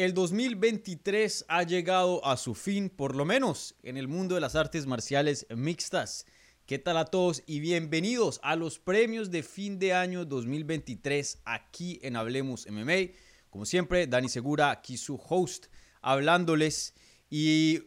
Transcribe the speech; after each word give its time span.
El 0.00 0.14
2023 0.14 1.44
ha 1.46 1.62
llegado 1.62 2.24
a 2.24 2.38
su 2.38 2.54
fin, 2.54 2.88
por 2.88 3.14
lo 3.14 3.26
menos 3.26 3.74
en 3.82 3.98
el 3.98 4.08
mundo 4.08 4.34
de 4.34 4.40
las 4.40 4.56
artes 4.56 4.86
marciales 4.86 5.46
mixtas. 5.54 6.24
¿Qué 6.64 6.78
tal 6.78 6.96
a 6.96 7.04
todos 7.04 7.42
y 7.44 7.60
bienvenidos 7.60 8.40
a 8.42 8.56
los 8.56 8.78
premios 8.78 9.30
de 9.30 9.42
fin 9.42 9.78
de 9.78 9.92
año 9.92 10.24
2023 10.24 11.42
aquí 11.44 11.98
en 12.00 12.16
Hablemos 12.16 12.66
MMA? 12.70 13.12
Como 13.50 13.66
siempre, 13.66 14.06
Dani 14.06 14.30
Segura, 14.30 14.70
aquí 14.70 14.96
su 14.96 15.20
host, 15.28 15.66
hablándoles. 16.00 16.94
Y 17.28 17.80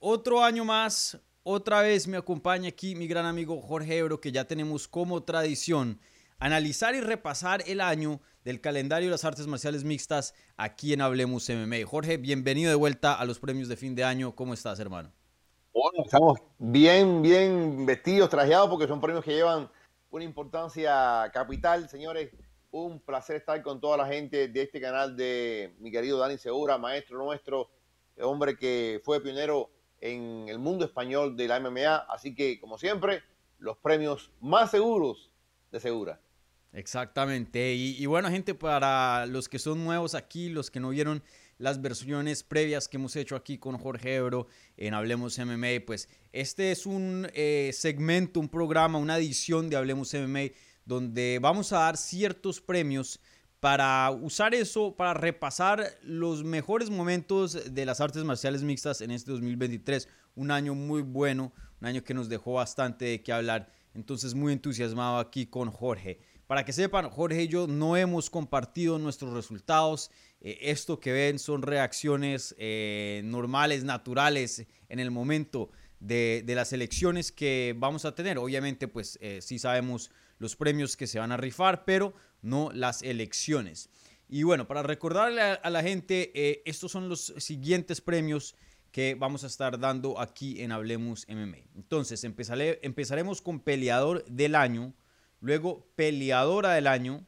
otro 0.00 0.42
año 0.42 0.64
más, 0.64 1.20
otra 1.44 1.82
vez 1.82 2.08
me 2.08 2.16
acompaña 2.16 2.70
aquí 2.70 2.96
mi 2.96 3.06
gran 3.06 3.26
amigo 3.26 3.62
Jorge 3.62 3.98
Ebro, 3.98 4.20
que 4.20 4.32
ya 4.32 4.44
tenemos 4.44 4.88
como 4.88 5.22
tradición 5.22 6.00
analizar 6.40 6.94
y 6.94 7.00
repasar 7.02 7.62
el 7.66 7.80
año 7.80 8.20
del 8.44 8.60
calendario 8.60 9.08
de 9.08 9.12
las 9.12 9.24
artes 9.26 9.46
marciales 9.46 9.84
mixtas 9.84 10.34
aquí 10.56 10.94
en 10.94 11.02
Hablemos 11.02 11.48
MMA. 11.48 11.86
Jorge, 11.86 12.16
bienvenido 12.16 12.70
de 12.70 12.76
vuelta 12.76 13.14
a 13.14 13.24
los 13.26 13.38
premios 13.38 13.68
de 13.68 13.76
fin 13.76 13.94
de 13.94 14.04
año. 14.04 14.34
¿Cómo 14.34 14.54
estás, 14.54 14.80
hermano? 14.80 15.12
Bueno, 15.72 16.02
estamos 16.02 16.38
bien, 16.58 17.20
bien 17.20 17.84
vestidos, 17.84 18.30
trajeados, 18.30 18.70
porque 18.70 18.88
son 18.88 19.00
premios 19.00 19.22
que 19.22 19.34
llevan 19.34 19.70
una 20.10 20.24
importancia 20.24 21.30
capital, 21.32 21.88
señores. 21.88 22.30
Un 22.70 23.00
placer 23.00 23.36
estar 23.36 23.62
con 23.62 23.80
toda 23.80 23.98
la 23.98 24.06
gente 24.06 24.48
de 24.48 24.62
este 24.62 24.80
canal 24.80 25.16
de 25.16 25.74
mi 25.78 25.90
querido 25.90 26.18
Dani 26.18 26.38
Segura, 26.38 26.78
maestro 26.78 27.18
nuestro, 27.18 27.68
hombre 28.22 28.56
que 28.56 29.02
fue 29.04 29.20
pionero 29.20 29.70
en 30.00 30.48
el 30.48 30.58
mundo 30.58 30.86
español 30.86 31.36
de 31.36 31.48
la 31.48 31.60
MMA. 31.60 31.96
Así 32.08 32.34
que, 32.34 32.58
como 32.58 32.78
siempre, 32.78 33.22
los 33.58 33.76
premios 33.76 34.32
más 34.40 34.70
seguros 34.70 35.30
de 35.70 35.80
Segura. 35.80 36.20
Exactamente. 36.72 37.74
Y, 37.74 38.06
bueno, 38.06 38.30
gente, 38.30 38.54
para 38.54 39.26
los 39.26 39.48
que 39.48 39.58
son 39.58 39.84
nuevos 39.84 40.14
aquí, 40.14 40.48
los 40.48 40.70
que 40.70 40.80
no 40.80 40.90
vieron 40.90 41.22
las 41.58 41.82
versiones 41.82 42.42
previas 42.42 42.88
que 42.88 42.96
hemos 42.96 43.16
hecho 43.16 43.36
aquí 43.36 43.58
con 43.58 43.76
Jorge 43.76 44.14
Ebro 44.14 44.46
en 44.76 44.94
Hablemos 44.94 45.38
MMA, 45.38 45.84
pues 45.84 46.08
este 46.32 46.70
es 46.72 46.86
un 46.86 47.28
eh, 47.34 47.70
segmento, 47.74 48.40
un 48.40 48.48
programa, 48.48 48.98
una 48.98 49.18
edición 49.18 49.68
de 49.68 49.76
Hablemos 49.76 50.14
MMA 50.14 50.52
donde 50.86 51.38
vamos 51.40 51.72
a 51.72 51.80
dar 51.80 51.96
ciertos 51.96 52.60
premios 52.60 53.20
para 53.60 54.10
usar 54.10 54.54
eso, 54.54 54.96
para 54.96 55.12
repasar 55.12 55.86
los 56.02 56.42
mejores 56.44 56.88
momentos 56.88 57.74
de 57.74 57.84
las 57.84 58.00
artes 58.00 58.24
marciales 58.24 58.62
mixtas 58.62 59.02
en 59.02 59.10
este 59.10 59.30
2023. 59.30 60.08
Un 60.34 60.50
año 60.50 60.74
muy 60.74 61.02
bueno, 61.02 61.52
un 61.80 61.86
año 61.86 62.02
que 62.02 62.14
nos 62.14 62.30
dejó 62.30 62.54
bastante 62.54 63.04
de 63.04 63.22
qué 63.22 63.32
hablar. 63.32 63.70
Entonces 63.92 64.34
muy 64.34 64.52
entusiasmado 64.52 65.18
aquí 65.18 65.46
con 65.46 65.70
Jorge. 65.70 66.20
Para 66.50 66.64
que 66.64 66.72
sepan, 66.72 67.08
Jorge 67.10 67.44
y 67.44 67.46
yo 67.46 67.68
no 67.68 67.96
hemos 67.96 68.28
compartido 68.28 68.98
nuestros 68.98 69.32
resultados. 69.34 70.10
Eh, 70.40 70.58
esto 70.62 70.98
que 70.98 71.12
ven 71.12 71.38
son 71.38 71.62
reacciones 71.62 72.56
eh, 72.58 73.22
normales, 73.24 73.84
naturales 73.84 74.66
en 74.88 74.98
el 74.98 75.12
momento 75.12 75.70
de, 76.00 76.42
las 76.48 76.72
elecciones 76.72 77.30
que 77.30 77.72
vamos 77.78 78.04
a 78.04 78.16
tener. 78.16 78.36
Obviamente, 78.36 78.88
pues 78.88 79.16
eh, 79.20 79.38
sí 79.40 79.60
sabemos 79.60 80.10
los 80.40 80.56
premios 80.56 80.96
que 80.96 81.06
se 81.06 81.20
van 81.20 81.30
a 81.30 81.36
rifar, 81.36 81.84
pero 81.84 82.14
no 82.42 82.72
las 82.74 83.02
elecciones. 83.02 83.88
Y 84.28 84.42
bueno, 84.42 84.66
para 84.66 84.82
recordarle 84.82 85.40
a, 85.40 85.70
la 85.70 85.82
gente, 85.84 86.68
estos 86.68 86.90
son 86.90 87.08
los 87.08 87.32
siguientes 87.36 88.00
premios 88.00 88.56
que 88.90 89.14
vamos 89.14 89.44
a 89.44 89.46
estar 89.46 89.78
dando 89.78 90.18
aquí 90.18 90.60
en 90.62 90.72
Hablemos 90.72 91.28
MMA. 91.28 91.58
Entonces, 91.76 92.24
empezaremos 92.24 93.40
con 93.40 93.60
peleador 93.60 94.24
del 94.24 94.56
año 94.56 94.94
luego 95.40 95.90
peleadora 95.96 96.72
del 96.74 96.86
año, 96.86 97.26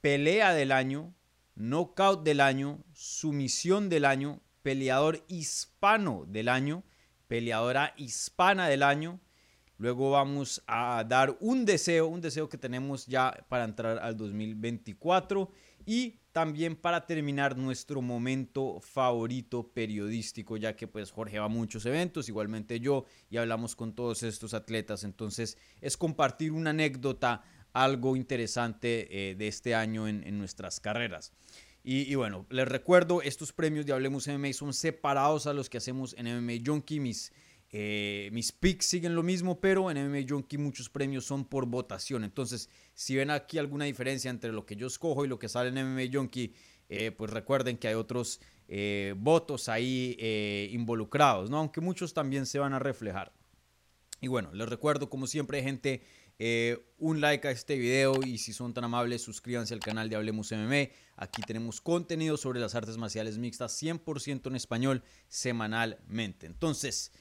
pelea 0.00 0.52
del 0.54 0.72
año, 0.72 1.14
knockout 1.54 2.22
del 2.22 2.40
año, 2.40 2.84
sumisión 2.92 3.88
del 3.88 4.04
año, 4.04 4.40
peleador 4.62 5.24
hispano 5.28 6.24
del 6.26 6.48
año, 6.48 6.84
peleadora 7.26 7.94
hispana 7.96 8.68
del 8.68 8.82
año. 8.82 9.20
Luego 9.80 10.10
vamos 10.10 10.62
a 10.66 11.02
dar 11.08 11.34
un 11.40 11.64
deseo, 11.64 12.06
un 12.06 12.20
deseo 12.20 12.50
que 12.50 12.58
tenemos 12.58 13.06
ya 13.06 13.32
para 13.48 13.64
entrar 13.64 13.98
al 13.98 14.14
2024 14.14 15.50
y 15.86 16.20
también 16.32 16.76
para 16.76 17.06
terminar 17.06 17.56
nuestro 17.56 18.02
momento 18.02 18.78
favorito 18.82 19.72
periodístico, 19.72 20.58
ya 20.58 20.76
que 20.76 20.86
pues 20.86 21.10
Jorge 21.10 21.38
va 21.38 21.46
a 21.46 21.48
muchos 21.48 21.86
eventos, 21.86 22.28
igualmente 22.28 22.78
yo, 22.78 23.06
y 23.30 23.38
hablamos 23.38 23.74
con 23.74 23.94
todos 23.94 24.22
estos 24.22 24.52
atletas, 24.52 25.02
entonces 25.02 25.56
es 25.80 25.96
compartir 25.96 26.52
una 26.52 26.70
anécdota, 26.70 27.42
algo 27.72 28.16
interesante 28.16 29.30
eh, 29.30 29.34
de 29.34 29.48
este 29.48 29.74
año 29.74 30.06
en, 30.06 30.36
nuestras 30.36 30.78
carreras. 30.78 31.32
Y, 31.82 32.14
bueno, 32.16 32.44
les 32.50 32.68
recuerdo, 32.68 33.22
estos 33.22 33.54
premios 33.54 33.86
de 33.86 33.94
Hablemos 33.94 34.28
MMA 34.28 34.52
son 34.52 34.74
separados 34.74 35.46
a 35.46 35.54
los 35.54 35.70
que 35.70 35.78
hacemos 35.78 36.14
en 36.18 36.26
MMA 36.26 36.62
Junkie, 36.66 37.00
mis 37.00 37.32
eh, 37.72 38.30
mis 38.32 38.50
picks 38.50 38.86
siguen 38.86 39.14
lo 39.14 39.22
mismo, 39.22 39.60
pero 39.60 39.90
en 39.90 40.08
MMA 40.08 40.26
Junkie 40.28 40.58
muchos 40.58 40.88
premios 40.88 41.24
son 41.24 41.44
por 41.44 41.66
votación. 41.66 42.24
Entonces, 42.24 42.68
si 42.94 43.14
ven 43.14 43.30
aquí 43.30 43.58
alguna 43.58 43.84
diferencia 43.84 44.30
entre 44.30 44.52
lo 44.52 44.66
que 44.66 44.74
yo 44.74 44.88
escojo 44.88 45.24
y 45.24 45.28
lo 45.28 45.38
que 45.38 45.48
sale 45.48 45.68
en 45.68 45.86
MMA 45.86 46.12
Junkie, 46.12 46.54
eh, 46.88 47.12
pues 47.12 47.30
recuerden 47.30 47.78
que 47.78 47.86
hay 47.86 47.94
otros 47.94 48.40
eh, 48.66 49.14
votos 49.16 49.68
ahí 49.68 50.16
involucrados, 50.72 51.48
¿no? 51.48 51.58
Aunque 51.58 51.80
muchos 51.80 52.12
también 52.12 52.46
se 52.46 52.58
van 52.58 52.72
a 52.72 52.80
reflejar. 52.80 53.32
Y 54.20 54.28
bueno, 54.28 54.52
les 54.52 54.68
recuerdo, 54.68 55.08
como 55.08 55.26
siempre, 55.26 55.62
gente, 55.62 56.02
un 56.98 57.20
like 57.20 57.46
a 57.46 57.50
este 57.52 57.78
video 57.78 58.20
y 58.24 58.38
si 58.38 58.52
son 58.52 58.74
tan 58.74 58.84
amables, 58.84 59.22
suscríbanse 59.22 59.74
al 59.74 59.80
canal 59.80 60.10
de 60.10 60.16
Hablemos 60.16 60.50
MMA. 60.50 60.90
Aquí 61.16 61.42
tenemos 61.42 61.80
contenido 61.80 62.36
sobre 62.36 62.60
las 62.60 62.74
artes 62.74 62.96
marciales 62.98 63.38
mixtas 63.38 63.80
100% 63.80 64.48
en 64.48 64.56
español 64.56 65.02
semanalmente. 65.28 66.46
Entonces, 66.46 67.12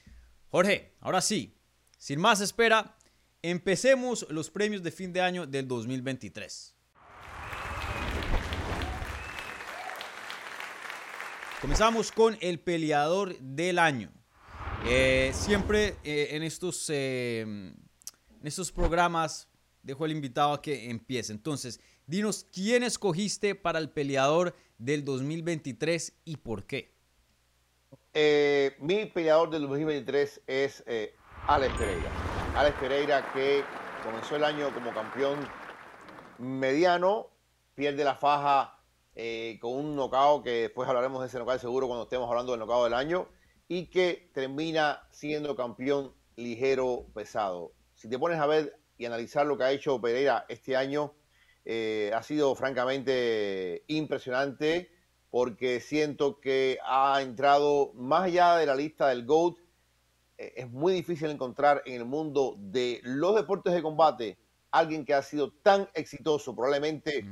Jorge, 0.52 0.96
ahora 1.02 1.22
sí, 1.22 1.56
sin 2.00 2.20
más 2.20 2.42
espera, 2.42 2.98
empecemos 3.44 4.26
los 4.32 4.50
premios 4.50 4.82
de 4.82 4.90
fin 4.90 5.14
de 5.14 5.22
año 5.22 5.46
del 5.46 5.68
2023. 5.68 6.76
Comenzamos 11.62 12.12
con 12.12 12.36
el 12.42 12.60
peleador 12.60 13.38
del 13.38 13.78
año. 13.78 14.12
Eh, 14.88 15.32
siempre 15.36 15.98
eh, 16.04 16.30
en, 16.32 16.42
estos, 16.42 16.90
eh, 16.90 17.42
en 17.42 17.78
estos 18.42 18.72
programas 18.72 19.48
dejo 19.84 20.04
al 20.04 20.12
invitado 20.12 20.54
a 20.54 20.62
que 20.64 20.90
empiece. 20.90 21.31
Entonces, 21.31 21.80
dinos 22.08 22.48
quién 22.52 22.81
escogiste 22.81 23.54
para 23.54 23.78
el 23.78 23.92
peleador 23.92 24.56
del 24.80 25.06
2023 25.06 26.14
y 26.26 26.38
por 26.38 26.66
qué. 26.66 26.99
Eh, 28.14 28.75
mi 28.80 29.06
peleador 29.06 29.52
del 29.52 29.62
2023 29.62 30.42
es 30.47 30.84
eh, 30.88 31.16
Alex 31.46 31.75
Pereira. 31.78 32.09
Alex 32.56 32.78
Pereira 32.80 33.31
que 33.34 33.64
comenzó 34.03 34.36
el 34.36 34.44
año 34.44 34.74
como 34.74 34.92
campeón 34.92 35.38
mediano, 36.40 37.28
pierde 37.75 38.03
la 38.03 38.16
faja 38.16 38.80
eh, 39.16 39.59
con 39.62 39.74
un 39.74 39.96
knockout, 39.96 40.44
que 40.44 40.62
después 40.62 40.90
hablaremos 40.90 41.22
de 41.22 41.28
ese 41.28 41.38
knockout 41.38 41.62
seguro 41.62 41.88
cuando 41.88 42.06
estemos 42.06 42.28
hablando 42.28 42.53
del 42.53 42.62
knockout 42.62 42.86
del 42.86 42.96
año, 42.96 43.28
y 43.68 43.92
que 43.92 44.31
termina 44.34 45.08
siendo 45.12 45.56
campeón 45.56 46.16
ligero 46.36 47.06
pesado. 47.14 47.74
Si 47.94 48.09
te 48.09 48.18
pones 48.18 48.40
a 48.40 48.48
ver 48.48 48.80
y 48.98 49.06
analizar 49.06 49.46
lo 49.46 49.56
que 49.56 49.66
ha 49.66 49.72
hecho 49.72 50.02
Pereira 50.02 50.46
este 50.50 50.75
año, 50.75 51.14
ha 52.16 52.24
sido 52.24 52.56
francamente 52.56 53.84
impresionante 53.88 54.90
porque 55.30 55.80
siento 55.80 56.40
que 56.40 56.80
ha 56.86 57.22
entrado 57.22 57.92
más 57.94 58.24
allá 58.24 58.56
de 58.58 58.66
la 58.66 58.76
lista 58.76 59.08
del 59.10 59.26
GOAT. 59.26 59.58
Eh, 60.38 60.54
es 60.58 60.70
muy 60.70 60.94
difícil 60.94 61.30
encontrar 61.30 61.84
en 61.86 61.96
el 61.96 62.06
mundo 62.06 62.56
de 62.58 63.00
los 63.04 63.36
deportes 63.36 63.74
de 63.74 63.82
combate 63.82 64.38
alguien 64.72 65.06
que 65.06 65.14
ha 65.14 65.22
sido 65.22 65.52
tan 65.52 65.90
exitoso, 65.94 66.56
probablemente 66.56 67.26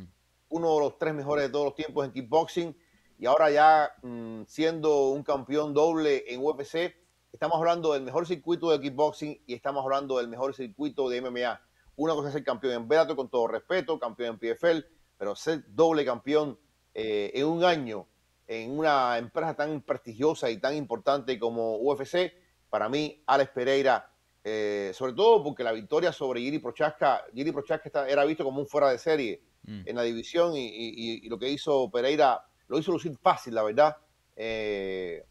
uno 0.50 0.76
de 0.76 0.80
los 0.80 0.98
tres 0.98 1.14
mejores 1.14 1.46
de 1.46 1.50
todos 1.50 1.66
los 1.66 1.76
tiempos 1.76 2.06
en 2.06 2.12
kickboxing 2.12 2.76
y 3.20 3.26
ahora 3.26 3.50
ya 3.50 3.92
mm, 4.02 4.44
siendo 4.48 5.10
un 5.10 5.24
campeón 5.24 5.74
doble 5.74 6.24
en 6.28 6.44
UFC. 6.44 6.96
Estamos 7.32 7.58
hablando 7.58 7.94
del 7.94 8.04
mejor 8.04 8.26
circuito 8.26 8.72
de 8.72 8.80
kickboxing 8.80 9.42
y 9.46 9.54
estamos 9.54 9.84
hablando 9.84 10.18
del 10.18 10.28
mejor 10.28 10.56
circuito 10.56 11.10
de 11.10 11.22
MMA. 11.22 11.62
Una 11.96 12.14
cosa 12.14 12.28
es 12.28 12.34
ser 12.34 12.44
campeón 12.44 12.74
en 12.74 12.88
Bellator, 12.88 13.16
con 13.16 13.30
todo 13.30 13.48
respeto, 13.48 14.00
campeón 14.00 14.38
en 14.40 14.56
PFL, 14.56 14.86
pero 15.18 15.36
ser 15.36 15.64
doble 15.68 16.06
campeón 16.06 16.58
eh, 17.00 17.32
en 17.36 17.46
un 17.46 17.64
año 17.64 18.08
en 18.48 18.80
una 18.80 19.18
empresa 19.18 19.54
tan 19.54 19.82
prestigiosa 19.82 20.50
y 20.50 20.58
tan 20.58 20.76
importante 20.76 21.38
como 21.38 21.78
UFC, 21.78 22.34
para 22.70 22.90
mí, 22.90 23.22
Alex 23.28 23.52
Pereira, 23.52 24.10
eh, 24.44 24.92
sobre 24.94 25.14
todo 25.14 25.44
porque 25.44 25.64
la 25.64 25.74
victoria 25.74 26.12
sobre 26.12 26.40
Giri 26.40 26.60
Prochaska, 26.60 27.26
Giri 27.36 27.52
Prochaska 27.52 28.08
era 28.08 28.24
visto 28.26 28.44
como 28.44 28.62
un 28.62 28.68
fuera 28.68 28.90
de 28.90 28.98
serie 28.98 29.44
mm. 29.64 29.82
en 29.86 29.96
la 29.96 30.02
división 30.04 30.54
y, 30.56 31.28
lo 31.30 31.38
que 31.38 31.50
hizo 31.50 31.92
Pereira 31.92 32.44
lo 32.68 32.80
hizo 32.80 32.92
lucir 32.92 33.16
fácil, 33.22 33.54
la 33.54 33.64
verdad. 33.64 33.98
Eh, 34.36 35.24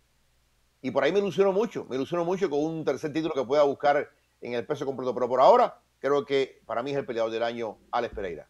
y 0.82 0.90
por 0.92 1.02
ahí 1.02 1.10
me 1.10 1.18
ilusionó 1.18 1.52
mucho, 1.52 1.84
me 1.88 1.96
ilusionó 1.96 2.24
mucho 2.24 2.48
con 2.48 2.60
un 2.60 2.84
tercer 2.84 3.12
título 3.12 3.34
que 3.34 3.44
pueda 3.44 3.62
buscar 3.62 4.08
en 4.40 4.52
el 4.52 4.64
peso 4.66 4.86
completo. 4.86 5.14
Pero 5.14 5.28
por 5.28 5.40
ahora, 5.40 5.80
creo 5.98 6.24
que 6.24 6.60
para 6.64 6.82
mí 6.82 6.92
es 6.92 6.98
el 6.98 7.06
peleador 7.06 7.32
del 7.32 7.42
año, 7.42 7.78
Alex 7.90 8.14
Pereira. 8.14 8.48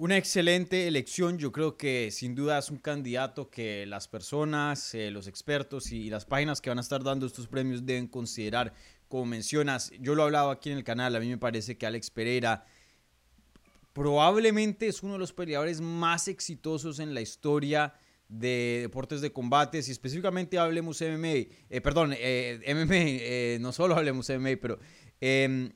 Una 0.00 0.16
excelente 0.16 0.86
elección, 0.86 1.38
yo 1.38 1.50
creo 1.50 1.76
que 1.76 2.12
sin 2.12 2.36
duda 2.36 2.60
es 2.60 2.70
un 2.70 2.76
candidato 2.76 3.50
que 3.50 3.84
las 3.84 4.06
personas, 4.06 4.94
eh, 4.94 5.10
los 5.10 5.26
expertos 5.26 5.90
y 5.90 6.08
las 6.08 6.24
páginas 6.24 6.60
que 6.60 6.70
van 6.70 6.78
a 6.78 6.82
estar 6.82 7.02
dando 7.02 7.26
estos 7.26 7.48
premios 7.48 7.84
deben 7.84 8.06
considerar. 8.06 8.72
Como 9.08 9.26
mencionas, 9.26 9.90
yo 9.98 10.14
lo 10.14 10.22
he 10.22 10.26
hablado 10.26 10.52
aquí 10.52 10.70
en 10.70 10.76
el 10.76 10.84
canal, 10.84 11.16
a 11.16 11.18
mí 11.18 11.26
me 11.26 11.36
parece 11.36 11.76
que 11.76 11.84
Alex 11.84 12.12
Pereira 12.12 12.64
probablemente 13.92 14.86
es 14.86 15.02
uno 15.02 15.14
de 15.14 15.18
los 15.18 15.32
peleadores 15.32 15.80
más 15.80 16.28
exitosos 16.28 17.00
en 17.00 17.12
la 17.12 17.20
historia 17.20 17.94
de 18.28 18.78
deportes 18.82 19.20
de 19.20 19.32
combates 19.32 19.88
y 19.88 19.90
específicamente 19.90 20.58
hablemos 20.58 21.02
MMA, 21.02 21.48
eh, 21.70 21.80
perdón, 21.82 22.14
eh, 22.16 22.60
MMA, 22.68 23.60
no 23.60 23.72
solo 23.72 23.96
hablemos 23.96 24.30
MMA, 24.30 24.58
pero 24.62 24.78
em, 25.20 25.72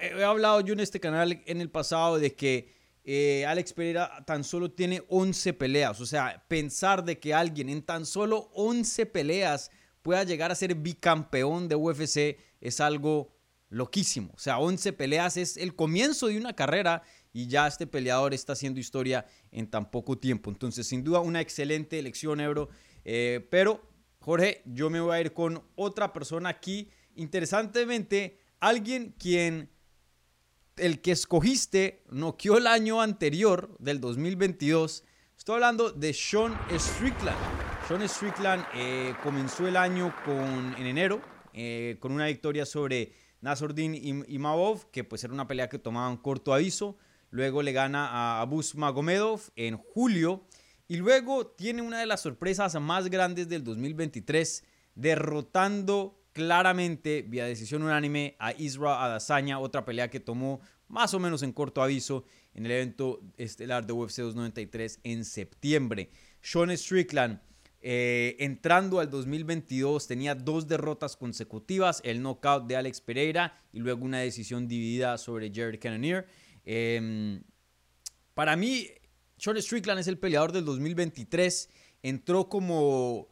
he 0.00 0.22
hablado 0.22 0.60
yo 0.60 0.74
en 0.74 0.80
este 0.80 1.00
canal 1.00 1.42
en 1.46 1.62
el 1.62 1.70
pasado 1.70 2.18
de 2.18 2.34
que 2.34 2.73
eh, 3.04 3.44
Alex 3.46 3.74
Pereira 3.74 4.24
tan 4.26 4.44
solo 4.44 4.70
tiene 4.70 5.02
11 5.08 5.52
peleas. 5.52 6.00
O 6.00 6.06
sea, 6.06 6.44
pensar 6.48 7.04
de 7.04 7.18
que 7.18 7.34
alguien 7.34 7.68
en 7.68 7.82
tan 7.82 8.06
solo 8.06 8.50
11 8.54 9.06
peleas 9.06 9.70
pueda 10.02 10.24
llegar 10.24 10.50
a 10.50 10.54
ser 10.54 10.74
bicampeón 10.74 11.68
de 11.68 11.76
UFC 11.76 12.38
es 12.60 12.80
algo 12.80 13.36
loquísimo. 13.68 14.32
O 14.34 14.38
sea, 14.38 14.58
11 14.58 14.94
peleas 14.94 15.36
es 15.36 15.56
el 15.56 15.74
comienzo 15.74 16.28
de 16.28 16.38
una 16.38 16.54
carrera 16.54 17.02
y 17.32 17.48
ya 17.48 17.66
este 17.66 17.86
peleador 17.86 18.32
está 18.32 18.54
haciendo 18.54 18.80
historia 18.80 19.26
en 19.50 19.68
tan 19.68 19.90
poco 19.90 20.16
tiempo. 20.16 20.50
Entonces, 20.50 20.86
sin 20.86 21.04
duda, 21.04 21.20
una 21.20 21.40
excelente 21.40 21.98
elección, 21.98 22.40
Ebro. 22.40 22.70
Eh, 23.04 23.46
pero, 23.50 23.82
Jorge, 24.20 24.62
yo 24.64 24.88
me 24.88 25.00
voy 25.00 25.16
a 25.16 25.20
ir 25.20 25.32
con 25.32 25.62
otra 25.74 26.12
persona 26.12 26.48
aquí. 26.48 26.88
Interesantemente, 27.16 28.38
alguien 28.60 29.14
quien 29.18 29.73
el 30.76 31.00
que 31.00 31.12
escogiste 31.12 32.02
noqueó 32.10 32.58
el 32.58 32.66
año 32.66 33.00
anterior, 33.00 33.76
del 33.78 34.00
2022. 34.00 35.04
Estoy 35.36 35.54
hablando 35.54 35.90
de 35.90 36.12
Sean 36.12 36.58
Strickland. 36.76 37.38
Sean 37.86 38.08
Strickland 38.08 38.64
eh, 38.74 39.14
comenzó 39.22 39.66
el 39.66 39.76
año 39.76 40.14
con, 40.24 40.74
en 40.78 40.86
enero 40.86 41.20
eh, 41.52 41.96
con 42.00 42.12
una 42.12 42.26
victoria 42.26 42.66
sobre 42.66 43.12
Nasruddin 43.40 44.24
Imavov, 44.26 44.90
que 44.90 45.04
pues 45.04 45.22
era 45.22 45.32
una 45.32 45.46
pelea 45.46 45.68
que 45.68 45.78
tomaban 45.78 46.16
corto 46.16 46.52
aviso. 46.54 46.96
Luego 47.30 47.62
le 47.62 47.72
gana 47.72 48.08
a 48.08 48.40
Abus 48.40 48.74
Magomedov 48.74 49.40
en 49.56 49.76
julio. 49.76 50.46
Y 50.88 50.96
luego 50.96 51.46
tiene 51.46 51.82
una 51.82 52.00
de 52.00 52.06
las 52.06 52.20
sorpresas 52.20 52.78
más 52.80 53.08
grandes 53.08 53.48
del 53.48 53.64
2023, 53.64 54.64
derrotando 54.94 56.23
claramente 56.34 57.22
vía 57.22 57.46
decisión 57.46 57.82
unánime 57.82 58.36
a 58.38 58.52
Isra 58.52 59.02
Adesanya, 59.02 59.58
otra 59.58 59.86
pelea 59.86 60.10
que 60.10 60.20
tomó 60.20 60.60
más 60.88 61.14
o 61.14 61.18
menos 61.18 61.42
en 61.42 61.52
corto 61.52 61.82
aviso 61.82 62.24
en 62.52 62.66
el 62.66 62.72
evento 62.72 63.20
estelar 63.38 63.86
de 63.86 63.94
UFC 63.94 64.18
293 64.18 65.00
en 65.04 65.24
septiembre. 65.24 66.10
Sean 66.42 66.76
Strickland 66.76 67.40
eh, 67.86 68.36
entrando 68.38 68.98
al 68.98 69.10
2022 69.10 70.06
tenía 70.06 70.34
dos 70.34 70.66
derrotas 70.66 71.16
consecutivas, 71.16 72.00
el 72.02 72.22
knockout 72.22 72.66
de 72.66 72.76
Alex 72.76 73.02
Pereira 73.02 73.60
y 73.74 73.78
luego 73.78 74.06
una 74.06 74.20
decisión 74.20 74.66
dividida 74.66 75.18
sobre 75.18 75.52
Jared 75.54 75.78
Cannonier. 75.78 76.26
Em, 76.64 77.42
para 78.32 78.56
mí, 78.56 78.88
Sean 79.36 79.60
Strickland 79.60 80.00
es 80.00 80.08
el 80.08 80.18
peleador 80.18 80.52
del 80.52 80.64
2023. 80.64 81.68
Entró 82.02 82.48
como 82.48 83.28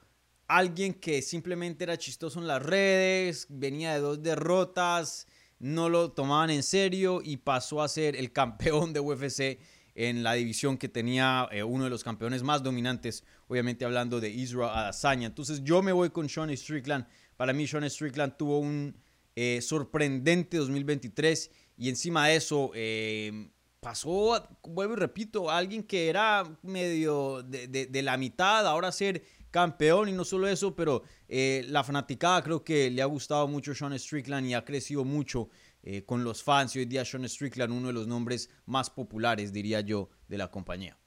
alguien 0.56 0.92
que 0.92 1.22
simplemente 1.22 1.84
era 1.84 1.96
chistoso 1.96 2.38
en 2.38 2.46
las 2.46 2.62
redes, 2.62 3.46
venía 3.48 3.94
de 3.94 4.00
dos 4.00 4.22
derrotas, 4.22 5.26
no 5.58 5.88
lo 5.88 6.12
tomaban 6.12 6.50
en 6.50 6.62
serio 6.62 7.22
y 7.24 7.38
pasó 7.38 7.82
a 7.82 7.88
ser 7.88 8.16
el 8.16 8.32
campeón 8.40 8.92
de 8.92 9.00
UFC 9.00 9.58
en 9.94 10.22
la 10.22 10.34
división 10.34 10.76
que 10.76 10.88
tenía 10.88 11.48
eh, 11.52 11.62
uno 11.62 11.84
de 11.84 11.90
los 11.90 12.04
campeones 12.04 12.42
más 12.42 12.62
dominantes, 12.62 13.24
obviamente 13.48 13.84
hablando 13.84 14.20
de 14.20 14.30
Israel 14.30 14.70
Adesanya. 14.74 15.26
Entonces 15.26 15.62
yo 15.64 15.82
me 15.82 15.92
voy 15.92 16.10
con 16.10 16.28
Sean 16.28 16.54
Strickland. 16.54 17.06
Para 17.36 17.52
mí 17.52 17.66
Sean 17.66 17.88
Strickland 17.88 18.36
tuvo 18.36 18.58
un 18.58 18.94
eh, 19.36 19.60
sorprendente 19.62 20.58
2023 20.58 21.50
y 21.78 21.88
encima 21.88 22.28
de 22.28 22.36
eso 22.36 22.70
eh, 22.74 23.48
pasó, 23.80 24.48
vuelvo 24.62 24.94
y 24.94 24.96
repito, 24.96 25.50
alguien 25.50 25.82
que 25.82 26.08
era 26.08 26.44
medio 26.62 27.42
de 27.42 28.02
la 28.02 28.16
mitad, 28.16 28.66
ahora 28.66 28.92
ser 28.92 29.22
campeón 29.52 30.08
y 30.08 30.12
no 30.12 30.24
solo 30.24 30.48
eso, 30.48 30.74
pero 30.74 31.02
eh, 31.28 31.64
la 31.68 31.84
fanaticada 31.84 32.42
creo 32.42 32.64
que 32.64 32.90
le 32.90 33.02
ha 33.02 33.06
gustado 33.06 33.46
mucho 33.46 33.74
Sean 33.74 33.96
Strickland 33.96 34.46
y 34.46 34.54
ha 34.54 34.64
crecido 34.64 35.04
mucho 35.04 35.50
eh, 35.84 36.04
con 36.04 36.24
los 36.24 36.42
fans 36.42 36.74
y 36.74 36.80
hoy 36.80 36.86
día 36.86 37.04
Sean 37.04 37.28
Strickland 37.28 37.72
uno 37.72 37.88
de 37.88 37.92
los 37.92 38.08
nombres 38.08 38.50
más 38.66 38.90
populares, 38.90 39.52
diría 39.52 39.80
yo, 39.82 40.08
de 40.26 40.38
la 40.38 40.50
compañía. 40.50 40.98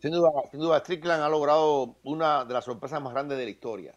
Sin 0.00 0.12
duda, 0.12 0.30
sin 0.50 0.60
duda, 0.60 0.78
Strickland 0.78 1.22
ha 1.22 1.28
logrado 1.28 1.98
una 2.04 2.44
de 2.44 2.54
las 2.54 2.64
sorpresas 2.64 3.02
más 3.02 3.12
grandes 3.12 3.36
de 3.38 3.44
la 3.44 3.50
historia. 3.50 3.94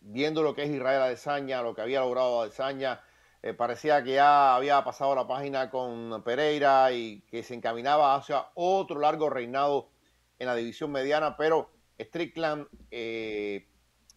Viendo 0.00 0.42
lo 0.42 0.54
que 0.54 0.64
es 0.64 0.70
Israel 0.70 1.02
Adesanya, 1.02 1.62
lo 1.62 1.74
que 1.74 1.82
había 1.82 2.00
logrado 2.00 2.42
Adesanya, 2.42 3.00
eh, 3.42 3.54
parecía 3.54 4.02
que 4.02 4.14
ya 4.14 4.56
había 4.56 4.82
pasado 4.84 5.14
la 5.14 5.26
página 5.26 5.70
con 5.70 6.22
Pereira 6.22 6.92
y 6.92 7.22
que 7.22 7.42
se 7.42 7.54
encaminaba 7.54 8.14
hacia 8.14 8.46
otro 8.54 9.00
largo 9.00 9.30
reinado 9.30 9.90
en 10.38 10.46
la 10.46 10.54
división 10.54 10.90
mediana, 10.90 11.36
pero 11.36 11.73
Strickland, 11.98 12.66
eh, 12.90 13.66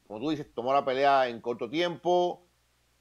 como 0.08 0.20
tú 0.20 0.30
dices, 0.30 0.48
tomó 0.54 0.74
la 0.74 0.86
pelea 0.86 1.28
en 1.28 1.42
corto 1.42 1.70
tiempo. 1.70 2.44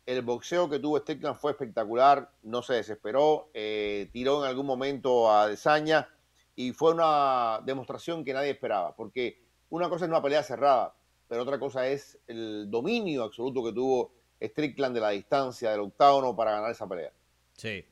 El 0.04 0.22
boxeo 0.22 0.68
que 0.70 0.78
tuvo 0.78 0.98
Strickland 0.98 1.36
fue 1.36 1.52
espectacular, 1.52 2.30
no 2.42 2.62
se 2.62 2.74
desesperó, 2.74 3.50
eh, 3.54 4.08
tiró 4.12 4.44
en 4.44 4.48
algún 4.48 4.66
momento 4.66 5.32
a 5.32 5.48
Desaña 5.48 6.08
y 6.54 6.72
fue 6.72 6.92
una 6.92 7.60
demostración 7.64 8.24
que 8.24 8.32
nadie 8.32 8.50
esperaba, 8.50 8.94
porque 8.94 9.42
una 9.70 9.88
cosa 9.88 10.04
es 10.04 10.10
una 10.10 10.22
pelea 10.22 10.42
cerrada, 10.42 10.94
pero 11.28 11.42
otra 11.42 11.58
cosa 11.58 11.86
es 11.88 12.18
el 12.28 12.70
dominio 12.70 13.24
absoluto 13.24 13.64
que 13.64 13.72
tuvo 13.72 14.12
Strickland 14.40 14.94
de 14.94 15.00
la 15.00 15.10
distancia 15.10 15.70
del 15.70 15.80
octágono 15.80 16.36
para 16.36 16.52
ganar 16.52 16.70
esa 16.70 16.88
pelea. 16.88 17.12
Sí, 17.56 17.84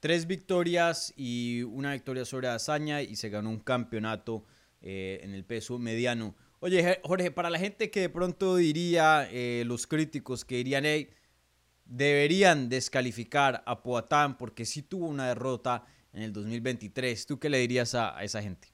tres 0.00 0.26
victorias 0.26 1.12
y 1.16 1.62
una 1.62 1.92
victoria 1.92 2.24
sobre 2.24 2.48
Azaña 2.48 3.00
y 3.00 3.16
se 3.16 3.30
ganó 3.30 3.50
un 3.50 3.60
campeonato 3.60 4.44
eh, 4.82 5.20
en 5.22 5.34
el 5.34 5.44
peso 5.44 5.78
mediano. 5.78 6.34
Oye, 6.60 7.00
Jorge, 7.04 7.30
para 7.30 7.50
la 7.50 7.58
gente 7.58 7.90
que 7.90 8.00
de 8.00 8.08
pronto 8.08 8.56
diría, 8.56 9.28
eh, 9.30 9.62
los 9.66 9.86
críticos 9.86 10.46
que 10.46 10.56
dirían, 10.56 10.86
hey, 10.86 11.10
deberían 11.84 12.70
descalificar 12.70 13.62
a 13.66 13.82
Poatán 13.82 14.38
porque 14.38 14.64
sí 14.64 14.82
tuvo 14.82 15.06
una 15.06 15.28
derrota 15.28 15.84
en 16.14 16.22
el 16.22 16.32
2023, 16.32 17.26
¿tú 17.26 17.38
qué 17.38 17.50
le 17.50 17.58
dirías 17.58 17.94
a, 17.94 18.22
esa 18.22 18.40
gente? 18.42 18.68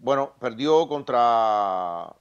bueno, 0.00 0.34
perdió 0.40 0.86
contra 0.88 2.14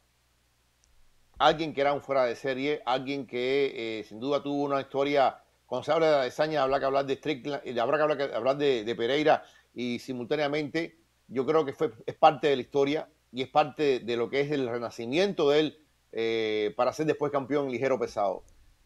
alguien 1.37 1.73
que 1.73 1.81
era 1.81 1.93
un 1.93 2.01
fuera 2.01 2.25
de 2.25 2.35
serie, 2.35 2.81
alguien 2.85 3.27
que 3.27 3.99
eh, 3.99 4.03
sin 4.03 4.19
duda 4.19 4.41
tuvo 4.41 4.63
una 4.63 4.81
historia, 4.81 5.39
cuando 5.65 5.83
se 5.85 5.91
habla 5.91 6.17
de 6.17 6.25
Desaña, 6.25 6.63
habrá 6.63 6.79
que 6.79 6.85
hablar 6.85 7.05
de 7.05 7.15
Strickland, 7.15 7.79
habrá 7.79 8.17
que 8.17 8.35
hablar 8.35 8.57
de 8.57 8.95
Pereira 8.95 9.43
y 9.73 9.99
simultáneamente 9.99 11.00
yo 11.31 11.45
creo 11.45 11.65
que 11.65 11.73
fue, 11.73 11.91
es 12.05 12.15
parte 12.15 12.47
de 12.47 12.57
la 12.57 12.61
historia 12.61 13.09
y 13.31 13.41
es 13.41 13.47
parte 13.47 13.99
de 13.99 14.17
lo 14.17 14.29
que 14.29 14.41
es 14.41 14.51
el 14.51 14.67
renacimiento 14.67 15.49
de 15.49 15.59
él 15.59 15.77
eh, 16.11 16.73
para 16.75 16.91
ser 16.91 17.05
después 17.05 17.31
campeón 17.31 17.71
ligero 17.71 17.97
pesado. 17.97 18.43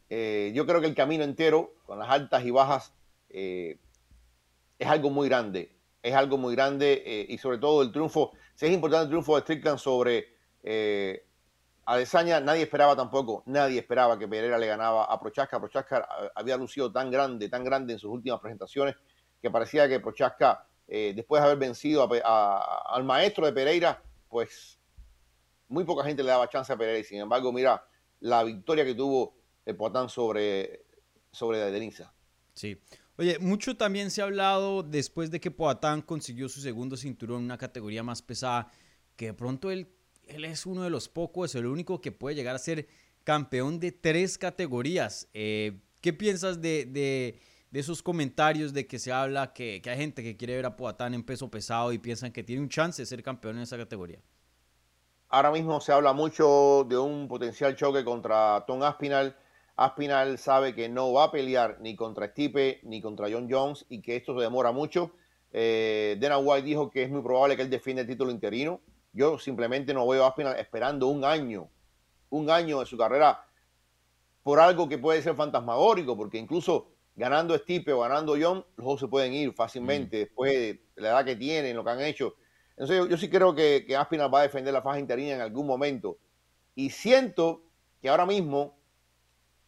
Eh, 0.09 0.51
yo 0.53 0.67
creo 0.67 0.79
que 0.79 0.87
el 0.87 0.93
camino 0.93 1.23
entero, 1.23 1.73
con 1.87 1.97
las 1.97 2.09
altas 2.09 2.45
y 2.45 2.51
bajas, 2.51 2.93
eh, 3.29 3.79
es 4.77 4.87
algo 4.87 5.09
muy 5.09 5.27
grande. 5.27 5.71
Es 6.03 6.13
algo 6.13 6.37
muy 6.37 6.55
grande 6.55 7.25
y 7.27 7.35
sobre 7.39 7.57
todo 7.57 7.81
el 7.81 7.91
triunfo, 7.91 8.33
si 8.53 8.67
es 8.67 8.71
importante 8.71 9.05
el 9.05 9.09
triunfo 9.09 9.35
de 9.35 9.41
Strickland 9.41 9.79
sobre 9.79 10.35
Adesanya, 11.87 12.39
nadie 12.39 12.61
esperaba 12.61 12.95
tampoco, 12.95 13.41
nadie 13.47 13.79
esperaba 13.79 14.19
que 14.19 14.27
Pereira 14.27 14.59
le 14.59 14.67
ganaba 14.67 15.05
a 15.05 15.19
Prochaska. 15.19 15.59
Prochaska 15.59 16.07
había 16.35 16.57
lucido 16.57 16.91
tan 16.91 17.09
grande, 17.09 17.49
tan 17.49 17.63
grande 17.63 17.93
en 17.93 17.99
sus 17.99 18.11
últimas 18.11 18.39
presentaciones 18.39 18.95
que 19.41 19.49
parecía 19.49 19.89
que 19.89 19.99
Prochaska 19.99 20.67
eh, 20.87 21.13
después 21.15 21.41
de 21.41 21.47
haber 21.47 21.57
vencido 21.57 22.07
al 22.23 23.03
maestro 23.03 23.45
de 23.45 23.53
Pereira, 23.53 24.01
pues 24.29 24.79
muy 25.67 25.83
poca 25.83 26.03
gente 26.03 26.23
le 26.23 26.29
daba 26.29 26.49
chance 26.49 26.71
a 26.71 26.77
Pereira. 26.77 27.07
Sin 27.07 27.19
embargo, 27.19 27.51
mira 27.51 27.85
la 28.19 28.43
victoria 28.43 28.85
que 28.85 28.95
tuvo 28.95 29.35
el 29.65 29.77
sobre, 30.09 30.85
sobre 31.31 31.59
Denisa. 31.71 32.13
Sí. 32.53 32.77
Oye, 33.17 33.39
mucho 33.39 33.77
también 33.77 34.11
se 34.11 34.21
ha 34.21 34.25
hablado 34.25 34.83
después 34.83 35.31
de 35.31 35.39
que 35.39 35.49
Poatán 35.49 36.01
consiguió 36.01 36.49
su 36.49 36.59
segundo 36.59 36.97
cinturón 36.97 37.39
en 37.39 37.45
una 37.45 37.57
categoría 37.57 38.03
más 38.03 38.21
pesada, 38.21 38.71
que 39.15 39.27
de 39.27 39.33
pronto 39.33 39.71
él, 39.71 39.87
él 40.23 40.43
es 40.43 40.65
uno 40.65 40.83
de 40.83 40.89
los 40.89 41.07
pocos, 41.07 41.55
el 41.55 41.65
único 41.65 42.01
que 42.01 42.11
puede 42.11 42.35
llegar 42.35 42.55
a 42.55 42.59
ser 42.59 42.87
campeón 43.23 43.79
de 43.79 43.91
tres 43.93 44.37
categorías. 44.37 45.29
Eh, 45.33 45.79
¿Qué 46.01 46.13
piensas 46.13 46.61
de, 46.61 46.85
de 46.85 47.39
esos 47.77 48.01
comentarios 48.01 48.73
de 48.73 48.87
que 48.87 48.99
se 48.99 49.11
habla 49.11 49.53
que, 49.53 49.81
hay 49.85 49.97
gente 49.97 50.23
que 50.23 50.37
quiere 50.37 50.55
ver 50.55 50.65
a 50.65 50.75
Poatán 50.75 51.13
en 51.13 51.23
peso 51.23 51.49
pesado 51.49 51.91
y 51.91 51.97
piensan 51.97 52.31
que 52.31 52.43
tiene 52.43 52.61
un 52.61 52.69
chance 52.69 53.01
de 53.01 53.05
ser 53.05 53.23
campeón 53.23 53.57
en 53.57 53.63
esa 53.63 53.77
categoría? 53.77 54.19
Ahora 55.29 55.51
mismo 55.51 55.81
se 55.81 55.91
habla 55.91 56.13
mucho 56.13 56.85
de 56.87 56.97
un 56.97 57.27
potencial 57.27 57.75
choque 57.75 58.03
contra 58.03 58.63
Tom 58.67 58.83
Aspinal. 58.83 59.35
Aspinal 59.75 60.37
sabe 60.37 60.73
que 60.73 60.87
no 60.87 61.11
va 61.11 61.25
a 61.25 61.31
pelear 61.31 61.77
ni 61.81 61.95
contra 61.95 62.27
Stipe 62.27 62.79
ni 62.83 63.01
contra 63.01 63.27
John 63.29 63.47
Jones 63.49 63.85
y 63.89 64.01
que 64.01 64.15
esto 64.15 64.35
se 64.35 64.41
demora 64.41 64.71
mucho. 64.71 65.11
Eh, 65.51 66.17
Dana 66.19 66.37
White 66.37 66.65
dijo 66.65 66.89
que 66.89 67.03
es 67.03 67.09
muy 67.09 67.21
probable 67.21 67.55
que 67.55 67.63
él 67.63 67.69
defienda 67.69 68.01
el 68.01 68.07
título 68.07 68.31
interino. 68.31 68.81
Yo 69.11 69.39
simplemente 69.39 69.93
no 69.93 70.07
veo 70.07 70.23
a 70.23 70.27
Aspinall 70.27 70.57
esperando 70.57 71.07
un 71.07 71.25
año, 71.25 71.69
un 72.29 72.49
año 72.49 72.79
de 72.79 72.85
su 72.85 72.97
carrera 72.97 73.45
por 74.43 74.59
algo 74.59 74.87
que 74.87 74.99
puede 74.99 75.23
ser 75.23 75.35
fantasmagórico, 75.35 76.15
porque 76.15 76.37
incluso 76.37 76.94
ganando 77.15 77.57
Stipe 77.57 77.93
o 77.93 78.01
ganando 78.01 78.35
John, 78.39 78.65
los 78.75 78.85
dos 78.85 78.99
se 78.99 79.07
pueden 79.07 79.33
ir 79.33 79.53
fácilmente 79.53 80.17
mm. 80.17 80.19
después 80.19 80.53
de 80.53 80.81
la 80.95 81.09
edad 81.09 81.25
que 81.25 81.35
tienen, 81.35 81.75
lo 81.75 81.83
que 81.83 81.91
han 81.91 82.01
hecho. 82.01 82.35
Entonces 82.77 83.09
yo, 83.09 83.17
sí 83.17 83.29
creo 83.29 83.55
que, 83.55 83.85
que 83.87 83.95
Aspinall 83.95 84.33
va 84.33 84.39
a 84.39 84.43
defender 84.43 84.73
la 84.73 84.81
faja 84.81 84.99
interina 84.99 85.35
en 85.35 85.41
algún 85.41 85.65
momento. 85.65 86.17
Y 86.75 86.89
siento 86.89 87.63
que 88.01 88.09
ahora 88.09 88.25
mismo, 88.25 88.77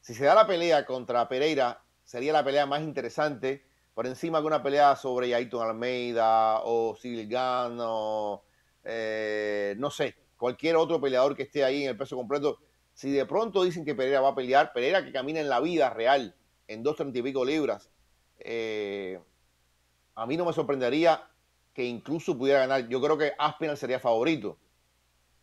si 0.02 0.14
se 0.14 0.26
da 0.26 0.36
la 0.36 0.46
pelea 0.46 0.86
contra 0.86 1.28
Pereira, 1.30 1.82
sería 2.04 2.34
la 2.34 2.44
pelea 2.44 2.66
más 2.66 2.82
interesante 2.82 3.66
por 3.94 4.06
encima 4.06 4.42
de 4.42 4.48
una 4.48 4.62
pelea 4.62 4.96
sobre 4.96 5.34
Aiton 5.34 5.68
Almeida 5.68 6.62
o 6.64 6.96
Silgano, 6.96 8.44
eh, 8.84 9.74
no 9.78 9.90
sé, 9.90 10.16
cualquier 10.38 10.76
otro 10.76 11.02
peleador 11.02 11.36
que 11.36 11.44
esté 11.44 11.64
ahí 11.64 11.84
en 11.84 11.90
el 11.90 11.98
peso 11.98 12.16
completo. 12.16 12.60
Si 12.94 13.10
de 13.12 13.26
pronto 13.26 13.64
dicen 13.64 13.86
que 13.86 13.96
Pereira 13.96 14.22
va 14.22 14.30
a 14.30 14.36
pelear, 14.36 14.72
Pereira 14.74 15.04
que 15.04 15.12
camina 15.12 15.40
en 15.40 15.50
la 15.50 15.62
vida 15.62 15.90
real 15.90 16.36
en 16.68 16.84
dos 16.84 16.96
treinta 16.96 17.20
y 17.20 17.22
pico 17.22 17.46
libras, 17.46 17.90
eh, 18.40 19.20
a 20.16 20.26
mí 20.26 20.38
no 20.38 20.46
me 20.46 20.54
sorprendería 20.54 21.30
que 21.74 21.84
incluso 21.84 22.38
pudiera 22.38 22.60
ganar. 22.60 22.88
Yo 22.88 23.02
creo 23.02 23.18
que 23.18 23.34
Aspinall 23.38 23.78
sería 23.78 24.00
favorito 24.00 24.58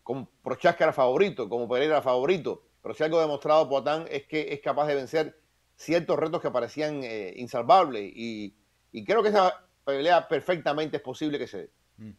como 0.04 0.28
Prochaska 0.42 0.84
era 0.84 0.92
favorito, 0.92 1.48
como 1.48 1.66
Pereira 1.66 1.94
era 1.94 2.02
favorito, 2.02 2.62
pero 2.82 2.94
si 2.94 3.02
algo 3.02 3.20
demostrado 3.20 3.68
Poatán 3.68 4.04
es 4.10 4.26
que 4.26 4.52
es 4.52 4.60
capaz 4.60 4.86
de 4.86 4.94
vencer 4.94 5.40
ciertos 5.76 6.16
retos 6.16 6.40
que 6.40 6.50
parecían 6.50 7.00
eh, 7.02 7.32
insalvables 7.36 8.12
y, 8.14 8.54
creo 9.06 9.22
que 9.22 9.30
esa 9.30 9.66
pelea 9.84 10.28
perfectamente 10.28 10.98
es 10.98 11.02
posible 11.02 11.38
que 11.38 11.48
se 11.48 11.58
dé. 11.58 11.70
Mm. 11.96 12.10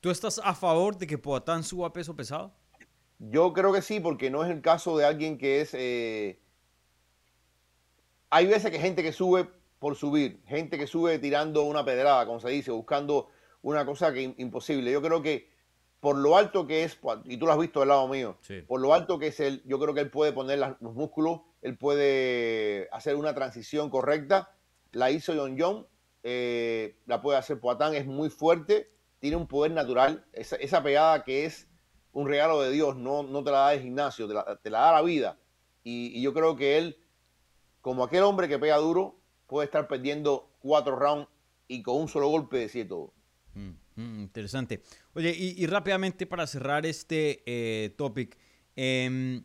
¿Tú 0.00 0.10
estás 0.10 0.40
a 0.42 0.54
favor 0.54 0.96
de 0.96 1.06
que 1.06 1.18
Poatán 1.18 1.62
suba 1.62 1.92
peso 1.92 2.16
pesado? 2.16 2.54
Yo 3.18 3.52
creo 3.52 3.72
que 3.72 3.82
sí, 3.82 4.00
porque 4.00 4.30
no 4.30 4.44
es 4.44 4.50
el 4.50 4.62
caso 4.62 4.96
de 4.96 5.04
alguien 5.04 5.36
que 5.36 5.60
es... 5.60 5.74
Eh, 5.74 6.40
hay 8.32 8.46
veces 8.46 8.70
que 8.70 8.78
gente 8.78 9.02
que 9.02 9.12
sube 9.12 9.46
por 9.78 9.94
subir, 9.94 10.42
gente 10.46 10.78
que 10.78 10.86
sube 10.86 11.18
tirando 11.18 11.64
una 11.64 11.84
pedrada, 11.84 12.24
como 12.24 12.40
se 12.40 12.48
dice, 12.48 12.70
buscando 12.70 13.28
una 13.60 13.84
cosa 13.84 14.10
que 14.12 14.34
imposible. 14.38 14.90
Yo 14.90 15.02
creo 15.02 15.20
que 15.20 15.50
por 16.00 16.16
lo 16.16 16.36
alto 16.36 16.66
que 16.66 16.82
es, 16.82 16.98
y 17.24 17.36
tú 17.36 17.44
lo 17.44 17.52
has 17.52 17.58
visto 17.58 17.80
del 17.80 17.90
lado 17.90 18.08
mío, 18.08 18.38
por 18.66 18.80
lo 18.80 18.94
alto 18.94 19.18
que 19.18 19.26
es 19.26 19.38
él, 19.38 19.62
yo 19.66 19.78
creo 19.78 19.92
que 19.92 20.00
él 20.00 20.10
puede 20.10 20.32
poner 20.32 20.58
los 20.58 20.94
músculos, 20.94 21.42
él 21.60 21.76
puede 21.76 22.88
hacer 22.90 23.16
una 23.16 23.34
transición 23.34 23.90
correcta. 23.90 24.56
La 24.92 25.10
hizo 25.10 25.34
John 25.36 25.56
John, 25.58 25.86
eh, 26.22 26.96
la 27.04 27.20
puede 27.20 27.38
hacer 27.38 27.60
Poatán, 27.60 27.94
es 27.94 28.06
muy 28.06 28.30
fuerte, 28.30 28.90
tiene 29.18 29.36
un 29.36 29.46
poder 29.46 29.72
natural. 29.72 30.24
Esa, 30.32 30.82
pegada 30.82 31.22
que 31.22 31.44
es 31.44 31.68
un 32.12 32.26
regalo 32.26 32.62
de 32.62 32.70
Dios, 32.70 32.96
no, 32.96 33.24
no 33.24 33.44
te 33.44 33.50
la 33.50 33.58
da 33.58 33.74
el 33.74 33.82
gimnasio, 33.82 34.26
te 34.26 34.70
la, 34.70 34.80
da 34.80 34.92
la 34.92 35.02
vida. 35.02 35.38
Y, 35.84 36.22
yo 36.22 36.32
creo 36.32 36.56
que 36.56 36.78
él, 36.78 36.96
como 37.82 38.04
aquel 38.04 38.22
hombre 38.22 38.48
que 38.48 38.58
pega 38.58 38.78
duro, 38.78 39.20
puede 39.46 39.66
estar 39.66 39.86
perdiendo 39.86 40.48
cuatro 40.60 40.96
rounds 40.96 41.28
y 41.68 41.82
con 41.82 42.00
un 42.00 42.08
solo 42.08 42.28
golpe 42.28 42.56
decide 42.56 42.86
todo. 42.86 43.12
Mm. 43.54 43.82
Mm, 43.96 44.20
interesante. 44.22 44.82
Oye, 45.14 45.34
y, 45.36 45.66
rápidamente 45.66 46.26
para 46.26 46.46
cerrar 46.46 46.86
este 46.86 47.42
eh, 47.44 47.90
topic, 47.96 48.38
em, 48.74 49.42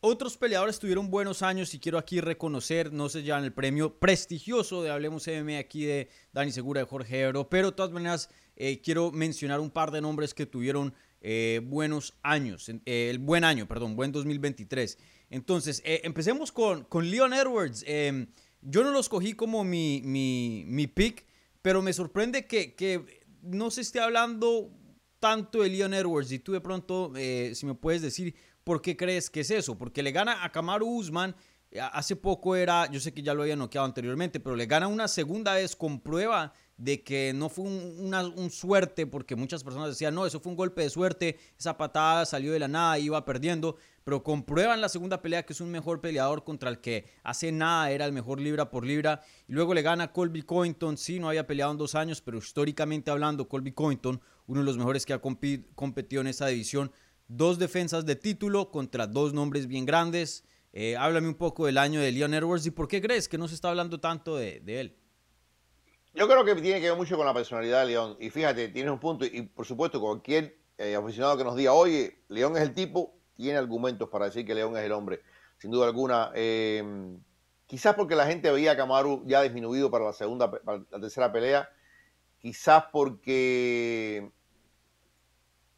otros 0.00 0.38
peleadores 0.38 0.78
tuvieron 0.78 1.10
buenos 1.10 1.42
años 1.42 1.74
y 1.74 1.78
quiero 1.78 1.98
aquí 1.98 2.20
reconocer, 2.20 2.92
no 2.92 3.08
ya 3.08 3.38
en 3.38 3.44
el 3.44 3.52
premio 3.52 3.98
prestigioso 3.98 4.82
de 4.82 4.90
Hablemos 4.90 5.26
M 5.28 5.58
aquí 5.58 5.84
de 5.84 6.08
Dani 6.32 6.52
Segura, 6.52 6.80
de 6.80 6.86
Jorge 6.86 7.20
Ebro, 7.20 7.50
pero 7.50 7.70
de 7.70 7.76
todas 7.76 7.92
maneras 7.92 8.30
eh, 8.56 8.80
quiero 8.80 9.10
mencionar 9.10 9.60
un 9.60 9.70
par 9.70 9.90
de 9.90 10.00
nombres 10.00 10.34
que 10.34 10.46
tuvieron 10.46 10.94
eh, 11.20 11.60
buenos 11.64 12.14
años, 12.22 12.70
el 12.84 13.18
buen 13.18 13.42
año, 13.42 13.66
perdón, 13.66 13.96
buen 13.96 14.12
2023. 14.12 14.98
Entonces, 15.30 15.82
empecemos 15.84 16.52
con, 16.52 16.84
con 16.84 17.10
Leon 17.10 17.32
Edwards. 17.32 17.84
Em, 17.86 18.26
yo 18.62 18.82
no 18.82 18.90
los 18.90 19.08
cogí 19.08 19.34
como 19.34 19.64
mi, 19.64 20.00
mi, 20.04 20.64
mi 20.66 20.86
pick, 20.86 21.26
pero 21.62 21.82
me 21.82 21.92
sorprende 21.92 22.46
que, 22.46 22.74
que 22.74 23.22
no 23.42 23.70
se 23.70 23.82
esté 23.82 24.00
hablando 24.00 24.70
tanto 25.20 25.62
de 25.62 25.68
Leon 25.68 25.94
Edwards. 25.94 26.32
Y 26.32 26.38
tú 26.38 26.52
de 26.52 26.60
pronto, 26.60 27.12
eh, 27.16 27.52
si 27.54 27.66
me 27.66 27.74
puedes 27.74 28.02
decir 28.02 28.34
por 28.64 28.82
qué 28.82 28.96
crees 28.96 29.30
que 29.30 29.40
es 29.40 29.50
eso, 29.50 29.76
porque 29.76 30.02
le 30.02 30.12
gana 30.12 30.44
a 30.44 30.52
Kamaru 30.52 30.86
Usman, 30.86 31.34
eh, 31.70 31.80
hace 31.80 32.16
poco 32.16 32.56
era, 32.56 32.90
yo 32.90 33.00
sé 33.00 33.12
que 33.12 33.22
ya 33.22 33.34
lo 33.34 33.42
había 33.42 33.56
noqueado 33.56 33.86
anteriormente, 33.86 34.40
pero 34.40 34.56
le 34.56 34.66
gana 34.66 34.88
una 34.88 35.08
segunda 35.08 35.54
vez 35.54 35.76
con 35.76 36.00
prueba 36.00 36.52
de 36.76 37.02
que 37.02 37.32
no 37.34 37.48
fue 37.48 37.64
una 37.64 38.22
un 38.22 38.50
suerte, 38.50 39.06
porque 39.06 39.34
muchas 39.34 39.64
personas 39.64 39.88
decían, 39.88 40.14
no, 40.14 40.26
eso 40.26 40.38
fue 40.38 40.50
un 40.50 40.56
golpe 40.56 40.82
de 40.82 40.90
suerte, 40.90 41.38
esa 41.58 41.76
patada 41.76 42.24
salió 42.24 42.52
de 42.52 42.60
la 42.60 42.68
nada, 42.68 42.98
iba 42.98 43.24
perdiendo, 43.24 43.76
pero 44.08 44.22
comprueban 44.22 44.80
la 44.80 44.88
segunda 44.88 45.20
pelea 45.20 45.42
que 45.42 45.52
es 45.52 45.60
un 45.60 45.70
mejor 45.70 46.00
peleador 46.00 46.42
contra 46.42 46.70
el 46.70 46.80
que 46.80 47.10
hace 47.24 47.52
nada 47.52 47.90
era 47.90 48.06
el 48.06 48.12
mejor 48.14 48.40
libra 48.40 48.70
por 48.70 48.86
libra, 48.86 49.20
y 49.46 49.52
luego 49.52 49.74
le 49.74 49.82
gana 49.82 50.14
Colby 50.14 50.40
Covington, 50.40 50.96
sí, 50.96 51.20
no 51.20 51.28
había 51.28 51.46
peleado 51.46 51.72
en 51.72 51.76
dos 51.76 51.94
años, 51.94 52.22
pero 52.22 52.38
históricamente 52.38 53.10
hablando, 53.10 53.50
Colby 53.50 53.72
Covington, 53.72 54.18
uno 54.46 54.60
de 54.60 54.64
los 54.64 54.78
mejores 54.78 55.04
que 55.04 55.12
ha 55.12 55.20
competido 55.20 56.22
en 56.22 56.26
esa 56.26 56.46
división, 56.46 56.90
dos 57.26 57.58
defensas 57.58 58.06
de 58.06 58.16
título 58.16 58.70
contra 58.70 59.06
dos 59.06 59.34
nombres 59.34 59.66
bien 59.66 59.84
grandes, 59.84 60.42
eh, 60.72 60.96
háblame 60.96 61.28
un 61.28 61.34
poco 61.34 61.66
del 61.66 61.76
año 61.76 62.00
de 62.00 62.10
Leon 62.10 62.32
Edwards 62.32 62.64
y 62.64 62.70
por 62.70 62.88
qué 62.88 63.02
crees 63.02 63.28
que 63.28 63.36
no 63.36 63.46
se 63.46 63.56
está 63.56 63.68
hablando 63.68 64.00
tanto 64.00 64.36
de 64.36 64.62
él. 64.64 64.96
Yo 66.14 66.26
creo 66.26 66.46
que 66.46 66.54
tiene 66.54 66.80
que 66.80 66.88
ver 66.88 66.96
mucho 66.96 67.18
con 67.18 67.26
la 67.26 67.34
personalidad 67.34 67.82
de 67.82 67.88
León. 67.88 68.16
Y 68.18 68.30
fíjate, 68.30 68.68
tienes 68.68 68.90
un 68.90 68.98
punto. 68.98 69.26
Y 69.26 69.42
por 69.42 69.66
supuesto, 69.66 70.00
cualquier 70.00 70.56
eh, 70.78 70.94
aficionado 70.96 71.36
que 71.36 71.44
nos 71.44 71.56
diga, 71.56 71.74
oye, 71.74 72.22
León 72.28 72.56
es 72.56 72.62
el 72.62 72.72
tipo, 72.72 73.17
tiene 73.42 73.58
argumentos 73.58 74.08
para 74.08 74.26
decir 74.26 74.44
que 74.44 74.54
León 74.54 74.76
es 74.76 74.84
el 74.84 74.92
hombre. 74.92 75.22
Sin 75.58 75.70
duda 75.70 75.86
alguna. 75.86 76.30
Eh, 76.34 76.82
quizás 77.66 77.94
porque 77.94 78.14
la 78.14 78.26
gente 78.26 78.50
veía 78.50 78.72
a 78.72 78.76
Camaru 78.76 79.24
ya 79.26 79.42
disminuido 79.42 79.90
para 79.90 80.04
la 80.04 80.12
segunda, 80.12 80.50
para 80.50 80.84
la 80.90 81.00
tercera 81.00 81.32
pelea. 81.32 81.70
Quizás 82.38 82.84
porque 82.92 84.30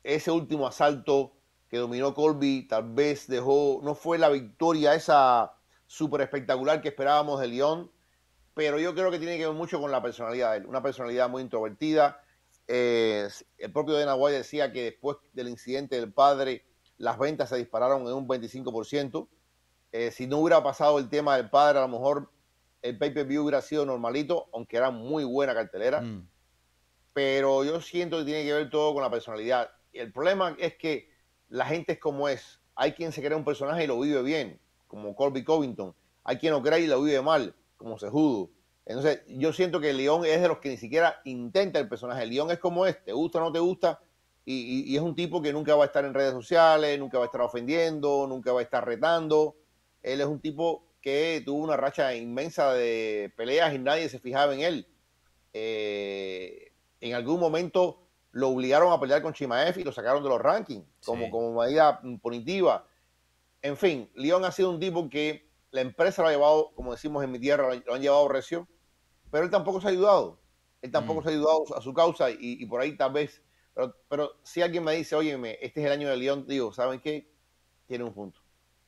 ese 0.02 0.30
último 0.30 0.66
asalto 0.66 1.32
que 1.68 1.78
dominó 1.78 2.14
Colby 2.14 2.66
tal 2.66 2.92
vez 2.92 3.28
dejó, 3.28 3.80
no 3.82 3.94
fue 3.94 4.18
la 4.18 4.28
victoria 4.28 4.94
esa 4.94 5.52
súper 5.86 6.22
espectacular 6.22 6.80
que 6.80 6.88
esperábamos 6.88 7.40
de 7.40 7.48
León 7.48 7.90
pero 8.54 8.78
yo 8.78 8.94
creo 8.94 9.10
que 9.10 9.18
tiene 9.18 9.38
que 9.38 9.46
ver 9.46 9.54
mucho 9.54 9.80
con 9.80 9.90
la 9.90 10.02
personalidad 10.02 10.52
de 10.52 10.58
él, 10.58 10.66
una 10.66 10.82
personalidad 10.82 11.28
muy 11.28 11.42
introvertida. 11.42 12.22
Eh, 12.68 13.26
el 13.58 13.72
propio 13.72 13.94
Dana 13.94 14.14
White 14.14 14.36
decía 14.36 14.70
que 14.72 14.84
después 14.84 15.16
del 15.32 15.48
incidente 15.48 15.96
del 15.96 16.12
padre, 16.12 16.66
las 17.00 17.18
ventas 17.18 17.48
se 17.48 17.56
dispararon 17.56 18.02
en 18.02 18.12
un 18.12 18.28
25%. 18.28 19.26
Eh, 19.90 20.10
si 20.10 20.26
no 20.26 20.38
hubiera 20.38 20.62
pasado 20.62 20.98
el 20.98 21.08
tema 21.08 21.36
del 21.38 21.48
padre, 21.48 21.78
a 21.78 21.82
lo 21.82 21.88
mejor 21.88 22.30
el 22.82 22.98
pay-per-view 22.98 23.42
hubiera 23.42 23.62
sido 23.62 23.86
normalito, 23.86 24.50
aunque 24.52 24.76
era 24.76 24.90
muy 24.90 25.24
buena 25.24 25.54
cartelera. 25.54 26.02
Mm. 26.02 26.28
Pero 27.14 27.64
yo 27.64 27.80
siento 27.80 28.18
que 28.18 28.24
tiene 28.24 28.44
que 28.44 28.52
ver 28.52 28.68
todo 28.68 28.92
con 28.92 29.02
la 29.02 29.10
personalidad. 29.10 29.70
Y 29.94 29.98
el 29.98 30.12
problema 30.12 30.54
es 30.58 30.76
que 30.76 31.10
la 31.48 31.64
gente 31.64 31.92
es 31.92 31.98
como 31.98 32.28
es. 32.28 32.60
Hay 32.74 32.92
quien 32.92 33.12
se 33.12 33.22
crea 33.22 33.36
un 33.36 33.46
personaje 33.46 33.84
y 33.84 33.86
lo 33.86 33.98
vive 33.98 34.22
bien, 34.22 34.60
como 34.86 35.16
Colby 35.16 35.42
Covington. 35.42 35.94
Hay 36.22 36.36
quien 36.36 36.52
lo 36.52 36.62
cree 36.62 36.80
y 36.80 36.86
lo 36.86 37.02
vive 37.02 37.22
mal 37.22 37.54
como 37.78 37.98
Sejudo. 37.98 38.50
Entonces, 38.84 39.22
yo 39.26 39.54
siento 39.54 39.80
que 39.80 39.94
León 39.94 40.26
es 40.26 40.42
de 40.42 40.48
los 40.48 40.58
que 40.58 40.68
ni 40.68 40.76
siquiera 40.76 41.22
intenta 41.24 41.78
el 41.78 41.88
personaje. 41.88 42.26
León 42.26 42.50
es 42.50 42.58
como 42.58 42.84
este, 42.84 43.04
te 43.06 43.12
gusta 43.14 43.38
o 43.38 43.40
no 43.40 43.52
te 43.52 43.58
gusta, 43.58 44.00
y, 44.44 44.96
es 44.96 45.02
un 45.02 45.14
tipo 45.14 45.40
que 45.42 45.52
nunca 45.52 45.76
va 45.76 45.84
a 45.84 45.86
estar 45.86 46.04
en 46.04 46.14
redes 46.14 46.32
sociales, 46.32 46.98
nunca 46.98 47.18
va 47.18 47.24
a 47.24 47.26
estar 47.26 47.40
ofendiendo, 47.40 48.26
nunca 48.26 48.52
va 48.52 48.60
a 48.60 48.62
estar 48.62 48.84
retando. 48.84 49.56
Él 50.02 50.20
es 50.20 50.26
un 50.26 50.40
tipo 50.40 50.84
que 51.00 51.42
tuvo 51.44 51.62
una 51.62 51.76
racha 51.76 52.14
inmensa 52.14 52.72
de 52.72 53.32
peleas 53.36 53.74
y 53.74 53.78
nadie 53.78 54.08
se 54.08 54.18
fijaba 54.18 54.54
en 54.54 54.60
él. 54.60 54.88
Eh, 55.52 56.72
en 57.00 57.14
algún 57.14 57.40
momento 57.40 58.06
lo 58.32 58.48
obligaron 58.48 58.92
a 58.92 59.00
pelear 59.00 59.22
con 59.22 59.32
Chimaev 59.32 59.78
y 59.78 59.84
lo 59.84 59.92
sacaron 59.92 60.22
de 60.22 60.28
los 60.28 60.40
rankings 60.40 60.86
como, 61.04 61.30
como 61.30 61.60
medida 61.60 62.00
punitiva. 62.22 62.86
En 63.62 63.76
fin, 63.76 64.10
León 64.14 64.44
ha 64.44 64.52
sido 64.52 64.70
un 64.70 64.80
tipo 64.80 65.08
que 65.08 65.50
la 65.70 65.80
empresa 65.80 66.22
lo 66.22 66.28
ha 66.28 66.32
llevado, 66.32 66.72
como 66.74 66.92
decimos 66.92 67.22
en 67.24 67.30
mi 67.30 67.38
tierra, 67.38 67.74
lo 67.74 67.94
han 67.94 68.02
llevado 68.02 68.28
recio, 68.28 68.68
pero 69.30 69.44
él 69.44 69.50
tampoco 69.50 69.80
se 69.80 69.88
ha 69.88 69.90
ayudado. 69.90 70.40
Él 70.82 70.90
tampoco 70.90 71.20
mm. 71.20 71.24
se 71.24 71.28
ha 71.28 71.32
ayudado 71.32 71.76
a 71.76 71.80
su 71.80 71.92
causa 71.92 72.30
y, 72.30 72.64
por 72.66 72.80
ahí 72.80 72.96
tal 72.96 73.12
vez. 73.12 73.42
Pero, 74.08 74.40
si 74.42 74.62
alguien 74.62 74.84
me 74.84 74.94
dice, 74.94 75.14
óyeme, 75.14 75.58
este 75.60 75.80
es 75.80 75.86
el 75.86 75.92
año 75.92 76.08
de 76.08 76.16
León, 76.16 76.44
digo, 76.46 76.72
¿saben 76.72 77.00
qué? 77.00 77.30
Tiene 77.86 78.04
un 78.04 78.12
punto. 78.12 78.40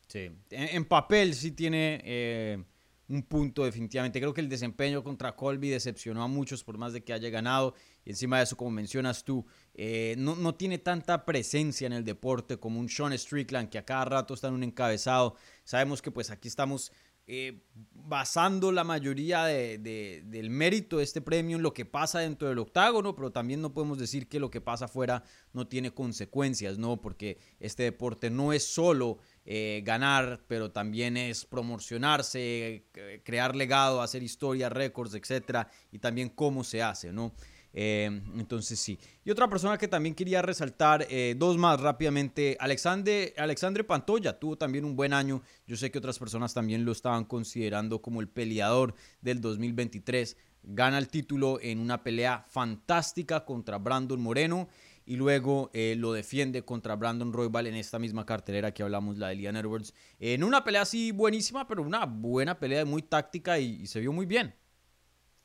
Sí, 0.07 0.31
en, 0.51 0.85
papel 0.85 1.35
sí 1.35 1.53
tiene 1.53 2.01
eh, 2.05 2.63
un 3.09 3.23
punto 3.23 3.65
definitivamente. 3.65 4.21
Creo 4.21 4.35
que 4.35 4.43
el 4.43 4.49
desempeño 4.49 5.03
contra 5.03 5.35
Colby 5.35 5.71
decepcionó 5.71 6.23
a 6.23 6.29
muchos 6.29 6.63
por 6.63 6.77
más 6.77 6.93
de 6.93 7.03
que 7.03 7.13
haya 7.13 7.31
ganado. 7.31 7.75
Y 8.05 8.11
encima 8.11 8.39
de 8.39 8.45
eso, 8.45 8.57
como 8.57 8.71
mencionas 8.71 9.25
tú, 9.25 9.47
eh, 9.75 10.15
no, 10.19 10.37
no, 10.37 10.55
tiene 10.55 10.79
tanta 10.79 11.25
presencia 11.25 11.87
en 11.87 11.95
el 11.95 12.05
deporte 12.05 12.59
como 12.59 12.79
un 12.79 12.89
Sean 12.89 13.17
Strickland 13.17 13.71
que 13.71 13.79
a 13.79 13.85
cada 13.85 14.05
rato 14.05 14.35
está 14.35 14.49
en 14.49 14.55
un 14.55 14.65
encabezado. 14.65 15.37
Sabemos 15.65 16.03
que 16.03 16.11
pues 16.11 16.31
aquí 16.31 16.49
estamos 16.49 16.93
eh, 17.27 17.63
basando 17.95 18.73
la 18.73 18.85
mayoría 18.85 19.45
del 19.45 20.51
mérito 20.51 20.99
de 20.99 21.05
este 21.05 21.21
premio 21.21 21.57
en 21.57 21.63
lo 21.63 21.73
que 21.73 21.85
pasa 21.85 22.19
dentro 22.19 22.49
del 22.49 22.59
octágono, 22.59 23.15
pero 23.15 23.31
también 23.31 23.63
no 23.63 23.73
podemos 23.73 23.99
decir 23.99 24.29
que 24.29 24.41
lo 24.41 24.51
que 24.51 24.61
pasa 24.61 24.87
afuera 24.87 25.23
no 25.53 25.67
tiene 25.69 25.93
consecuencias, 25.93 26.79
¿no? 26.79 27.01
Porque 27.01 27.39
este 27.61 27.85
deporte 27.85 28.29
no 28.29 28.53
es 28.53 28.67
solo 28.67 29.19
eh, 29.45 29.83
ganar, 29.85 30.45
pero 30.49 30.73
también 30.73 31.17
es 31.17 31.45
promocionarse, 31.45 32.87
crear 33.25 33.55
legado, 33.55 34.03
hacer 34.03 34.23
historia, 34.23 34.69
récords, 34.69 35.15
etcétera, 35.15 35.69
y 35.91 36.01
también 36.01 36.29
cómo 36.29 36.65
se 36.65 36.83
hace, 36.83 37.13
¿no? 37.13 37.35
Eh, 37.75 38.23
entonces 38.37 38.79
sí. 38.79 38.99
Y 39.25 39.31
otra 39.31 39.49
persona 39.49 39.79
que 39.79 39.89
también 39.89 40.15
quería 40.15 40.43
resaltar, 40.43 41.07
eh, 41.09 41.35
dos 41.37 41.57
más 41.57 41.81
rápidamente, 41.81 42.57
Alexandre, 42.61 43.35
Alexandre 43.37 43.85
Pantoya 43.85 44.39
tuvo 44.39 44.57
también 44.57 44.85
un 44.85 44.97
buen 44.97 45.13
año. 45.13 45.43
Yo 45.67 45.77
sé 45.77 45.91
que 45.91 45.99
otras 45.99 46.19
personas 46.19 46.53
también 46.55 46.85
lo 46.85 46.93
estaban 46.93 47.25
considerando 47.25 48.03
como 48.03 48.21
el 48.21 48.29
peleador 48.29 48.95
del 49.21 49.41
2023. 49.41 50.37
Gana 50.65 50.99
el 50.99 51.09
título 51.09 51.59
en 51.61 51.79
una 51.79 52.03
pelea 52.05 52.45
fantástica 52.49 53.45
contra 53.45 53.79
Brandon 53.79 54.21
Moreno 54.21 54.69
y 55.05 55.17
luego 55.17 55.71
eh, 55.73 55.97
lo 55.99 56.13
defiende 56.13 56.65
contra 56.65 56.95
Brandon 56.95 57.33
Roybal 57.33 57.67
en 57.67 57.75
esta 57.75 57.99
misma 57.99 58.25
cartelera 58.25 58.73
que 58.73 58.85
hablamos, 58.85 59.19
la 59.19 59.29
de 59.29 59.37
Liam 59.37 59.57
Edwards. 59.57 59.93
En 60.21 60.45
una 60.45 60.63
pelea 60.63 60.83
así 60.83 61.11
buenísima, 61.11 61.67
pero 61.67 61.83
una 61.83 62.07
buena 62.07 62.61
pelea 62.61 62.85
muy 62.85 63.03
táctica 63.03 63.59
y 63.59 63.87
se 63.89 63.99
vio 63.99 64.13
muy 64.13 64.27
bien. 64.27 64.55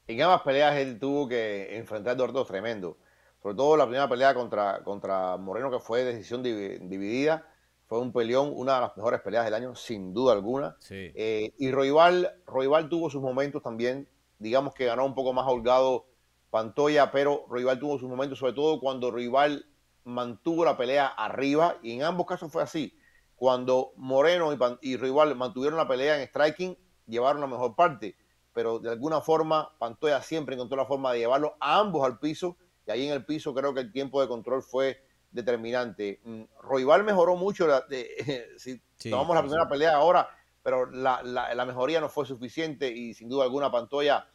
En 0.08 0.22
ambas 0.22 0.42
peleas 0.42 0.78
él 0.78 1.00
tuvo 1.00 1.28
que 1.28 1.76
enfrentar 1.76 2.16
duelos 2.16 2.48
tremendo. 2.48 2.98
Sobre 3.44 3.56
todo 3.56 3.76
la 3.76 3.86
primera 3.86 4.08
pelea 4.08 4.34
contra, 4.34 4.82
contra 4.84 5.36
Moreno, 5.36 5.70
que 5.70 5.80
fue 5.80 6.06
decisión 6.06 6.42
dividida. 6.42 7.46
Fue 7.88 8.00
un 8.00 8.14
peleón, 8.14 8.52
una 8.56 8.76
de 8.76 8.82
las 8.82 8.98
mejores 8.98 9.22
peleas 9.22 9.44
del 9.46 9.54
año, 9.54 9.76
sin 9.76 10.14
duda 10.14 10.34
alguna. 10.34 10.78
Eh, 10.90 11.54
y 11.58 11.72
Royval 11.72 12.90
tuvo 12.90 13.10
sus 13.10 13.22
momentos 13.22 13.62
también. 13.62 14.08
Digamos 14.40 14.74
que 14.74 14.86
ganó 14.86 15.06
un 15.06 15.14
poco 15.14 15.34
más 15.34 15.46
holgado 15.46 16.06
Pantoya, 16.52 17.12
pero 17.12 17.46
Royval 17.50 17.80
tuvo 17.80 18.00
sus 18.00 18.10
momentos, 18.10 18.40
sobre 18.40 18.54
todo 18.54 18.80
cuando 18.80 19.12
Royval 19.12 19.66
mantuvo 20.06 20.64
la 20.64 20.78
pelea 20.78 21.08
arriba. 21.08 21.78
Y 21.82 21.94
en 21.94 22.04
ambos 22.04 22.28
casos 22.28 22.50
fue 22.52 22.64
así. 22.64 22.98
Cuando 23.36 23.92
Moreno 23.98 24.54
y, 24.54 24.58
y 24.82 24.96
Royval 24.96 25.36
mantuvieron 25.36 25.78
la 25.78 25.88
pelea 25.88 26.22
en 26.22 26.28
striking, 26.28 26.78
llevaron 27.08 27.42
la 27.42 27.48
mejor 27.48 27.76
parte 27.76 28.16
pero 28.58 28.80
de 28.80 28.90
alguna 28.90 29.22
forma 29.22 29.72
Pantoya 29.78 30.20
siempre 30.24 30.56
encontró 30.56 30.76
la 30.76 30.88
forma 30.88 31.14
de 31.14 31.20
llevarlo 31.20 31.56
a 31.60 31.78
ambos 31.78 32.04
al 32.04 32.18
piso 32.18 32.58
y 32.88 32.90
ahí 32.90 33.06
en 33.06 33.14
el 33.14 33.24
piso 33.24 33.54
creo 33.54 33.72
que 33.72 33.82
el 33.82 33.92
tiempo 33.92 34.20
de 34.20 34.28
control 34.28 34.64
fue 34.64 35.00
determinante. 35.30 36.22
Mm, 36.24 36.42
Royval 36.64 37.04
mejoró 37.04 37.36
mucho, 37.36 37.68
si 38.58 38.82
tomamos 39.12 39.36
la 39.36 39.44
primera 39.44 39.70
pelea 39.70 39.96
ahora, 39.98 40.28
pero 40.64 40.88
la, 40.88 41.66
mejoría 41.68 42.02
no 42.02 42.10
fue 42.10 42.26
suficiente 42.26 42.92
y 42.92 43.14
sin 43.14 43.30
duda 43.30 43.44
alguna 43.44 43.70
Pantoya, 43.70 44.28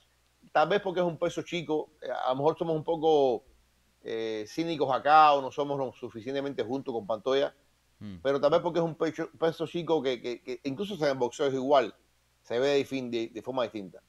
tal 0.52 0.68
vez 0.68 0.80
porque 0.80 1.00
es 1.00 1.06
un 1.06 1.18
peso 1.18 1.42
chico, 1.42 1.90
eh, 2.00 2.06
a 2.08 2.28
lo 2.28 2.36
mejor 2.36 2.56
somos 2.56 2.76
un 2.76 2.84
poco 2.84 3.42
eh, 4.04 4.44
cínicos 4.46 4.94
acá 4.94 5.32
o 5.32 5.42
no 5.42 5.50
somos 5.50 5.76
lo 5.76 5.92
suficientemente 5.94 6.62
juntos 6.62 6.94
con 6.94 7.08
Pantoya, 7.08 7.56
mm. 7.98 8.18
pero 8.22 8.40
tal 8.40 8.52
vez 8.52 8.60
porque 8.60 8.78
es 8.78 8.84
un 8.84 8.94
peso, 8.94 9.66
chico 9.66 10.00
que, 10.00 10.60
incluso 10.62 11.04
en 11.04 11.18
boxeo 11.18 11.48
es 11.48 11.54
igual, 11.54 11.92
se 12.44 12.60
ve 12.60 12.84
de 12.84 13.42
forma 13.42 13.64
distinta. 13.64 14.00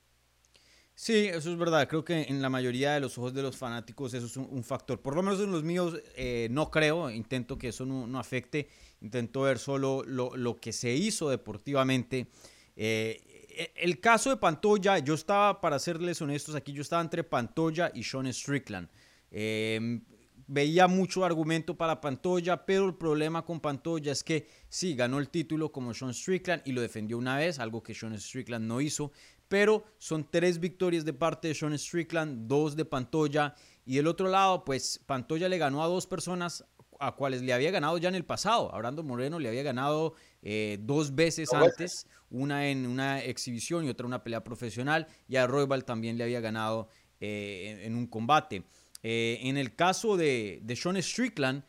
Sí, 0.95 1.25
eso 1.25 1.51
es 1.51 1.57
verdad. 1.57 1.87
Creo 1.87 2.05
que 2.05 2.23
en 2.23 2.41
la 2.41 2.49
mayoría 2.49 2.93
de 2.93 2.99
los 2.99 3.17
ojos 3.17 3.33
de 3.33 3.41
los 3.41 3.57
fanáticos 3.57 4.13
eso 4.13 4.27
es 4.27 4.37
un, 4.37 4.63
factor. 4.63 5.01
Por 5.01 5.15
lo 5.15 5.23
menos 5.23 5.39
en 5.39 5.51
los 5.51 5.63
míos 5.63 5.99
eh, 6.15 6.47
no 6.51 6.69
creo. 6.69 7.09
Intento 7.09 7.57
que 7.57 7.69
eso 7.69 7.85
no, 7.85 8.19
afecte. 8.19 8.69
Intento 9.01 9.41
ver 9.41 9.57
solo 9.57 10.03
lo, 10.05 10.59
que 10.59 10.71
se 10.71 10.93
hizo 10.93 11.29
deportivamente. 11.29 12.27
Eh, 12.75 13.21
e, 13.49 13.73
el 13.75 13.99
caso 13.99 14.29
de 14.29 14.37
Pantoya, 14.37 14.99
yo 14.99 15.15
estaba, 15.15 15.59
para 15.61 15.79
serles 15.79 16.21
honestos 16.21 16.55
aquí, 16.55 16.73
yo 16.73 16.83
estaba 16.83 17.01
entre 17.01 17.23
Pantoya 17.23 17.91
y 17.93 18.03
Sean 18.03 18.31
Strickland. 18.31 18.87
Em, 19.31 20.03
veía 20.47 20.87
mucho 20.87 21.25
argumento 21.25 21.75
para 21.75 21.99
Pantoya, 22.01 22.65
pero 22.65 22.85
el 22.85 22.95
problema 22.95 23.43
con 23.43 23.59
Pantoya 23.59 24.11
es 24.11 24.23
que 24.23 24.47
sí, 24.69 24.95
ganó 24.95 25.19
el 25.19 25.29
título 25.29 25.71
como 25.71 25.93
Sean 25.93 26.13
Strickland 26.13 26.61
y 26.65 26.71
lo 26.71 26.81
defendió 26.81 27.17
una 27.17 27.37
vez, 27.37 27.59
algo 27.59 27.81
que 27.81 27.93
Sean 27.93 28.19
Strickland 28.19 28.65
no 28.65 28.81
hizo 28.81 29.11
pero 29.47 29.83
son 29.97 30.29
tres 30.29 30.59
victorias 30.59 31.05
de 31.05 31.13
parte 31.13 31.47
de 31.47 31.55
Sean 31.55 31.77
Strickland, 31.77 32.47
dos 32.47 32.75
de 32.75 32.85
Pantoya. 32.85 33.55
Y 33.85 33.95
del 33.97 34.07
otro 34.07 34.27
lado, 34.27 34.63
pues 34.63 34.99
Pantoya 35.05 35.49
le 35.49 35.57
ganó 35.57 35.83
a 35.83 35.87
dos 35.87 36.07
personas 36.07 36.65
a 36.99 37.11
cuales 37.13 37.41
le 37.41 37.53
había 37.53 37.71
ganado 37.71 37.97
ya 37.97 38.09
en 38.09 38.15
el 38.15 38.25
pasado. 38.25 38.73
A 38.73 38.77
Brando 38.77 39.03
Moreno 39.03 39.39
le 39.39 39.49
había 39.49 39.63
ganado 39.63 40.15
eh, 40.41 40.77
dos 40.81 41.15
veces 41.15 41.53
antes, 41.53 42.07
una 42.29 42.67
en 42.67 42.87
una 42.87 43.21
exhibición 43.23 43.85
y 43.85 43.89
otra 43.89 44.05
en 44.05 44.07
una 44.07 44.23
pelea 44.23 44.43
profesional. 44.43 45.07
Y 45.27 45.35
a 45.35 45.47
Roybal 45.47 45.85
también 45.85 46.17
le 46.17 46.23
había 46.23 46.39
ganado 46.39 46.87
eh, 47.19 47.81
en, 47.83 47.95
un 47.95 48.07
combate. 48.07 48.63
Eh, 49.01 49.39
en 49.41 49.57
el 49.57 49.75
caso 49.75 50.15
de, 50.15 50.61
de 50.63 50.75
Sean 50.75 51.01
Strickland, 51.01 51.63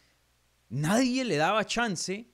nadie 0.68 1.24
le 1.24 1.36
daba 1.36 1.64
chance 1.64 2.28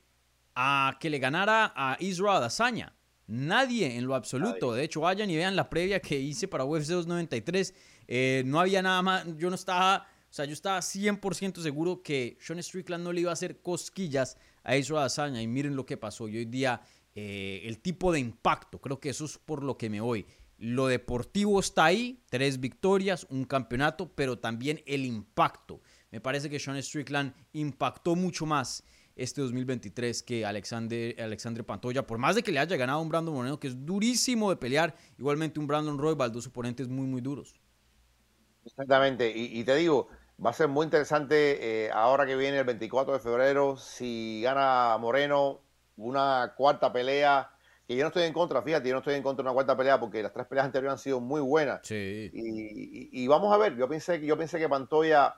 a 0.54 0.96
que 1.00 1.10
le 1.10 1.18
ganara 1.18 1.72
a 1.74 1.96
Israel 2.00 2.36
Adesanya. 2.36 2.94
Nadie 3.30 3.96
en 3.96 4.06
lo 4.06 4.16
absoluto. 4.16 4.72
De 4.72 4.82
hecho, 4.82 5.02
vayan 5.02 5.30
y 5.30 5.36
vean 5.36 5.54
la 5.54 5.70
previa 5.70 6.00
que 6.00 6.18
hice 6.18 6.48
para 6.48 6.64
UFC 6.64 6.88
293. 6.88 7.74
Eh, 8.08 8.42
no 8.44 8.58
había 8.58 8.82
nada 8.82 9.00
más. 9.02 9.24
Yo 9.36 9.48
no 9.50 9.54
estaba. 9.54 10.08
O 10.28 10.32
sea, 10.32 10.46
yo 10.46 10.52
estaba 10.52 10.80
100% 10.80 11.62
seguro 11.62 12.02
que 12.02 12.36
Sean 12.40 12.60
Strickland 12.60 13.04
no 13.04 13.12
le 13.12 13.20
iba 13.20 13.30
a 13.30 13.34
hacer 13.34 13.62
cosquillas 13.62 14.36
a 14.64 14.76
Israel 14.76 15.02
Adesanya. 15.02 15.40
Y 15.40 15.46
miren 15.46 15.76
lo 15.76 15.86
que 15.86 15.96
pasó. 15.96 16.26
Y 16.26 16.38
hoy 16.38 16.44
día, 16.44 16.82
eh, 17.14 17.62
el 17.66 17.78
tipo 17.78 18.10
de 18.10 18.18
impacto, 18.18 18.80
creo 18.80 18.98
que 18.98 19.10
eso 19.10 19.26
es 19.26 19.38
por 19.38 19.62
lo 19.62 19.78
que 19.78 19.88
me 19.88 20.00
voy. 20.00 20.26
Lo 20.58 20.88
deportivo 20.88 21.60
está 21.60 21.84
ahí, 21.84 22.24
tres 22.30 22.58
victorias, 22.58 23.28
un 23.30 23.44
campeonato, 23.44 24.12
pero 24.12 24.40
también 24.40 24.82
el 24.86 25.04
impacto. 25.04 25.80
Me 26.10 26.20
parece 26.20 26.50
que 26.50 26.58
Sean 26.58 26.82
Strickland 26.82 27.32
impactó 27.52 28.16
mucho 28.16 28.44
más 28.44 28.82
este 29.16 29.40
2023 29.40 30.22
que 30.22 30.46
Alexander, 30.46 31.20
Alexandre 31.20 31.64
Pantoya, 31.64 32.06
por 32.06 32.18
más 32.18 32.36
de 32.36 32.42
que 32.42 32.52
le 32.52 32.58
haya 32.58 32.76
ganado 32.76 33.00
un 33.00 33.08
Brandon 33.08 33.34
Moreno, 33.34 33.60
que 33.60 33.68
es 33.68 33.84
durísimo 33.84 34.50
de 34.50 34.56
pelear, 34.56 34.94
igualmente 35.18 35.60
un 35.60 35.66
Brandon 35.66 35.98
Roy, 35.98 36.16
dos 36.32 36.46
oponentes 36.46 36.88
muy, 36.88 37.06
muy 37.06 37.20
duros. 37.20 37.54
Exactamente, 38.64 39.32
y, 39.34 39.64
te 39.64 39.74
digo, 39.76 40.08
va 40.44 40.50
a 40.50 40.54
ser 40.54 40.68
muy 40.68 40.84
interesante 40.84 41.86
eh, 41.86 41.90
ahora 41.92 42.26
que 42.26 42.36
viene 42.36 42.58
el 42.58 42.64
24 42.64 43.14
de 43.14 43.20
febrero, 43.20 43.76
si 43.76 44.40
gana 44.42 44.96
Moreno, 44.98 45.60
una 45.96 46.54
cuarta 46.56 46.92
pelea, 46.92 47.50
que 47.86 47.96
yo 47.96 48.04
no 48.04 48.08
estoy 48.08 48.22
en 48.22 48.32
contra, 48.32 48.62
fíjate, 48.62 48.88
yo 48.88 48.94
no 48.94 49.00
estoy 49.00 49.14
en 49.14 49.22
contra 49.22 49.42
de 49.42 49.48
una 49.48 49.54
cuarta 49.54 49.76
pelea 49.76 49.98
porque 49.98 50.22
las 50.22 50.32
tres 50.32 50.46
peleas 50.46 50.66
anteriores 50.66 50.92
han 50.92 50.98
sido 50.98 51.20
muy 51.20 51.40
buenas. 51.40 51.80
Sí. 51.82 52.30
Y, 52.32 53.26
vamos 53.26 53.52
a 53.52 53.58
ver, 53.58 53.76
yo 53.76 53.88
pensé, 53.88 54.24
yo 54.24 54.38
pensé 54.38 54.58
que 54.58 54.68
Pantoya, 54.68 55.34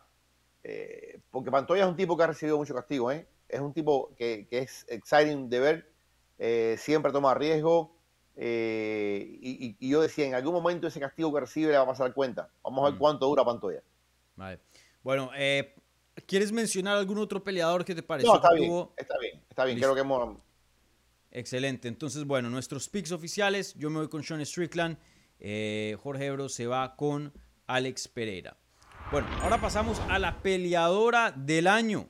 eh, 0.63 1.21
porque 1.31 1.51
Pantoya 1.51 1.85
es 1.85 1.89
un 1.89 1.97
tipo 1.97 2.15
que 2.17 2.25
ha 2.25 2.27
recibido 2.27 2.59
mucho 2.59 2.75
castigo, 2.75 3.11
¿eh? 3.11 3.27
Es 3.53 3.61
un 3.61 3.73
tipo 3.73 4.15
que, 4.17 4.49
es 4.51 4.85
exciting 4.89 5.49
de 5.51 5.61
ver, 5.61 5.93
eh, 6.39 6.77
siempre 6.79 7.13
toma 7.13 7.35
riesgo. 7.35 7.95
Eh, 8.35 9.39
y, 9.41 9.89
yo 9.89 10.01
decía, 10.01 10.27
en 10.27 10.35
algún 10.35 10.55
momento 10.55 10.87
ese 10.87 10.99
castigo 10.99 11.33
que 11.33 11.41
recibe 11.41 11.71
le 11.71 11.77
va 11.77 11.85
a 11.85 11.87
pasar 11.87 12.15
cuenta. 12.15 12.49
Vamos 12.65 12.81
a 12.81 12.85
ver 12.87 12.95
mm. 12.95 12.99
cuánto 12.99 13.27
dura 13.27 13.45
Pantoya. 13.45 13.83
Vale. 14.37 14.59
Bueno, 15.03 15.31
eh, 15.37 15.75
¿quieres 16.27 16.51
mencionar 16.51 16.97
algún 16.97 17.19
otro 17.19 17.45
peleador 17.45 17.85
que 17.85 17.95
te 17.95 18.03
pareció? 18.03 18.31
No, 18.31 18.37
está, 18.37 18.53
bien, 18.55 18.73
está 18.97 19.19
bien, 19.19 19.43
está 19.49 19.65
bien, 19.67 19.79
creo 19.79 19.95
que 19.95 20.01
hemos... 20.01 20.39
Excelente, 21.31 21.89
entonces 21.89 22.25
bueno, 22.25 22.51
nuestros 22.51 22.89
picks 22.89 23.11
oficiales, 23.11 23.75
yo 23.75 23.89
me 23.89 23.99
voy 23.99 24.09
con 24.09 24.23
Sean 24.23 24.45
Strickland, 24.45 24.99
Jorge 25.39 26.27
Ebro 26.27 26.51
se 26.51 26.67
va 26.67 26.95
con 26.95 27.33
Alex 27.67 28.09
Pereira. 28.09 28.57
Bueno, 29.11 29.29
ahora 29.41 29.59
pasamos 29.59 29.99
a 30.09 30.19
la 30.19 30.43
peleadora 30.43 31.33
del 31.33 31.67
año. 31.67 32.09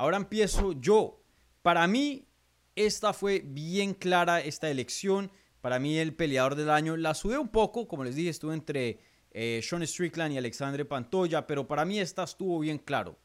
Ahora 0.00 0.16
empiezo 0.16 0.72
yo. 0.80 1.20
Para 1.60 1.86
mí, 1.86 2.26
esta 2.74 3.12
fue 3.12 3.42
bien 3.44 3.92
clara, 3.92 4.40
esta 4.40 4.70
elección. 4.70 5.30
Para 5.60 5.78
mí, 5.78 5.98
el 5.98 6.14
peleador 6.14 6.54
del 6.54 6.70
año 6.70 6.96
la 6.96 7.12
sudé 7.12 7.36
un 7.36 7.50
poco. 7.50 7.86
Como 7.86 8.02
les 8.04 8.14
dije, 8.14 8.30
estuve 8.30 8.54
entre 8.54 8.98
eh, 9.30 9.60
Sean 9.62 9.86
Strickland 9.86 10.32
y 10.32 10.38
Alexandre 10.38 10.86
Pantoya. 10.86 11.46
Pero 11.46 11.66
para 11.66 11.84
mí, 11.84 12.00
esta 12.00 12.22
estuvo 12.22 12.58
bien 12.60 12.78
claro. 12.78 13.18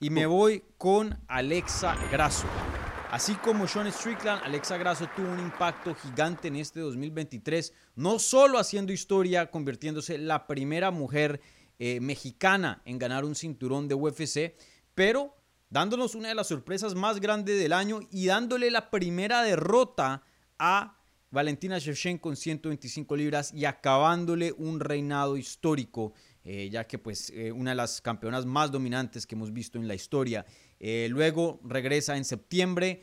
Y 0.00 0.08
me 0.08 0.24
voy 0.24 0.64
con 0.78 1.22
Alexa 1.28 1.98
Grasso. 2.10 2.46
Así 3.10 3.34
como 3.34 3.68
Sean 3.68 3.92
Strickland, 3.92 4.42
Alexa 4.42 4.78
Grasso 4.78 5.06
tuvo 5.14 5.30
un 5.30 5.38
impacto 5.38 5.94
gigante 5.94 6.48
en 6.48 6.56
este 6.56 6.80
2023, 6.80 7.74
no 7.96 8.18
solo 8.18 8.58
haciendo 8.58 8.94
historia, 8.94 9.50
convirtiéndose 9.50 10.14
en 10.14 10.28
la 10.28 10.46
primera 10.46 10.90
mujer 10.90 11.42
eh, 11.78 12.00
mexicana 12.00 12.80
en 12.86 12.98
ganar 12.98 13.26
un 13.26 13.34
cinturón 13.34 13.86
de 13.86 13.94
UFC, 13.96 14.54
pero 14.94 15.41
dándonos 15.72 16.14
una 16.14 16.28
de 16.28 16.34
las 16.34 16.48
sorpresas 16.48 16.94
más 16.94 17.18
grandes 17.18 17.58
del 17.58 17.72
año 17.72 18.00
y 18.10 18.26
dándole 18.26 18.70
la 18.70 18.90
primera 18.90 19.42
derrota 19.42 20.22
a 20.58 20.98
Valentina 21.30 21.78
Shevchenko 21.78 22.20
con 22.20 22.36
125 22.36 23.16
libras 23.16 23.54
y 23.54 23.64
acabándole 23.64 24.52
un 24.52 24.80
reinado 24.80 25.38
histórico, 25.38 26.12
eh, 26.44 26.68
ya 26.70 26.86
que 26.86 26.98
pues 26.98 27.30
eh, 27.30 27.50
una 27.52 27.70
de 27.70 27.76
las 27.76 28.02
campeonas 28.02 28.44
más 28.44 28.70
dominantes 28.70 29.26
que 29.26 29.34
hemos 29.34 29.50
visto 29.50 29.78
en 29.78 29.88
la 29.88 29.94
historia. 29.94 30.44
Eh, 30.78 31.08
luego 31.10 31.58
regresa 31.64 32.18
en 32.18 32.26
septiembre, 32.26 33.00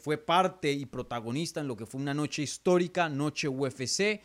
fue 0.00 0.16
parte 0.16 0.72
y 0.72 0.86
protagonista 0.86 1.60
en 1.60 1.68
lo 1.68 1.76
que 1.76 1.86
fue 1.86 2.00
una 2.00 2.14
noche 2.14 2.42
histórica, 2.42 3.08
noche 3.08 3.46
UFC. 3.48 4.20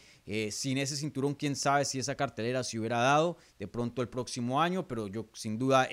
Sin 0.50 0.78
ese 0.78 0.96
cinturón, 0.96 1.36
quién 1.36 1.56
sabe 1.56 1.84
si 1.84 2.00
esa 2.00 2.16
cartelera 2.16 2.63
se 2.63 2.80
hubiera 2.80 3.00
dado 3.00 3.38
de 3.60 3.68
pronto 3.68 4.02
el 4.02 4.08
próximo 4.08 4.62
año, 4.62 4.88
pero 4.88 5.08
yo 5.08 5.28
sin 5.34 5.60
duda 5.60 5.88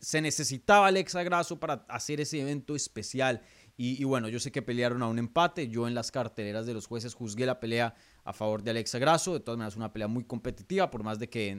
se 0.00 0.20
necesitaba 0.20 0.86
Alexa 0.86 1.22
Grasso 1.22 1.58
para 1.58 1.86
hacer 1.88 2.20
ese 2.20 2.40
evento 2.40 2.74
especial. 2.76 3.42
Y, 3.80 4.02
bueno, 4.02 4.28
yo 4.28 4.40
sé 4.40 4.50
que 4.50 4.60
pelearon 4.60 5.02
a 5.02 5.06
un 5.06 5.20
empate. 5.20 5.68
Yo 5.68 5.86
en 5.86 5.94
las 5.94 6.10
carteleras 6.10 6.66
de 6.66 6.74
los 6.74 6.88
jueces 6.88 7.14
juzgué 7.14 7.46
la 7.46 7.60
pelea 7.60 7.94
a 8.24 8.32
favor 8.32 8.64
de 8.64 8.72
Alexa 8.72 8.98
Grasso. 8.98 9.34
De 9.34 9.40
todas 9.40 9.56
maneras, 9.56 9.76
una 9.76 9.92
pelea 9.92 10.08
muy 10.08 10.24
competitiva, 10.24 10.90
por 10.90 11.04
más 11.04 11.20
de 11.20 11.28
que 11.28 11.54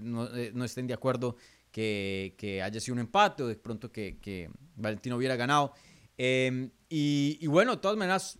no, 0.00 0.28
no 0.54 0.64
estén 0.64 0.86
de 0.86 0.94
acuerdo 0.94 1.36
que, 1.70 2.62
haya 2.64 2.80
sido 2.80 2.94
un 2.94 3.00
empate 3.00 3.42
o 3.42 3.46
de 3.46 3.56
pronto 3.56 3.90
que, 3.90 4.50
Valentino 4.76 5.16
hubiera 5.16 5.36
ganado. 5.36 5.72
Em, 6.16 6.70
y, 6.88 7.46
bueno, 7.46 7.76
de 7.76 7.82
todas 7.82 7.96
maneras, 7.96 8.38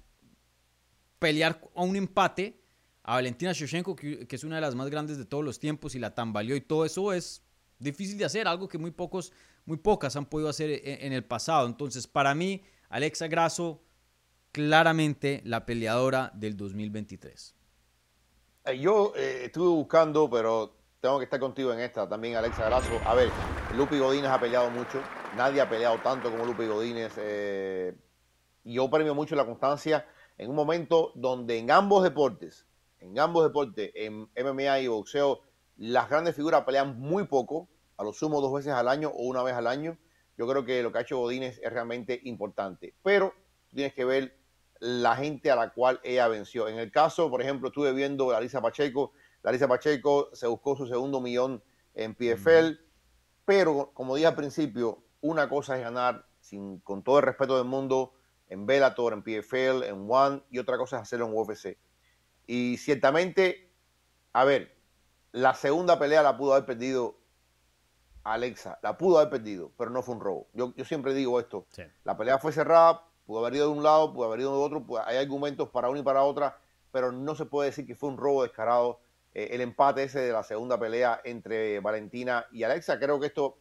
pelear 1.18 1.61
a 1.74 1.83
un 1.83 1.96
empate 1.96 2.61
a 3.03 3.14
Valentina 3.14 3.53
Shevchenko, 3.53 3.96
que, 3.96 4.27
es 4.29 4.44
una 4.44 4.57
de 4.57 4.61
las 4.61 4.74
más 4.74 4.90
grandes 4.90 5.18
de 5.18 5.24
todos 5.24 5.44
los 5.44 5.59
tiempos 5.59 5.94
y 5.94 5.98
la 5.98 6.14
tambaleó 6.14 6.57
y 6.57 6.61
todo 6.61 6.85
eso 6.85 7.12
es 7.12 7.42
difícil 7.78 8.18
de 8.18 8.24
hacer, 8.24 8.48
algo 8.48 8.68
que 8.68 8.78
muy 8.78 8.90
pocos, 8.90 9.32
muy 9.64 9.76
pocas 9.76 10.16
han 10.16 10.26
podido 10.26 10.48
hacer 10.48 10.70
en, 10.70 11.06
en 11.06 11.12
el 11.12 11.24
pasado. 11.24 11.66
Entonces, 11.66 12.06
para 12.06 12.34
mí, 12.34 12.62
Alexa 12.88 13.28
Grasso, 13.28 13.82
claramente 14.52 15.42
la 15.44 15.66
peleadora 15.66 16.32
del 16.34 16.56
2023. 16.56 17.54
Eh, 18.64 18.78
yo 18.78 19.12
eh, 19.16 19.44
estuve 19.44 19.68
buscando, 19.68 20.28
pero 20.28 20.74
tengo 21.00 21.18
que 21.18 21.24
estar 21.24 21.40
contigo 21.40 21.72
en 21.72 21.80
esta 21.80 22.08
también, 22.08 22.36
Alexa 22.36 22.66
Grasso. 22.66 23.00
A 23.04 23.14
ver, 23.14 23.30
Lupi 23.76 23.98
Godínez 23.98 24.30
ha 24.30 24.40
peleado 24.40 24.70
mucho. 24.70 25.00
Nadie 25.36 25.60
ha 25.60 25.68
peleado 25.68 25.98
tanto 26.02 26.30
como 26.30 26.44
Lupi 26.44 26.66
Godínez. 26.66 27.12
Eh, 27.18 27.94
yo 28.64 28.90
premio 28.90 29.14
mucho 29.14 29.36
la 29.36 29.46
constancia 29.46 30.06
en 30.36 30.50
un 30.50 30.56
momento 30.56 31.12
donde 31.14 31.58
en 31.58 31.70
ambos 31.70 32.02
deportes, 32.02 32.66
en 33.00 33.18
ambos 33.18 33.44
deportes, 33.44 33.90
en 33.94 34.28
MMA 34.36 34.80
y 34.80 34.88
boxeo, 34.88 35.40
las 35.78 36.10
grandes 36.10 36.34
figuras 36.34 36.64
pelean 36.64 36.98
muy 36.98 37.26
poco, 37.26 37.68
a 37.96 38.04
lo 38.04 38.12
sumo 38.12 38.40
dos 38.40 38.52
veces 38.52 38.72
al 38.72 38.88
año 38.88 39.08
o 39.08 39.22
una 39.22 39.42
vez 39.42 39.54
al 39.54 39.66
año. 39.66 39.96
Yo 40.36 40.46
creo 40.46 40.64
que 40.64 40.82
lo 40.82 40.92
que 40.92 40.98
ha 40.98 41.02
hecho 41.02 41.18
Godínez 41.18 41.60
es 41.62 41.72
realmente 41.72 42.20
importante. 42.24 42.94
Pero 43.02 43.32
tienes 43.68 43.94
que 43.94 44.04
ver 44.04 44.36
la 44.80 45.16
gente 45.16 45.50
a 45.50 45.56
la 45.56 45.72
cual 45.72 46.00
ella 46.04 46.28
venció. 46.28 46.68
En 46.68 46.78
el 46.78 46.90
caso, 46.92 47.30
por 47.30 47.42
ejemplo, 47.42 47.68
estuve 47.68 47.92
viendo 47.92 48.34
a 48.34 48.40
Lisa 48.40 48.60
Pacheco, 48.60 49.12
Larissa 49.42 49.68
Pacheco 49.68 50.30
se 50.32 50.46
buscó 50.46 50.76
su 50.76 50.86
segundo 50.86 51.20
millón 51.20 51.62
en 51.94 52.14
PFL, 52.14 52.78
pero 53.44 53.92
como 53.94 54.14
dije 54.14 54.26
al 54.26 54.34
principio, 54.34 55.04
una 55.20 55.48
cosa 55.48 55.76
es 55.76 55.82
ganar 55.82 56.26
sin, 56.40 56.80
con 56.80 57.02
todo 57.02 57.18
el 57.18 57.24
respeto 57.24 57.56
del 57.56 57.66
mundo 57.66 58.14
en 58.48 58.66
Bellator, 58.66 59.12
en 59.12 59.22
PFL, 59.22 59.84
en 59.84 60.06
One, 60.08 60.42
y 60.50 60.58
otra 60.58 60.76
cosa 60.76 60.96
es 60.96 61.02
hacerlo 61.02 61.26
en 61.26 61.32
UFC. 61.34 61.76
Y 62.46 62.78
ciertamente, 62.78 63.72
a 64.32 64.44
ver, 64.44 64.77
la 65.32 65.54
segunda 65.54 65.98
pelea 65.98 66.22
la 66.22 66.36
pudo 66.36 66.52
haber 66.52 66.66
perdido 66.66 67.16
Alexa, 68.24 68.78
la 68.82 68.96
pudo 68.96 69.18
haber 69.18 69.30
perdido, 69.30 69.72
pero 69.76 69.90
no 69.90 70.02
fue 70.02 70.14
un 70.14 70.20
robo. 70.20 70.48
Yo, 70.52 70.72
siempre 70.84 71.14
digo 71.14 71.40
esto, 71.40 71.66
la 72.04 72.16
pelea 72.16 72.38
fue 72.38 72.52
cerrada, 72.52 73.04
pudo 73.26 73.40
haber 73.40 73.56
ido 73.56 73.70
de 73.70 73.78
un 73.78 73.82
lado, 73.82 74.12
pudo 74.12 74.26
haber 74.26 74.40
ido 74.40 74.52
de 74.52 74.64
otro, 74.64 74.84
hay 75.04 75.16
argumentos 75.16 75.68
para 75.70 75.88
una 75.88 76.00
y 76.00 76.02
para 76.02 76.22
otra, 76.22 76.58
pero 76.92 77.12
no 77.12 77.34
se 77.34 77.46
puede 77.46 77.70
decir 77.70 77.86
que 77.86 77.94
fue 77.94 78.08
un 78.08 78.16
robo 78.16 78.42
descarado 78.42 79.00
eh, 79.34 79.48
el 79.52 79.60
empate 79.60 80.04
ese 80.04 80.20
de 80.20 80.32
la 80.32 80.42
segunda 80.42 80.78
pelea 80.78 81.20
entre 81.24 81.80
Valentina 81.80 82.46
y 82.50 82.62
Alexa. 82.62 82.98
Creo 82.98 83.20
que 83.20 83.26
esto 83.26 83.58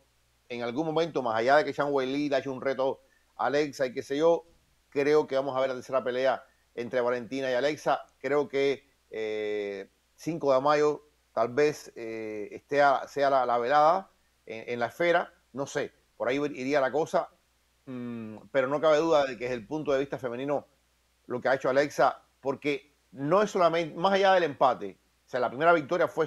en 0.49 0.63
algún 0.63 0.85
momento, 0.85 1.21
más 1.21 1.35
allá 1.35 1.57
de 1.57 1.65
que 1.65 1.73
Sean 1.73 1.93
Lee 1.93 2.29
le 2.29 2.35
ha 2.35 2.39
hecho 2.39 2.51
un 2.51 2.61
reto 2.61 3.01
a 3.35 3.47
Alexa 3.47 3.85
y 3.85 3.93
qué 3.93 4.01
sé 4.01 4.17
yo, 4.17 4.45
creo 4.89 5.27
que 5.27 5.35
vamos 5.35 5.55
a 5.55 5.59
ver 5.59 5.69
la 5.69 5.75
tercera 5.75 6.03
pelea 6.03 6.43
entre 6.75 7.01
Valentina 7.01 7.51
y 7.51 7.53
Alexa. 7.53 8.01
Creo 8.19 8.47
que 8.47 8.87
5 9.09 9.11
eh, 9.11 10.55
de 10.55 10.61
mayo 10.61 11.06
tal 11.37 11.49
vez 11.49 11.93
eh, 11.95 12.49
esté 12.51 12.81
sea 13.05 13.29
la, 13.29 13.57
velada 13.59 14.09
en, 14.47 14.79
la 14.79 14.87
esfera, 14.87 15.31
no 15.53 15.67
sé, 15.67 15.93
por 16.17 16.27
ahí 16.27 16.37
iría 16.37 16.81
la 16.81 16.91
cosa, 16.91 17.29
mm, 17.85 18.37
pero 18.51 18.67
no 18.67 18.81
cabe 18.81 18.97
duda 18.97 19.23
de 19.27 19.37
que 19.37 19.43
desde 19.43 19.57
el 19.57 19.67
punto 19.67 19.91
de 19.91 19.99
vista 19.99 20.17
femenino 20.17 20.65
lo 21.27 21.39
que 21.39 21.47
ha 21.47 21.53
hecho 21.53 21.69
Alexa, 21.69 22.23
porque 22.41 22.91
no 23.11 23.43
es 23.43 23.51
solamente, 23.51 23.95
más 23.95 24.13
allá 24.13 24.33
del 24.33 24.45
empate, 24.45 24.97
o 25.27 25.29
sea, 25.29 25.39
la 25.39 25.49
primera 25.49 25.73
victoria 25.73 26.07
fue 26.07 26.25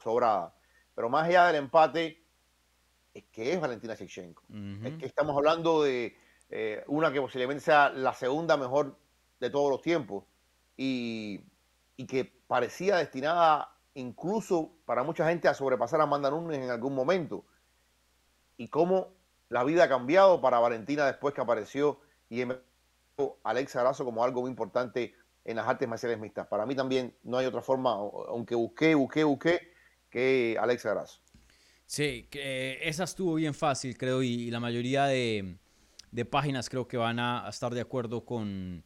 sobrada. 0.00 0.54
Pero 0.94 1.08
más 1.08 1.26
allá 1.26 1.48
del 1.48 1.56
empate, 1.56 2.24
es 3.12 3.24
que 3.32 3.52
es 3.52 3.60
Valentina 3.60 3.96
Shevchenko. 3.96 4.44
Es 4.84 4.98
que 4.98 5.06
estamos 5.06 5.36
hablando 5.36 5.82
de 5.82 6.16
eh, 6.48 6.84
una 6.86 7.12
que 7.12 7.20
posiblemente 7.20 7.64
sea 7.64 7.88
la 7.88 8.14
segunda 8.14 8.56
mejor 8.56 8.96
de 9.40 9.50
todos 9.50 9.68
los 9.68 9.82
tiempos 9.82 10.22
y, 10.76 11.40
que 12.06 12.24
parecía 12.46 12.96
destinada 12.96 13.71
incluso 13.94 14.72
para 14.84 15.02
mucha 15.02 15.28
gente 15.28 15.48
a 15.48 15.54
sobrepasar 15.54 16.00
a 16.00 16.04
Amanda 16.04 16.30
Nunes 16.30 16.58
en 16.58 16.70
algún 16.70 16.94
momento. 16.94 17.44
Y 18.56 18.68
cómo 18.68 19.08
la 19.48 19.64
vida 19.64 19.84
ha 19.84 19.88
cambiado 19.88 20.40
para 20.40 20.58
Valentina 20.58 21.06
después 21.06 21.34
que 21.34 21.40
apareció 21.40 22.00
y 22.28 22.42
Alexa 23.44 23.80
Arazo 23.80 24.04
como 24.04 24.24
algo 24.24 24.40
muy 24.42 24.50
importante 24.50 25.14
en 25.44 25.56
las 25.56 25.66
artes 25.66 25.88
marciales 25.88 26.18
mixtas. 26.18 26.46
Para 26.46 26.66
mí 26.66 26.74
también 26.74 27.14
no 27.22 27.38
hay 27.38 27.46
otra 27.46 27.62
forma, 27.62 27.92
aunque 27.92 28.54
busqué, 28.54 28.94
busqué, 28.94 29.24
busqué, 29.24 29.72
que 30.08 30.56
Alexa 30.58 30.94
Grasso. 30.94 31.20
Sí, 31.84 32.28
que 32.30 32.78
esa 32.82 33.04
estuvo 33.04 33.34
bien 33.34 33.52
fácil, 33.52 33.98
creo, 33.98 34.22
y, 34.22 34.50
la 34.50 34.60
mayoría 34.60 35.04
de, 35.06 35.58
páginas 36.30 36.70
creo 36.70 36.88
que 36.88 36.96
van 36.96 37.18
a, 37.18 37.46
estar 37.48 37.74
de 37.74 37.82
acuerdo 37.82 38.24
con, 38.24 38.84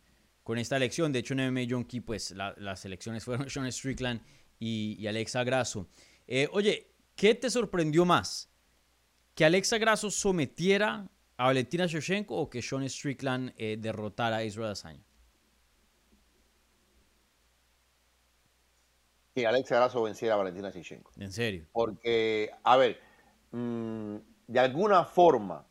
esta 0.57 0.77
elección. 0.77 1.12
De 1.12 1.21
hecho, 1.21 1.35
en 1.35 1.53
MMA 1.53 1.66
Junkie, 1.71 2.01
pues 2.01 2.33
las 2.33 2.85
elecciones 2.85 3.25
fueron 3.25 3.49
Sean 3.49 3.71
Strickland 3.71 4.21
y, 4.59 5.07
Alexa 5.07 5.45
Grasso. 5.45 5.88
Eh, 6.27 6.49
oye, 6.53 6.92
¿qué 7.14 7.35
te 7.35 7.51
sorprendió 7.51 8.05
más? 8.05 8.51
¿Que 9.35 9.45
Alexa 9.45 9.79
Grasso 9.79 10.11
sometiera 10.11 11.09
a 11.37 11.45
Valentina 11.47 11.87
Shevchenko 11.87 12.37
o 12.37 12.49
que 12.49 12.62
Sean 12.62 12.88
Strickland 12.88 13.53
eh, 13.57 13.77
derrotara 13.79 14.38
a 14.38 14.45
Israel 14.45 14.69
Adesanya? 14.69 15.03
que 19.35 19.47
Alexa 19.47 19.77
Grasso 19.77 20.03
venciera 20.03 20.33
a 20.33 20.38
Valentina 20.38 20.71
Shevchenko. 20.71 21.12
¿En 21.19 21.31
serio? 21.31 21.66
Porque, 21.73 22.51
a 22.64 22.79
ver, 22.79 22.99
mm, 23.51 24.16
de 24.47 24.61
alguna 24.61 25.05
forma, 25.05 25.66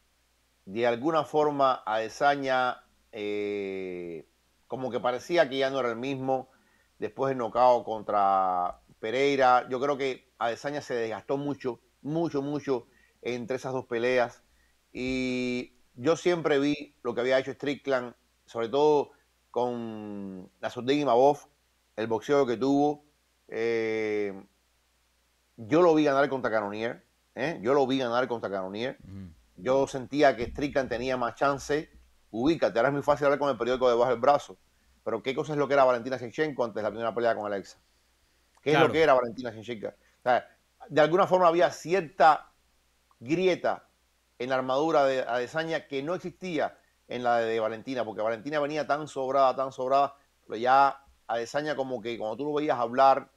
de 0.65 0.85
alguna 0.85 1.23
forma, 1.23 1.81
Adesanya 1.83 2.83
eh, 3.11 4.27
como 4.67 4.91
que 4.91 4.99
parecía 4.99 5.49
que 5.49 5.57
ya 5.57 5.69
no 5.69 5.79
era 5.79 5.89
el 5.89 5.95
mismo 5.95 6.49
después 6.99 7.29
del 7.29 7.37
nocao 7.37 7.83
contra 7.83 8.81
Pereira. 8.99 9.67
Yo 9.69 9.79
creo 9.79 9.97
que 9.97 10.31
Adesanya 10.37 10.81
se 10.81 10.95
desgastó 10.95 11.37
mucho, 11.37 11.81
mucho, 12.01 12.41
mucho 12.41 12.87
entre 13.21 13.57
esas 13.57 13.73
dos 13.73 13.85
peleas. 13.85 14.43
Y 14.91 15.73
yo 15.95 16.15
siempre 16.15 16.59
vi 16.59 16.95
lo 17.03 17.13
que 17.13 17.21
había 17.21 17.39
hecho 17.39 17.51
Strickland, 17.51 18.15
sobre 18.45 18.69
todo 18.69 19.11
con 19.51 20.49
la 20.59 20.71
y 20.93 21.05
Mabov, 21.05 21.39
el 21.95 22.07
boxeo 22.07 22.45
que 22.45 22.57
tuvo 22.57 23.05
eh, 23.47 24.33
yo 25.57 25.81
lo 25.81 25.93
vi 25.95 26.03
ganar 26.03 26.27
contra 26.29 26.51
Canonier. 26.51 27.05
¿eh? 27.35 27.59
Yo 27.61 27.73
lo 27.73 27.85
vi 27.87 27.97
ganar 27.97 28.27
contra 28.27 28.49
Canonier. 28.49 28.97
Yo 29.57 29.87
sentía 29.87 30.35
que 30.35 30.47
Strickland 30.47 30.89
tenía 30.89 31.17
más 31.17 31.35
chance. 31.35 31.89
Ubícate, 32.31 32.77
ahora 32.77 32.89
es 32.89 32.93
muy 32.93 33.03
fácil 33.03 33.25
hablar 33.25 33.39
con 33.39 33.49
el 33.49 33.57
periódico 33.57 33.89
debajo 33.89 34.11
del 34.11 34.19
brazo. 34.19 34.57
Pero 35.05 35.23
¿qué 35.23 35.33
cosa 35.33 35.53
es 35.53 35.57
lo 35.59 35.69
que 35.69 35.75
era 35.75 35.85
Valentina 35.85 36.17
Shevchenko 36.17 36.65
antes 36.65 36.75
de 36.75 36.81
la 36.81 36.89
primera 36.89 37.15
pelea 37.15 37.33
con 37.33 37.45
Alexa? 37.45 37.77
¿Qué 38.61 38.73
es 38.73 38.79
lo 38.79 38.91
que 38.91 39.01
era 39.01 39.13
Valentina 39.13 39.51
Shevchenko? 39.51 39.93
de 40.89 41.01
alguna 41.01 41.25
forma 41.25 41.47
había 41.47 41.71
cierta 41.71 42.51
grieta 43.19 43.87
en 44.39 44.49
la 44.49 44.55
armadura 44.55 45.05
de 45.05 45.21
Adesanya 45.21 45.87
que 45.87 46.03
no 46.03 46.15
existía 46.15 46.77
en 47.07 47.23
la 47.23 47.37
de 47.37 47.59
Valentina, 47.59 48.03
porque 48.03 48.21
Valentina 48.21 48.59
venía 48.59 48.85
tan 48.85 49.07
sobrada, 49.07 49.55
tan 49.55 49.71
sobrada, 49.71 50.15
pero 50.45 50.57
ya 50.57 50.99
Adesanya 51.27 51.75
como 51.75 52.01
que 52.01 52.17
cuando 52.17 52.37
tú 52.37 52.45
lo 52.45 52.53
veías 52.53 52.77
hablar, 52.77 53.31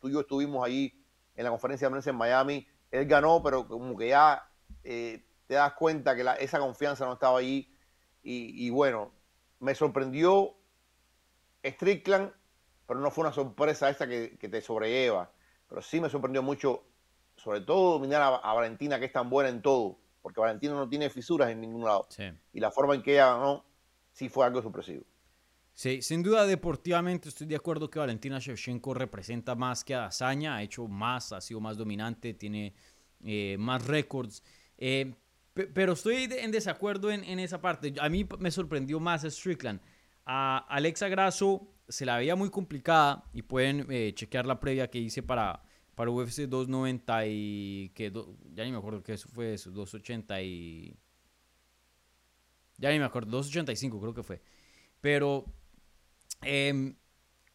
tú 0.00 0.08
y 0.08 0.12
yo 0.12 0.20
estuvimos 0.20 0.64
ahí 0.64 0.92
en 1.36 1.44
la 1.44 1.50
conferencia 1.50 1.86
de 1.86 1.92
prensa 1.92 2.10
en 2.10 2.16
Miami, 2.16 2.66
él 2.90 3.06
ganó, 3.06 3.42
pero 3.42 3.66
como 3.66 3.96
que 3.96 4.08
ya 4.08 4.44
eh, 4.84 5.24
te 5.46 5.54
das 5.54 5.72
cuenta 5.74 6.14
que 6.14 6.24
esa 6.40 6.58
confianza 6.58 7.06
no 7.06 7.14
estaba 7.14 7.38
ahí. 7.38 7.68
Y, 8.24 8.70
bueno, 8.70 9.12
me 9.58 9.74
sorprendió 9.74 10.54
Strickland, 11.64 12.32
pero 12.86 13.00
no 13.00 13.10
fue 13.10 13.24
una 13.24 13.32
sorpresa 13.32 13.88
esta 13.88 14.06
que, 14.06 14.36
te 14.38 14.60
sobrelleva. 14.60 15.30
Pero 15.68 15.82
sí 15.82 16.00
me 16.00 16.10
sorprendió 16.10 16.42
mucho, 16.42 16.84
sobre 17.36 17.60
todo 17.60 17.92
dominar 17.92 18.40
a, 18.42 18.52
Valentina, 18.52 18.98
que 18.98 19.06
es 19.06 19.12
tan 19.12 19.30
buena 19.30 19.48
en 19.48 19.62
todo, 19.62 19.98
porque 20.20 20.40
Valentina 20.40 20.74
no 20.74 20.88
tiene 20.88 21.08
fisuras 21.08 21.50
en 21.50 21.60
ningún 21.60 21.84
lado. 21.84 22.06
Y 22.52 22.60
la 22.60 22.70
forma 22.70 22.94
en 22.94 23.02
que 23.02 23.12
ella 23.14 23.34
ganó, 23.34 23.64
sí 24.12 24.28
fue 24.28 24.44
algo 24.44 24.60
sorpresivo. 24.62 25.04
Sí, 25.74 26.02
sin 26.02 26.22
duda 26.22 26.46
deportivamente 26.46 27.30
estoy 27.30 27.46
de 27.46 27.56
acuerdo 27.56 27.88
que 27.88 27.98
Valentina 27.98 28.38
Shevchenko 28.38 28.92
representa 28.92 29.54
más 29.54 29.84
que 29.84 29.94
a 29.94 30.06
Azaña, 30.06 30.56
ha 30.56 30.62
hecho 30.62 30.86
más, 30.86 31.32
ha 31.32 31.40
sido 31.40 31.60
más 31.60 31.78
dominante, 31.78 32.34
tiene 32.34 32.74
eh, 33.24 33.56
más 33.58 33.86
récords. 33.86 34.42
Eh, 34.76 35.14
pero 35.54 35.92
estoy 35.92 36.28
en 36.30 36.50
desacuerdo 36.50 37.10
en, 37.10 37.38
esa 37.38 37.60
parte. 37.60 37.94
A 38.00 38.08
mí 38.08 38.26
me 38.38 38.50
sorprendió 38.50 39.00
más 39.00 39.22
Strickland. 39.22 39.80
A 40.24 40.58
Alexa 40.68 41.08
Grasso 41.08 41.68
se 41.88 42.06
la 42.06 42.16
veía 42.16 42.36
muy 42.36 42.50
complicada 42.50 43.24
y 43.32 43.42
pueden 43.42 43.86
eh, 43.90 44.12
chequear 44.14 44.46
la 44.46 44.60
previa 44.60 44.88
que 44.88 44.98
hice 44.98 45.22
para, 45.22 45.62
para 45.94 46.10
UFC 46.10 46.42
290 46.42 47.26
y 47.26 47.90
que 47.94 48.12
ya 48.54 48.64
ni 48.64 48.72
me 48.72 48.78
acuerdo 48.78 49.02
qué 49.02 49.14
eso 49.14 49.28
fue 49.28 49.54
eso, 49.54 49.70
280 49.70 50.42
y 50.42 50.96
ya 52.78 52.90
ni 52.90 52.98
me 52.98 53.04
acuerdo, 53.04 53.30
285 53.30 54.00
creo 54.00 54.14
que 54.14 54.22
fue. 54.22 54.42
Pero 55.00 55.44
em, 56.42 56.96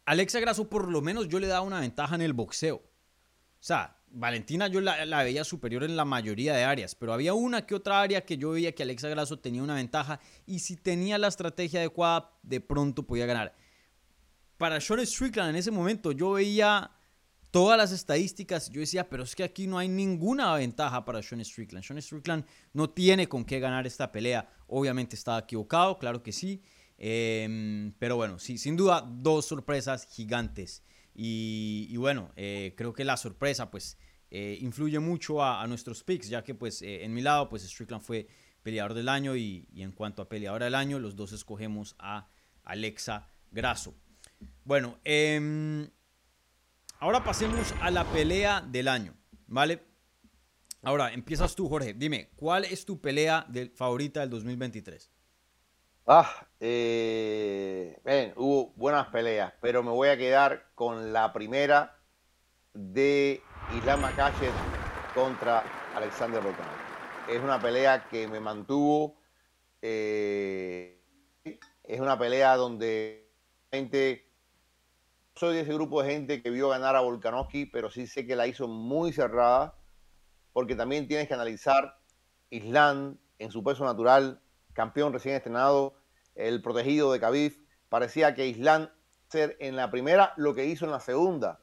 Alexa 0.04 0.40
Grasso 0.40 0.68
por 0.68 0.88
lo 0.88 1.02
menos 1.02 1.28
yo 1.28 1.40
le 1.40 1.46
daba 1.46 1.66
una 1.66 1.80
ventaja 1.80 2.14
en 2.14 2.22
el 2.22 2.32
boxeo. 2.32 2.76
O 2.76 3.62
sea, 3.62 3.97
Valentina 4.12 4.68
yo 4.68 4.80
la, 4.80 5.22
veía 5.22 5.44
superior 5.44 5.84
en 5.84 5.96
la 5.96 6.04
mayoría 6.04 6.54
de 6.54 6.64
áreas, 6.64 6.94
pero 6.94 7.12
había 7.12 7.34
una 7.34 7.66
que 7.66 7.74
otra 7.74 8.00
área 8.00 8.24
que 8.24 8.36
yo 8.36 8.50
veía 8.50 8.74
que 8.74 8.82
Alexa 8.82 9.08
Grasso 9.08 9.38
tenía 9.38 9.62
una 9.62 9.74
ventaja 9.74 10.20
y 10.46 10.60
si 10.60 10.76
tenía 10.76 11.18
la 11.18 11.28
estrategia 11.28 11.80
adecuada, 11.80 12.32
de 12.42 12.60
pronto 12.60 13.06
podía 13.06 13.26
ganar. 13.26 13.54
Para 14.56 14.80
Sean 14.80 15.06
Strickland 15.06 15.50
en 15.50 15.56
ese 15.56 15.70
momento 15.70 16.12
yo 16.12 16.32
veía 16.32 16.90
todas 17.50 17.78
las 17.78 17.92
estadísticas, 17.92 18.70
yo 18.70 18.80
decía, 18.80 19.08
pero 19.08 19.22
es 19.22 19.34
que 19.34 19.44
aquí 19.44 19.66
no 19.66 19.78
hay 19.78 19.88
ninguna 19.88 20.54
ventaja 20.54 21.04
para 21.04 21.22
Sean 21.22 21.44
Strickland. 21.44 21.84
Sean 21.84 22.00
Strickland 22.00 22.44
no 22.72 22.90
tiene 22.90 23.28
con 23.28 23.44
qué 23.44 23.60
ganar 23.60 23.86
esta 23.86 24.12
pelea. 24.12 24.48
Obviamente 24.66 25.16
estaba 25.16 25.38
equivocado, 25.40 25.98
claro 25.98 26.22
que 26.22 26.32
sí. 26.32 26.62
Em, 26.98 27.92
pero 27.98 28.16
bueno, 28.16 28.38
sí, 28.38 28.58
sin 28.58 28.76
duda, 28.76 29.06
dos 29.08 29.46
sorpresas 29.46 30.06
gigantes. 30.10 30.82
Y, 31.20 31.96
bueno, 31.96 32.30
eh, 32.36 32.74
creo 32.76 32.92
que 32.92 33.04
la 33.04 33.16
sorpresa 33.16 33.72
pues 33.72 33.98
eh, 34.30 34.56
influye 34.60 35.00
mucho 35.00 35.42
a, 35.42 35.66
nuestros 35.66 36.04
picks, 36.04 36.28
ya 36.28 36.44
que 36.44 36.54
pues 36.54 36.80
eh, 36.80 37.04
en 37.04 37.12
mi 37.12 37.22
lado 37.22 37.48
pues 37.48 37.64
Strickland 37.64 38.04
fue 38.04 38.28
peleador 38.62 38.94
del 38.94 39.08
año 39.08 39.34
y, 39.34 39.66
en 39.74 39.90
cuanto 39.90 40.22
a 40.22 40.28
peleador 40.28 40.62
del 40.62 40.76
año, 40.76 41.00
los 41.00 41.16
dos 41.16 41.32
escogemos 41.32 41.96
a 41.98 42.28
Alexa 42.62 43.32
Grasso. 43.50 43.96
Bueno, 44.62 45.00
em, 45.02 45.90
ahora 47.00 47.24
pasemos 47.24 47.74
a 47.80 47.90
la 47.90 48.04
pelea 48.12 48.60
del 48.60 48.86
año, 48.86 49.16
¿vale? 49.48 49.88
Ahora, 50.82 51.12
empiezas 51.12 51.56
tú, 51.56 51.68
Jorge. 51.68 51.94
Dime, 51.94 52.30
¿cuál 52.36 52.64
es 52.64 52.84
tu 52.84 53.00
pelea 53.00 53.44
favorita 53.74 54.20
del 54.20 54.30
2023? 54.30 55.10
Ah, 56.10 56.46
eh, 56.58 58.32
hubo 58.36 58.72
buenas 58.76 59.08
peleas, 59.08 59.52
pero 59.60 59.82
me 59.82 59.90
voy 59.90 60.08
a 60.08 60.16
quedar 60.16 60.70
con 60.74 61.12
la 61.12 61.34
primera 61.34 61.98
de 62.72 63.44
Islam 63.68 64.00
Makhachev 64.00 64.54
contra 65.12 65.70
Alexander 65.92 66.40
Volkanovski. 66.40 66.94
Es 67.26 67.42
una 67.42 67.60
pelea 67.60 68.08
que 68.08 68.26
me 68.26 68.40
mantuvo. 68.40 69.20
Eh, 69.82 70.98
es 71.84 72.00
una 72.00 72.18
pelea 72.18 72.56
donde 72.56 73.30
gente, 73.70 74.32
soy 75.34 75.56
de 75.56 75.60
ese 75.60 75.74
grupo 75.74 76.02
de 76.02 76.10
gente 76.10 76.42
que 76.42 76.48
vio 76.48 76.70
ganar 76.70 76.96
a 76.96 77.02
Volkanovski, 77.02 77.66
pero 77.66 77.90
sí 77.90 78.06
sé 78.06 78.26
que 78.26 78.34
la 78.34 78.46
hizo 78.46 78.66
muy 78.66 79.12
cerrada, 79.12 79.76
porque 80.54 80.74
también 80.74 81.06
tienes 81.06 81.28
que 81.28 81.34
analizar 81.34 81.98
Islam 82.48 83.18
en 83.38 83.50
su 83.50 83.62
peso 83.62 83.84
natural, 83.84 84.40
campeón 84.72 85.12
recién 85.12 85.34
estrenado, 85.34 85.97
el 86.38 86.62
protegido 86.62 87.12
de 87.12 87.20
Khabib. 87.20 87.52
Parecía 87.88 88.34
que 88.34 88.46
Islam 88.46 88.88
ser 89.28 89.56
en 89.60 89.76
la 89.76 89.90
primera 89.90 90.32
lo 90.36 90.54
que 90.54 90.66
hizo 90.66 90.84
en 90.84 90.92
la 90.92 91.00
segunda. 91.00 91.60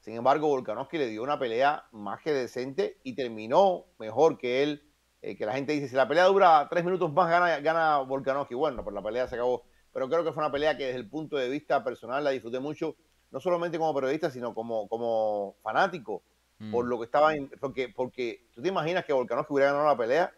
Sin 0.00 0.16
embargo, 0.16 0.48
Volkanovski 0.48 0.98
le 0.98 1.06
dio 1.06 1.22
una 1.22 1.38
pelea 1.38 1.86
más 1.92 2.20
que 2.20 2.32
decente 2.32 2.98
y 3.04 3.14
terminó 3.14 3.86
mejor 3.98 4.36
que 4.36 4.62
él. 4.62 4.88
Eh, 5.22 5.36
que 5.36 5.46
la 5.46 5.52
gente 5.52 5.72
dice, 5.72 5.86
si 5.88 5.94
la 5.94 6.08
pelea 6.08 6.24
dura 6.24 6.66
tres 6.68 6.84
minutos 6.84 7.12
más, 7.12 7.30
gana, 7.30 7.60
gana 7.60 7.98
Volkanovski. 7.98 8.54
Bueno, 8.54 8.82
pues 8.82 8.92
la 8.92 9.02
pelea 9.02 9.28
se 9.28 9.36
acabó. 9.36 9.62
Pero 9.92 10.08
creo 10.08 10.24
que 10.24 10.32
fue 10.32 10.42
una 10.42 10.50
pelea 10.50 10.76
que 10.76 10.86
desde 10.86 10.98
el 10.98 11.08
punto 11.08 11.36
de 11.36 11.48
vista 11.48 11.84
personal 11.84 12.24
la 12.24 12.30
disfruté 12.30 12.58
mucho, 12.58 12.96
no 13.30 13.38
solamente 13.38 13.78
como 13.78 13.94
periodista, 13.94 14.30
sino 14.30 14.52
como, 14.52 14.88
como 14.88 15.54
fanático, 15.62 16.24
por 16.72 16.84
mm. 16.84 16.88
lo 16.88 16.98
que 16.98 17.04
estaba 17.04 17.34
en, 17.34 17.50
porque, 17.60 17.88
porque 17.88 18.48
tú 18.52 18.62
te 18.62 18.68
imaginas 18.68 19.04
que 19.04 19.12
Volkanovski 19.12 19.52
hubiera 19.52 19.70
ganado 19.70 19.88
la 19.88 19.96
pelea, 19.96 20.32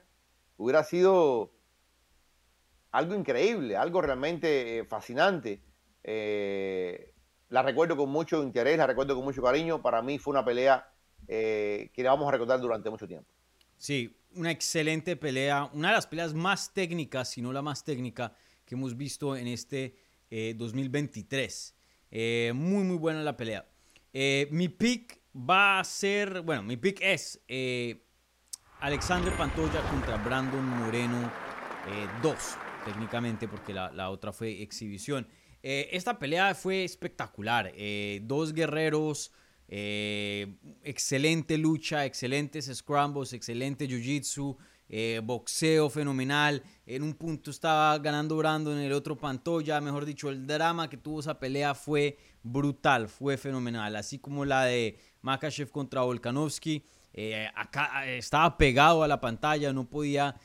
hubiera 0.58 0.84
sido 0.84 1.52
algo 2.94 3.16
increíble, 3.16 3.76
algo 3.76 4.00
realmente 4.00 4.78
eh, 4.78 4.84
fascinante. 4.84 5.60
Eh, 6.04 7.12
la 7.48 7.62
recuerdo 7.62 7.96
con 7.96 8.08
mucho 8.08 8.40
interés, 8.42 8.78
la 8.78 8.86
recuerdo 8.86 9.16
con 9.16 9.24
mucho 9.24 9.42
cariño. 9.42 9.82
Para 9.82 10.00
mí 10.00 10.18
fue 10.18 10.30
una 10.30 10.44
pelea 10.44 10.88
eh, 11.26 11.90
que 11.92 12.04
la 12.04 12.10
vamos 12.10 12.28
a 12.28 12.32
recordar 12.32 12.60
durante 12.60 12.88
mucho 12.90 13.08
tiempo. 13.08 13.28
Sí, 13.76 14.16
una 14.36 14.52
excelente 14.52 15.16
pelea, 15.16 15.68
una 15.72 15.88
de 15.88 15.94
las 15.94 16.06
peleas 16.06 16.34
más 16.34 16.72
técnicas, 16.72 17.30
si 17.30 17.42
no 17.42 17.52
la 17.52 17.62
más 17.62 17.82
técnica, 17.82 18.32
que 18.64 18.76
hemos 18.76 18.96
visto 18.96 19.36
en 19.36 19.48
este 19.48 19.96
2023. 20.30 21.74
muy, 22.54 22.84
muy 22.84 22.96
buena 22.96 23.22
la 23.22 23.36
pelea. 23.36 23.66
mi 24.50 24.68
pick 24.68 25.20
va 25.36 25.80
a 25.80 25.84
ser, 25.84 26.42
bueno, 26.42 26.62
mi 26.62 26.76
pick 26.76 27.00
es 27.02 27.40
Alexander 28.80 29.36
Pantoya 29.36 29.80
contra 29.90 30.16
Brandon 30.16 30.64
Moreno 30.64 31.30
2 32.22 32.63
técnicamente, 32.84 33.48
porque 33.48 33.72
la, 33.72 34.10
otra 34.10 34.32
fue 34.32 34.62
exhibición. 34.62 35.26
Eh, 35.62 35.88
esta 35.92 36.18
pelea 36.18 36.54
fue 36.54 36.84
espectacular. 36.84 37.72
Eh, 37.74 38.20
dos 38.24 38.52
guerreros, 38.52 39.32
eh, 39.68 40.56
excelente 40.82 41.56
lucha, 41.56 42.04
excelentes 42.04 42.70
scrambles, 42.74 43.32
excelente 43.32 43.88
jiu-jitsu, 43.88 44.56
boxeo 45.24 45.88
fenomenal. 45.88 46.62
En 46.86 47.02
un 47.02 47.14
punto 47.14 47.50
estaba 47.50 47.98
ganando 47.98 48.36
Brandon, 48.36 48.76
en 48.78 48.84
el 48.84 48.92
otro 48.92 49.16
Pantoya. 49.16 49.80
Mejor 49.80 50.04
dicho, 50.04 50.28
el 50.28 50.46
drama 50.46 50.88
que 50.90 50.98
tuvo 50.98 51.20
esa 51.20 51.38
pelea 51.38 51.74
fue 51.74 52.18
brutal, 52.42 53.08
fue 53.08 53.38
fenomenal. 53.38 53.96
Así 53.96 54.18
como 54.18 54.44
la 54.44 54.66
de 54.66 54.98
Makachev 55.22 55.70
contra 55.70 56.02
Volkanovski. 56.02 56.84
acá 57.54 58.06
estaba 58.06 58.56
pegado 58.58 59.02
a 59.02 59.08
la 59.08 59.20
pantalla, 59.20 59.72
no 59.72 59.88
podía 59.88 60.36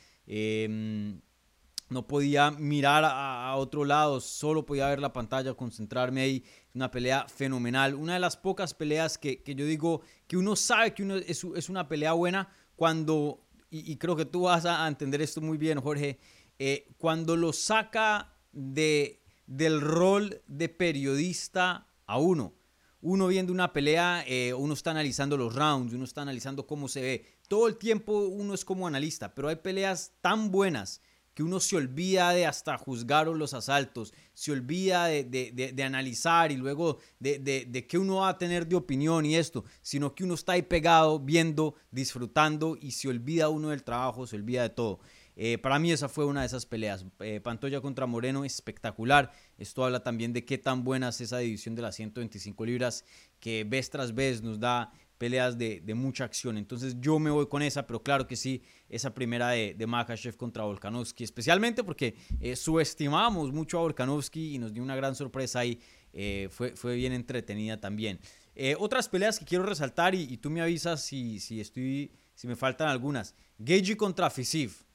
no 1.89 2.07
podía 2.07 2.51
mirar 2.51 3.03
a, 3.05 3.55
otro 3.55 3.83
lado, 3.83 4.21
solo 4.21 4.65
podía 4.65 4.87
ver 4.87 4.99
la 4.99 5.11
pantalla, 5.11 5.53
concentrarme 5.55 6.21
ahí. 6.21 6.43
Una 6.73 6.91
pelea 6.91 7.27
fenomenal, 7.27 7.95
una 7.95 8.13
de 8.13 8.19
las 8.19 8.37
pocas 8.37 8.73
peleas 8.73 9.17
que, 9.17 9.41
yo 9.45 9.65
digo 9.65 10.01
que 10.27 10.37
uno 10.37 10.55
sabe 10.55 10.93
que 10.93 11.03
uno 11.03 11.15
es, 11.15 11.69
una 11.69 11.87
pelea 11.87 12.13
buena 12.13 12.49
cuando, 12.75 13.43
y, 13.71 13.95
creo 13.97 14.15
que 14.15 14.25
tú 14.25 14.41
vas 14.43 14.65
a 14.65 14.87
entender 14.87 15.21
esto 15.21 15.41
muy 15.41 15.57
bien, 15.57 15.81
Jorge, 15.81 16.19
eh, 16.59 16.87
cuando 16.97 17.35
lo 17.35 17.53
saca 17.53 18.35
de, 18.51 19.23
del 19.47 19.81
rol 19.81 20.41
de 20.47 20.69
periodista 20.69 21.87
a 22.05 22.19
uno. 22.19 22.53
Uno 23.01 23.27
viendo 23.27 23.53
una 23.53 23.71
pelea, 23.71 24.25
eh, 24.27 24.53
uno 24.53 24.73
está 24.73 24.91
analizando 24.91 25.37
los 25.37 25.55
rounds, 25.55 25.93
uno 25.93 26.03
está 26.03 26.21
analizando 26.21 26.67
cómo 26.67 26.87
se 26.87 27.01
ve. 27.01 27.25
Todo 27.47 27.67
el 27.67 27.77
tiempo 27.77 28.27
uno 28.27 28.53
es 28.53 28.65
como 28.65 28.85
analista, 28.85 29.33
pero 29.33 29.47
hay 29.47 29.55
peleas 29.55 30.11
tan 30.21 30.51
buenas 30.51 31.01
que 31.39 31.43
uno 31.43 31.61
se 31.61 31.77
olvida 31.77 32.33
de 32.33 32.45
hasta 32.45 32.77
juzgar 32.77 33.27
los 33.27 33.53
asaltos, 33.53 34.13
se 34.33 34.51
olvida 34.51 35.05
de, 35.05 35.83
analizar 35.85 36.51
y 36.51 36.57
luego 36.57 36.97
de, 37.17 37.85
qué 37.87 37.97
uno 37.97 38.17
va 38.17 38.27
a 38.27 38.37
tener 38.37 38.67
de 38.67 38.75
opinión 38.75 39.25
y 39.25 39.37
esto, 39.37 39.63
sino 39.81 40.13
que 40.13 40.25
uno 40.25 40.33
está 40.33 40.51
ahí 40.51 40.63
pegado, 40.63 41.17
viendo, 41.17 41.75
disfrutando 41.91 42.77
y 42.81 42.91
se 42.91 43.07
olvida 43.07 43.47
uno 43.47 43.69
del 43.69 43.85
trabajo, 43.85 44.27
se 44.27 44.35
olvida 44.35 44.63
de 44.63 44.69
todo. 44.71 44.99
Eh, 45.37 45.57
para 45.59 45.79
mí 45.79 45.93
esa 45.93 46.09
fue 46.09 46.25
una 46.25 46.41
de 46.41 46.47
esas 46.47 46.65
peleas. 46.65 47.05
Eh, 47.21 47.39
Pantoya 47.39 47.79
contra 47.79 48.05
Moreno, 48.05 48.43
espectacular. 48.43 49.31
Esto 49.57 49.85
habla 49.85 50.03
también 50.03 50.33
de 50.33 50.43
qué 50.43 50.57
tan 50.57 50.83
buena 50.83 51.07
es 51.07 51.21
esa 51.21 51.37
división 51.37 51.73
de 51.73 51.83
las 51.83 51.95
125 51.95 52.65
libras 52.65 53.05
que 53.39 53.63
vez 53.63 53.89
tras 53.89 54.13
vez 54.13 54.41
nos 54.41 54.59
da 54.59 54.91
peleas 55.19 55.57
de, 55.57 55.83
mucha 55.93 56.23
acción. 56.23 56.57
Entonces 56.57 56.95
yo 56.99 57.19
me 57.19 57.29
voy 57.29 57.47
con 57.47 57.61
esa, 57.61 57.85
pero 57.85 58.01
claro 58.01 58.25
que 58.25 58.35
sí, 58.35 58.63
esa 58.87 59.13
primera 59.13 59.49
de, 59.49 59.75
de 59.75 59.85
Makachev 59.85 60.35
contra 60.35 60.63
Volkanovski, 60.63 61.23
especialmente 61.23 61.83
porque 61.83 62.15
eh, 62.39 62.55
subestimamos 62.55 63.51
mucho 63.51 63.77
a 63.77 63.81
Volkanovski 63.81 64.55
y 64.55 64.57
nos 64.57 64.73
dio 64.73 64.81
una 64.81 64.95
gran 64.95 65.13
sorpresa 65.13 65.59
ahí. 65.59 65.79
Eh, 66.13 66.47
fue, 66.49 66.75
fue 66.75 66.95
bien 66.95 67.13
entretenida 67.13 67.79
también. 67.79 68.19
Eh, 68.55 68.75
otras 68.79 69.07
peleas 69.07 69.37
que 69.37 69.45
quiero 69.45 69.63
resaltar 69.63 70.15
y, 70.15 70.37
tú 70.37 70.49
me 70.49 70.61
avisas 70.61 71.03
si, 71.03 71.39
si, 71.39 71.61
estoy, 71.61 72.11
si 72.33 72.47
me 72.47 72.55
faltan 72.55 72.87
algunas. 72.87 73.35
Gagey 73.57 73.95
contra 73.95 74.29
Fisiv. 74.29 74.85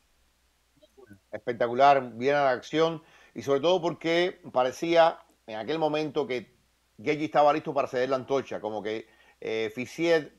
Espectacular, 1.30 2.12
bien 2.16 2.34
a 2.34 2.44
la 2.44 2.50
acción 2.50 3.02
y 3.34 3.42
sobre 3.42 3.60
todo 3.60 3.80
porque 3.80 4.40
parecía 4.52 5.18
en 5.46 5.56
aquel 5.56 5.78
momento 5.78 6.26
que 6.26 6.54
Gagey 6.96 7.26
estaba 7.26 7.52
listo 7.52 7.74
para 7.74 7.88
ceder 7.88 8.08
la 8.08 8.16
antorcha, 8.16 8.60
como 8.60 8.82
que 8.82 9.06
eh, 9.44 10.32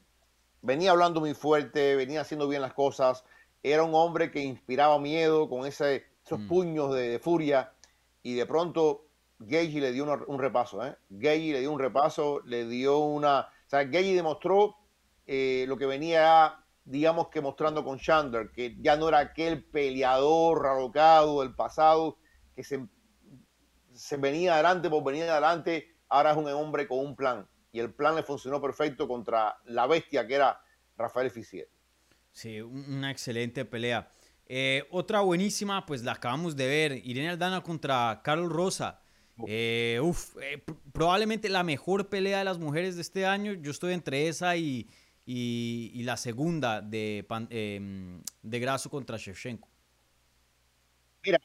venía 0.62 0.92
hablando 0.92 1.20
muy 1.20 1.34
fuerte, 1.34 1.96
venía 1.96 2.22
haciendo 2.22 2.48
bien 2.48 2.62
las 2.62 2.74
cosas, 2.74 3.24
era 3.62 3.84
un 3.84 3.94
hombre 3.94 4.32
que 4.32 4.42
inspiraba 4.42 5.00
miedo 5.00 5.48
con 5.48 5.66
ese, 5.66 6.06
esos 6.26 6.40
mm. 6.40 6.48
puños 6.48 6.94
de, 6.94 7.20
furia 7.20 7.72
y 8.24 8.34
de 8.34 8.46
pronto 8.46 9.06
Gagey 9.40 9.80
le 9.80 9.92
dio 9.92 10.06
un 10.28 10.40
repaso, 10.40 10.86
¿eh? 10.86 10.96
le 11.10 11.60
dio 11.60 11.72
un 11.72 11.80
repaso, 11.80 12.42
le 12.46 12.66
dio 12.66 12.98
una... 12.98 13.42
O 13.42 13.70
sea, 13.70 13.84
Gagey 13.84 14.14
demostró 14.14 14.76
eh, 15.28 15.66
lo 15.68 15.78
que 15.78 15.86
venía 15.86 16.66
digamos 16.86 17.30
que 17.30 17.42
mostrando 17.42 17.84
con 17.84 18.00
Chandler, 18.00 18.52
que 18.52 18.76
ya 18.80 18.96
no 18.96 19.10
era 19.10 19.20
aquel 19.20 19.64
peleador 19.64 20.68
alocado 20.68 21.42
del 21.42 21.56
pasado 21.56 22.18
que 22.56 22.64
se, 22.64 22.88
se 23.94 24.18
venía 24.18 24.54
adelante 24.54 24.90
por 24.90 25.04
venir 25.04 25.24
adelante, 25.24 25.96
ahora 26.08 26.32
es 26.32 26.38
un 26.38 26.48
hombre 26.48 26.88
con 26.88 27.00
un 27.00 27.16
plan. 27.16 27.48
Y 27.76 27.80
el 27.82 27.94
plan 27.94 28.16
le 28.16 28.24
funcionó 28.24 28.62
perfecto 28.62 29.06
contra 29.06 29.58
la 29.66 29.86
bestia 29.86 30.26
que 30.26 30.36
era 30.36 30.62
Rafael 30.96 31.30
Fisier. 31.30 31.68
Sí, 32.32 32.62
una 32.62 33.12
excelente 33.12 33.66
pelea. 33.66 34.10
Eh, 34.48 34.88
otra 34.92 35.20
buenísima, 35.20 35.86
pues 35.86 36.02
la 36.02 36.14
acabamos 36.14 36.56
de 36.56 36.68
ver, 36.68 37.02
Irene 37.06 37.32
Aldana 37.32 37.62
contra 37.62 38.22
Carlos 38.24 38.50
Rosa. 38.50 39.02
Eh, 39.46 40.00
uf, 40.02 40.38
eh, 40.42 40.64
probablemente 40.94 41.50
la 41.50 41.64
mejor 41.64 42.08
pelea 42.08 42.38
de 42.38 42.46
las 42.46 42.60
mujeres 42.60 42.96
de 42.96 43.02
este 43.02 43.26
año. 43.26 43.52
Yo 43.52 43.72
estoy 43.72 43.92
entre 43.92 44.30
esa 44.30 44.56
y, 44.56 44.90
y, 45.26 46.02
la 46.04 46.16
segunda 46.16 46.80
de, 46.80 47.28
em, 47.50 48.24
de 48.42 48.60
Grasso 48.62 48.90
contra 48.90 49.18
Shevchenko. 49.18 49.68
Mira, 51.26 51.40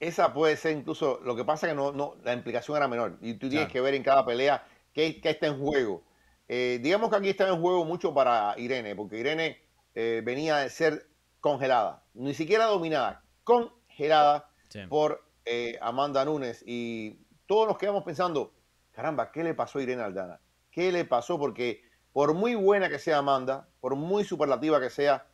esa 0.00 0.34
puede 0.34 0.56
ser 0.56 0.76
incluso, 0.76 1.20
lo 1.24 1.36
que 1.36 1.44
pasa 1.44 1.68
es 1.68 1.74
que 1.74 1.76
no, 1.76 1.92
no, 1.92 2.16
la 2.24 2.32
implicación 2.32 2.76
era 2.76 2.88
menor 2.88 3.18
y 3.20 3.34
tú 3.34 3.48
tienes 3.48 3.68
que 3.68 3.80
ver 3.80 3.94
en 3.94 4.02
cada 4.02 4.26
pelea 4.26 4.66
qué, 4.96 5.20
qué 5.20 5.30
está 5.30 5.46
en 5.46 5.58
juego. 5.58 6.02
Eh, 6.48 6.80
digamos 6.82 7.10
que 7.10 7.16
aquí 7.16 7.28
está 7.28 7.46
en 7.48 7.60
juego 7.60 7.84
mucho 7.84 8.14
para 8.14 8.54
Irene, 8.56 8.96
porque 8.96 9.18
Irene 9.18 9.60
eh, 9.94 10.22
venía 10.24 10.56
de 10.56 10.70
ser 10.70 11.06
congelada, 11.40 12.02
ni 12.14 12.32
siquiera 12.32 12.64
dominada, 12.64 13.22
congelada 13.44 14.50
por 14.88 15.22
eh, 15.44 15.78
Amanda 15.80 16.24
Nunes 16.24 16.64
y 16.66 17.20
todos 17.46 17.68
nos 17.68 17.78
quedamos 17.78 18.04
pensando, 18.04 18.54
caramba, 18.92 19.30
¿qué 19.30 19.44
le 19.44 19.54
pasó 19.54 19.78
a 19.78 19.82
Irene 19.82 20.02
Aldana? 20.02 20.40
¿Qué 20.70 20.90
le 20.90 21.04
pasó? 21.04 21.38
Porque 21.38 21.82
por 22.12 22.32
muy 22.32 22.54
buena 22.54 22.88
que 22.88 22.98
sea 22.98 23.18
Amanda, 23.18 23.68
por 23.80 23.96
muy 23.96 24.24
superlativa 24.24 24.80
que 24.80 24.90
sea, 24.90 25.26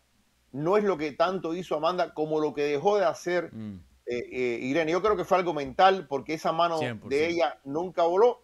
no 0.50 0.76
es 0.76 0.84
lo 0.84 0.98
que 0.98 1.12
tanto 1.12 1.54
hizo 1.54 1.76
Amanda 1.76 2.14
como 2.14 2.40
lo 2.40 2.52
que 2.52 2.64
dejó 2.64 2.98
de 2.98 3.04
hacer 3.04 3.52
mm. 3.52 3.80
eh, 4.06 4.18
eh, 4.32 4.58
Irene. 4.62 4.92
Yo 4.92 5.00
creo 5.02 5.16
que 5.16 5.24
fue 5.24 5.38
algo 5.38 5.54
mental 5.54 6.06
porque 6.08 6.34
esa 6.34 6.52
mano 6.52 6.78
de 6.80 7.28
ella 7.28 7.60
nunca 7.64 8.02
voló. 8.02 8.41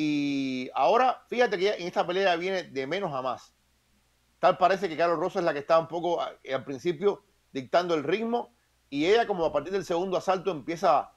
Y 0.00 0.70
ahora, 0.76 1.24
fíjate 1.28 1.58
que 1.58 1.74
en 1.74 1.88
esta 1.88 2.06
pelea 2.06 2.36
viene 2.36 2.62
de 2.62 2.86
menos 2.86 3.12
a 3.12 3.20
más. 3.20 3.52
Tal 4.38 4.56
parece 4.56 4.88
que 4.88 4.96
Carlos 4.96 5.18
Rosa 5.18 5.40
es 5.40 5.44
la 5.44 5.52
que 5.52 5.58
estaba 5.58 5.80
un 5.80 5.88
poco 5.88 6.20
eh, 6.44 6.54
al 6.54 6.64
principio 6.64 7.24
dictando 7.50 7.96
el 7.96 8.04
ritmo 8.04 8.54
y 8.90 9.06
ella 9.06 9.26
como 9.26 9.44
a 9.44 9.52
partir 9.52 9.72
del 9.72 9.84
segundo 9.84 10.16
asalto 10.16 10.52
empieza 10.52 11.10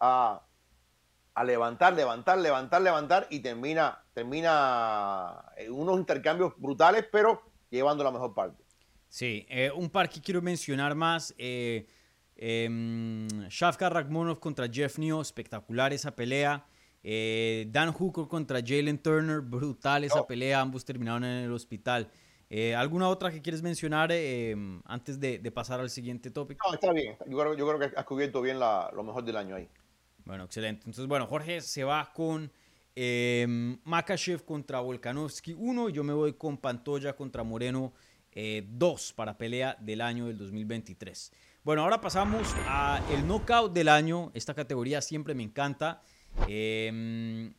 a, 0.00 0.42
a 1.32 1.44
levantar, 1.44 1.94
levantar, 1.94 2.38
levantar, 2.38 2.82
levantar 2.82 3.28
y 3.30 3.38
termina, 3.38 4.04
termina 4.14 5.44
en 5.56 5.72
unos 5.72 5.96
intercambios 5.96 6.54
brutales, 6.56 7.06
pero 7.12 7.40
llevando 7.70 8.02
la 8.02 8.10
mejor 8.10 8.34
parte. 8.34 8.64
Sí, 9.08 9.46
eh, 9.48 9.70
un 9.70 9.90
par 9.90 10.08
que 10.10 10.20
quiero 10.20 10.42
mencionar 10.42 10.96
más. 10.96 11.32
Eh, 11.38 11.86
eh, 12.34 13.28
Shafkar 13.48 14.08
contra 14.40 14.66
Jeff 14.68 14.98
New, 14.98 15.20
espectacular 15.20 15.92
esa 15.92 16.16
pelea. 16.16 16.66
Eh, 17.04 17.66
Dan 17.70 17.92
Hooker 17.92 18.26
contra 18.26 18.60
Jalen 18.64 18.98
Turner, 18.98 19.40
brutal 19.40 20.02
esa 20.04 20.26
pelea, 20.26 20.60
ambos 20.60 20.84
terminaron 20.84 21.24
en 21.24 21.44
el 21.44 21.52
hospital. 21.52 22.10
¿Alguna 22.76 23.08
otra 23.08 23.30
que 23.30 23.42
quieres 23.42 23.62
mencionar 23.62 24.10
antes 24.84 25.20
de, 25.20 25.52
pasar 25.52 25.80
al 25.80 25.90
siguiente 25.90 26.30
tópico? 26.30 26.66
No, 26.66 26.74
está 26.74 26.92
bien. 26.92 27.16
Yo 27.26 27.38
creo, 27.38 27.54
yo 27.54 27.68
creo 27.68 27.78
que 27.78 27.96
has 27.96 28.04
cubierto 28.04 28.40
bien 28.40 28.58
lo 28.58 29.02
mejor 29.02 29.24
del 29.24 29.36
año 29.36 29.56
ahí. 29.56 29.68
Bueno, 30.24 30.44
excelente. 30.44 30.82
Entonces, 30.82 31.06
bueno, 31.06 31.26
Jorge 31.26 31.60
se 31.60 31.84
va 31.84 32.10
con 32.12 32.50
eh, 32.96 33.46
Makachev 33.84 34.44
contra 34.44 34.80
Volkanovski 34.80 35.52
1. 35.52 35.90
Yo 35.90 36.04
me 36.04 36.12
voy 36.12 36.34
con 36.34 36.56
Pantoya 36.56 37.14
contra 37.14 37.42
Moreno 37.42 37.92
2 38.32 38.32
eh, 38.34 39.12
para 39.14 39.36
pelea 39.36 39.76
del 39.80 40.00
año 40.00 40.26
del 40.26 40.38
2023. 40.38 41.32
Bueno, 41.62 41.82
ahora 41.82 42.00
pasamos 42.00 42.54
a 42.66 43.02
el 43.12 43.26
knockout 43.26 43.72
del 43.72 43.88
año. 43.88 44.30
Esta 44.34 44.54
categoría 44.54 45.00
siempre 45.00 45.34
me 45.34 45.42
encanta. 45.42 46.02
Em, 46.46 47.54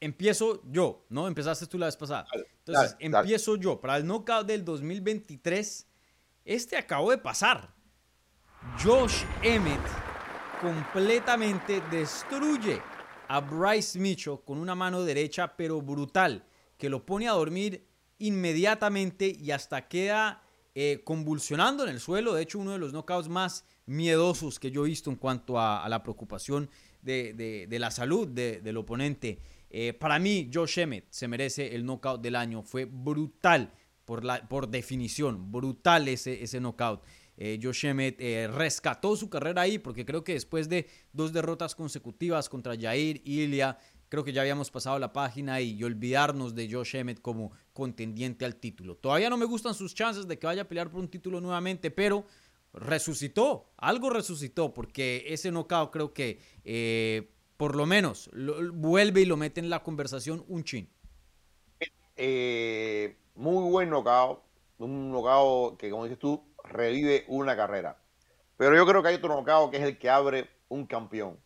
empiezo 0.00 0.62
yo, 0.70 1.04
¿no? 1.08 1.26
Empezaste 1.28 1.66
tú 1.66 1.78
la 1.78 1.86
vez 1.86 1.96
pasada. 1.96 2.26
Entonces, 2.64 2.96
empiezo 2.98 3.56
yo. 3.56 3.80
Para 3.80 3.96
el 3.96 4.06
knockout 4.06 4.46
del 4.46 4.64
2023, 4.64 5.86
este 6.44 6.76
acabó 6.76 7.10
de 7.10 7.18
pasar. 7.18 7.74
Josh 8.82 9.22
Emmett 9.42 9.80
completamente 10.60 11.80
destruye 11.90 12.80
a 13.28 13.40
Bryce 13.40 13.98
Mitchell 13.98 14.38
con 14.44 14.58
una 14.58 14.74
mano 14.74 15.02
derecha, 15.02 15.56
pero 15.56 15.80
brutal, 15.80 16.44
que 16.78 16.88
lo 16.88 17.04
pone 17.04 17.28
a 17.28 17.32
dormir 17.32 17.86
inmediatamente 18.18 19.28
y 19.38 19.50
hasta 19.50 19.88
queda 19.88 20.42
eh, 20.74 21.02
convulsionando 21.04 21.84
en 21.84 21.90
el 21.90 22.00
suelo. 22.00 22.34
De 22.34 22.42
hecho, 22.42 22.58
uno 22.58 22.72
de 22.72 22.78
los 22.78 22.92
knockouts 22.92 23.28
más 23.28 23.64
miedosos 23.86 24.58
que 24.58 24.70
yo 24.70 24.84
he 24.84 24.88
visto 24.88 25.10
en 25.10 25.16
cuanto 25.16 25.58
a, 25.58 25.88
la 25.88 26.02
preocupación 26.02 26.70
de, 27.06 27.78
la 27.78 27.90
salud 27.90 28.28
del 28.28 28.76
oponente. 28.76 29.38
Eh, 29.70 29.92
para 29.92 30.18
mí, 30.18 30.50
Josh 30.52 30.78
Emmett 30.78 31.06
se 31.10 31.28
merece 31.28 31.74
el 31.74 31.84
knockout 31.84 32.20
del 32.20 32.36
año. 32.36 32.62
Fue 32.62 32.84
brutal 32.84 33.72
por, 34.04 34.24
la, 34.24 34.48
por 34.48 34.68
definición, 34.68 35.50
brutal 35.50 36.08
ese, 36.08 36.42
ese 36.42 36.60
knockout. 36.60 37.02
Eh, 37.36 37.58
Josh 37.62 37.84
Emmett 37.86 38.20
eh, 38.20 38.48
rescató 38.48 39.14
su 39.16 39.28
carrera 39.28 39.62
ahí 39.62 39.78
porque 39.78 40.06
creo 40.06 40.24
que 40.24 40.32
después 40.32 40.68
de 40.68 40.86
dos 41.12 41.32
derrotas 41.32 41.74
consecutivas 41.74 42.48
contra 42.48 42.76
Jair 42.80 43.20
y 43.24 43.40
Ilya, 43.42 43.78
creo 44.08 44.24
que 44.24 44.32
ya 44.32 44.40
habíamos 44.40 44.70
pasado 44.70 44.98
la 44.98 45.12
página 45.12 45.60
y, 45.60 45.82
olvidarnos 45.82 46.54
de 46.54 46.70
Josh 46.70 46.96
Emmett 46.96 47.20
como 47.20 47.52
contendiente 47.72 48.44
al 48.44 48.56
título. 48.56 48.96
Todavía 48.96 49.28
no 49.28 49.36
me 49.36 49.44
gustan 49.44 49.74
sus 49.74 49.94
chances 49.94 50.26
de 50.26 50.38
que 50.38 50.46
vaya 50.46 50.62
a 50.62 50.68
pelear 50.68 50.90
por 50.90 51.00
un 51.00 51.08
título 51.08 51.40
nuevamente, 51.40 51.90
pero 51.90 52.24
resucitó, 52.76 53.70
algo 53.78 54.10
resucitó 54.10 54.72
porque 54.72 55.24
ese 55.28 55.50
knockout 55.50 55.90
creo 55.90 56.12
que 56.12 56.38
eh, 56.64 57.30
por 57.56 57.74
lo 57.74 57.86
menos 57.86 58.30
vuelve 58.74 59.22
y 59.22 59.24
lo 59.24 59.36
mete 59.36 59.60
en 59.60 59.70
la 59.70 59.82
conversación 59.82 60.44
un 60.46 60.62
chin. 60.62 60.88
muy 63.34 63.70
buen 63.70 63.90
knockout, 63.90 64.42
un 64.78 65.10
knockout 65.10 65.78
que 65.78 65.90
como 65.90 66.04
dices 66.04 66.18
tú, 66.18 66.42
revive 66.64 67.24
una 67.28 67.56
carrera. 67.56 67.98
Pero 68.56 68.76
yo 68.76 68.86
creo 68.86 69.02
que 69.02 69.08
hay 69.08 69.14
otro 69.16 69.34
knockout 69.34 69.70
que 69.70 69.78
es 69.78 69.82
el 69.82 69.98
que 69.98 70.10
abre 70.10 70.48
un 70.68 70.86
campeón. 70.86 71.38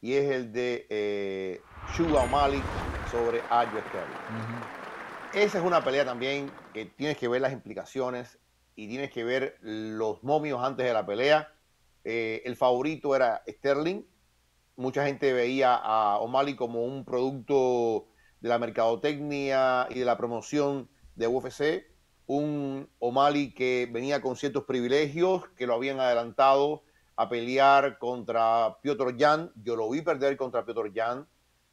Y 0.00 0.14
es 0.14 0.30
el 0.30 0.52
de 0.52 0.86
eh, 0.90 1.60
Sugar 1.94 2.28
Malik 2.28 2.64
sobre 3.10 3.40
Ayo 3.50 3.70
Esa 5.32 5.58
es 5.58 5.64
una 5.64 5.84
pelea 5.84 6.04
también 6.04 6.50
que 6.74 6.86
tienes 6.86 7.16
que 7.16 7.28
ver 7.28 7.40
las 7.40 7.52
implicaciones 7.52 8.38
y 8.74 8.88
tienes 8.88 9.10
que 9.10 9.24
ver 9.24 9.58
los 9.60 10.22
momios 10.22 10.62
antes 10.62 10.86
de 10.86 10.92
la 10.92 11.06
pelea. 11.06 11.52
Eh, 12.04 12.42
el 12.44 12.56
favorito 12.56 13.14
era 13.14 13.42
Sterling. 13.48 14.02
Mucha 14.76 15.04
gente 15.06 15.32
veía 15.32 15.74
a 15.74 16.18
O'Malley 16.18 16.56
como 16.56 16.84
un 16.84 17.04
producto 17.04 18.08
de 18.40 18.48
la 18.48 18.58
mercadotecnia 18.58 19.86
y 19.90 19.98
de 19.98 20.04
la 20.04 20.16
promoción 20.16 20.88
de 21.14 21.26
UFC 21.26 21.92
un 22.26 22.88
O'Malley 22.98 23.52
que 23.52 23.88
venía 23.90 24.22
con 24.22 24.36
ciertos 24.36 24.64
privilegios 24.64 25.48
que 25.56 25.66
lo 25.66 25.74
habían 25.74 26.00
adelantado 26.00 26.82
a 27.16 27.28
pelear 27.28 27.98
contra 27.98 28.78
Piotr 28.80 29.14
Jan. 29.18 29.52
Yo 29.56 29.76
lo 29.76 29.90
vi 29.90 30.02
perder 30.02 30.36
contra 30.36 30.64
Piotr 30.64 30.92
Jan 30.94 31.26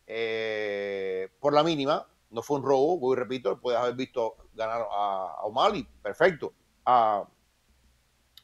eh, 0.07 1.29
por 1.39 1.53
la 1.53 1.63
mínima. 1.63 2.07
No 2.31 2.41
fue 2.41 2.57
un 2.57 2.63
robo, 2.63 2.99
voy 2.99 3.15
repito, 3.15 3.59
puedes 3.59 3.79
haber 3.79 3.95
visto 3.95 4.35
ganar 4.53 4.85
a, 4.91 5.37
O'Malley, 5.43 5.87
perfecto. 6.01 6.53
A 6.91 7.23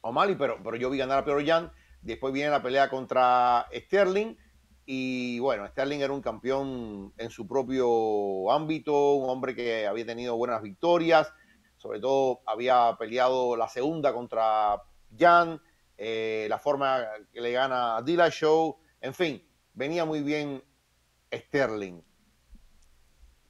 O'Malley, 0.02 0.36
pero, 0.36 0.62
pero 0.62 0.76
yo 0.76 0.90
vi 0.90 0.98
ganar 0.98 1.18
a 1.18 1.24
Piotr 1.24 1.44
Jan. 1.44 1.72
Después 2.02 2.32
viene 2.32 2.50
la 2.50 2.62
pelea 2.62 2.88
contra 2.88 3.66
Sterling. 3.74 4.36
Y 4.84 5.40
bueno, 5.40 5.66
Sterling 5.66 6.00
era 6.00 6.12
un 6.12 6.22
campeón 6.22 7.12
en 7.16 7.30
su 7.30 7.48
propio 7.48 8.52
ámbito, 8.52 9.14
un 9.14 9.28
hombre 9.30 9.54
que 9.56 9.86
había 9.86 10.06
tenido 10.06 10.36
buenas 10.36 10.62
victorias 10.62 11.32
sobre 11.76 12.00
todo 12.00 12.40
había 12.46 12.96
peleado 12.98 13.56
la 13.56 13.68
segunda 13.68 14.12
contra 14.12 14.82
Jan, 15.16 15.60
eh, 15.96 16.46
la 16.48 16.58
forma 16.58 17.04
que 17.32 17.40
le 17.40 17.52
gana 17.52 17.96
a 17.96 18.02
Dilla 18.02 18.28
Show, 18.30 18.78
en 19.00 19.14
fin, 19.14 19.46
venía 19.74 20.04
muy 20.04 20.22
bien 20.22 20.62
Sterling. 21.32 22.02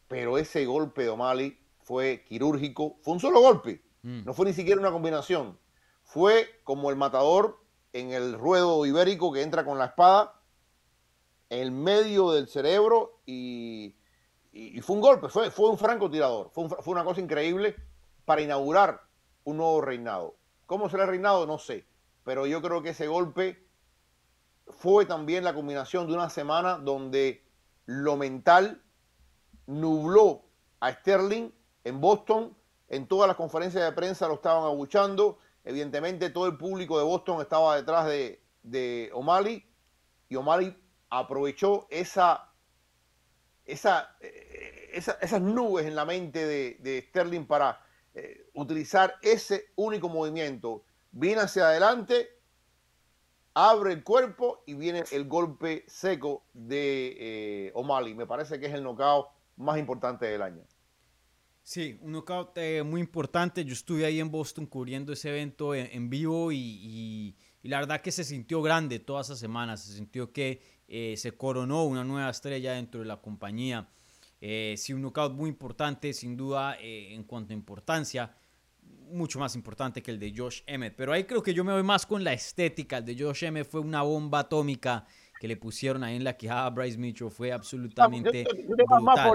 Pero 0.08 0.38
ese 0.38 0.64
golpe 0.66 1.04
de 1.04 1.08
O'Malley 1.08 1.58
fue 1.82 2.24
quirúrgico, 2.24 2.98
fue 3.02 3.14
un 3.14 3.20
solo 3.20 3.40
golpe, 3.40 3.82
mm. 4.06 4.24
no 4.24 4.34
fue 4.34 4.46
ni 4.46 4.52
siquiera 4.52 4.80
una 4.80 4.92
combinación. 4.92 5.58
Fue 6.02 6.60
como 6.64 6.90
el 6.90 6.96
matador 6.96 7.60
en 7.92 8.12
el 8.12 8.38
ruedo 8.38 8.86
ibérico 8.86 9.32
que 9.32 9.42
entra 9.42 9.64
con 9.64 9.78
la 9.78 9.86
espada 9.86 10.40
en 11.50 11.82
medio 11.82 12.30
del 12.32 12.48
cerebro 12.48 13.20
y, 13.26 13.96
fue 14.82 14.96
un 14.96 15.02
golpe, 15.02 15.28
fue, 15.28 15.50
fue 15.50 15.70
un 15.70 15.78
francotirador, 15.78 16.50
fue, 16.50 16.68
fue 16.68 16.92
una 16.92 17.04
cosa 17.04 17.20
increíble 17.20 17.76
para 18.24 18.40
inaugurar 18.42 19.02
un 19.44 19.56
nuevo 19.56 19.80
reinado. 19.80 20.36
¿Cómo 20.66 20.88
será 20.88 21.04
el 21.04 21.10
reinado? 21.10 21.46
No 21.46 21.58
sé. 21.58 21.86
Pero 22.24 22.46
yo 22.46 22.60
creo 22.60 22.82
que 22.82 22.90
ese 22.90 23.06
golpe 23.06 23.66
fue 24.66 25.06
también 25.06 25.44
la 25.44 25.54
combinación 25.54 26.06
de 26.06 26.14
una 26.14 26.30
semana 26.30 26.78
donde 26.78 27.44
lo 27.86 28.16
mental 28.16 28.82
nubló 29.66 30.44
a 30.80 30.92
Sterling 30.92 31.50
en 31.84 32.00
Boston 32.00 32.56
En 32.88 33.06
todas 33.06 33.26
las 33.28 33.36
conferencias 33.36 33.84
de 33.84 33.92
prensa 33.92 34.28
lo 34.28 34.34
estaban 34.34 34.64
abuchando. 34.64 35.38
Evidentemente 35.64 36.30
todo 36.30 36.46
el 36.46 36.56
público 36.56 36.98
de 36.98 37.04
Boston 37.04 37.40
estaba 37.40 37.76
detrás 37.76 38.06
de, 38.06 38.40
de 38.62 39.10
O'Malley 39.12 39.64
y 40.28 40.36
O'Malley 40.36 40.76
aprovechó 41.10 41.86
esa, 41.90 42.52
esa, 43.64 44.16
eh, 44.20 44.90
esas 44.92 45.40
nubes 45.40 45.86
en 45.86 45.94
la 45.94 46.04
mente 46.04 46.46
de, 46.46 47.04
Sterling 47.08 47.46
para 47.46 47.80
eh, 48.14 48.48
utilizar 48.54 49.14
ese 49.22 49.66
único 49.76 50.08
movimiento. 50.08 50.84
Viene 51.12 51.42
hacia 51.42 51.68
adelante, 51.68 52.28
abre 53.54 53.92
el 53.92 54.04
cuerpo 54.04 54.62
y 54.66 54.74
viene 54.74 55.04
el 55.12 55.26
golpe 55.28 55.84
seco 55.86 56.44
de 56.52 57.16
eh, 57.18 57.72
O'Malley. 57.74 58.14
Me 58.14 58.26
parece 58.26 58.58
que 58.58 58.66
es 58.66 58.74
el 58.74 58.82
knockout 58.82 59.28
más 59.56 59.78
importante 59.78 60.26
del 60.26 60.42
año. 60.42 60.64
Sí, 61.66 61.98
un 62.00 62.12
knockout 62.12 62.56
muy 62.84 63.00
importante. 63.00 63.64
Yo 63.64 63.72
estuve 63.72 64.06
ahí 64.06 64.20
en 64.20 64.30
Boston 64.30 64.66
cubriendo 64.66 65.12
ese 65.12 65.30
evento 65.30 65.74
en, 65.74 66.08
vivo 66.08 66.52
y, 66.52 67.34
la 67.64 67.80
verdad 67.80 68.00
que 68.00 68.12
se 68.12 68.22
sintió 68.22 68.62
grande 68.62 69.00
toda 69.00 69.22
esa 69.22 69.34
semana. 69.34 69.76
Se 69.76 69.92
sintió 69.92 70.32
que 70.32 70.62
eh, 70.86 71.16
se 71.16 71.32
coronó 71.32 71.82
una 71.82 72.04
nueva 72.04 72.30
estrella 72.30 72.74
dentro 72.74 73.00
de 73.00 73.06
la 73.06 73.20
compañía. 73.20 73.88
Eh, 74.40 74.76
sí, 74.78 74.92
un 74.92 75.02
knockout 75.02 75.32
muy 75.32 75.48
importante, 75.50 76.12
sin 76.12 76.36
duda, 76.36 76.76
eh, 76.80 77.12
en 77.12 77.24
cuanto 77.24 77.52
a 77.52 77.56
importancia, 77.56 78.32
mucho 79.10 79.40
más 79.40 79.56
importante 79.56 80.04
que 80.04 80.12
el 80.12 80.20
de 80.20 80.32
Josh 80.36 80.60
Emmett. 80.68 80.94
Pero 80.94 81.12
ahí 81.12 81.24
creo 81.24 81.42
que 81.42 81.52
yo 81.52 81.64
me 81.64 81.72
voy 81.72 81.82
más 81.82 82.06
con 82.06 82.22
la 82.22 82.32
estética. 82.32 82.98
El 82.98 83.06
de 83.06 83.16
Josh 83.18 83.42
Emmett 83.42 83.68
fue 83.68 83.80
una 83.80 84.02
bomba 84.02 84.38
atómica 84.38 85.04
que 85.38 85.48
le 85.48 85.56
pusieron 85.56 86.02
ahí 86.04 86.16
en 86.16 86.24
la 86.24 86.36
quejada 86.36 86.66
a 86.66 86.70
Bryce 86.70 86.98
Mitchell. 86.98 87.30
Fue 87.30 87.52
absolutamente. 87.52 88.44
más 89.02 89.28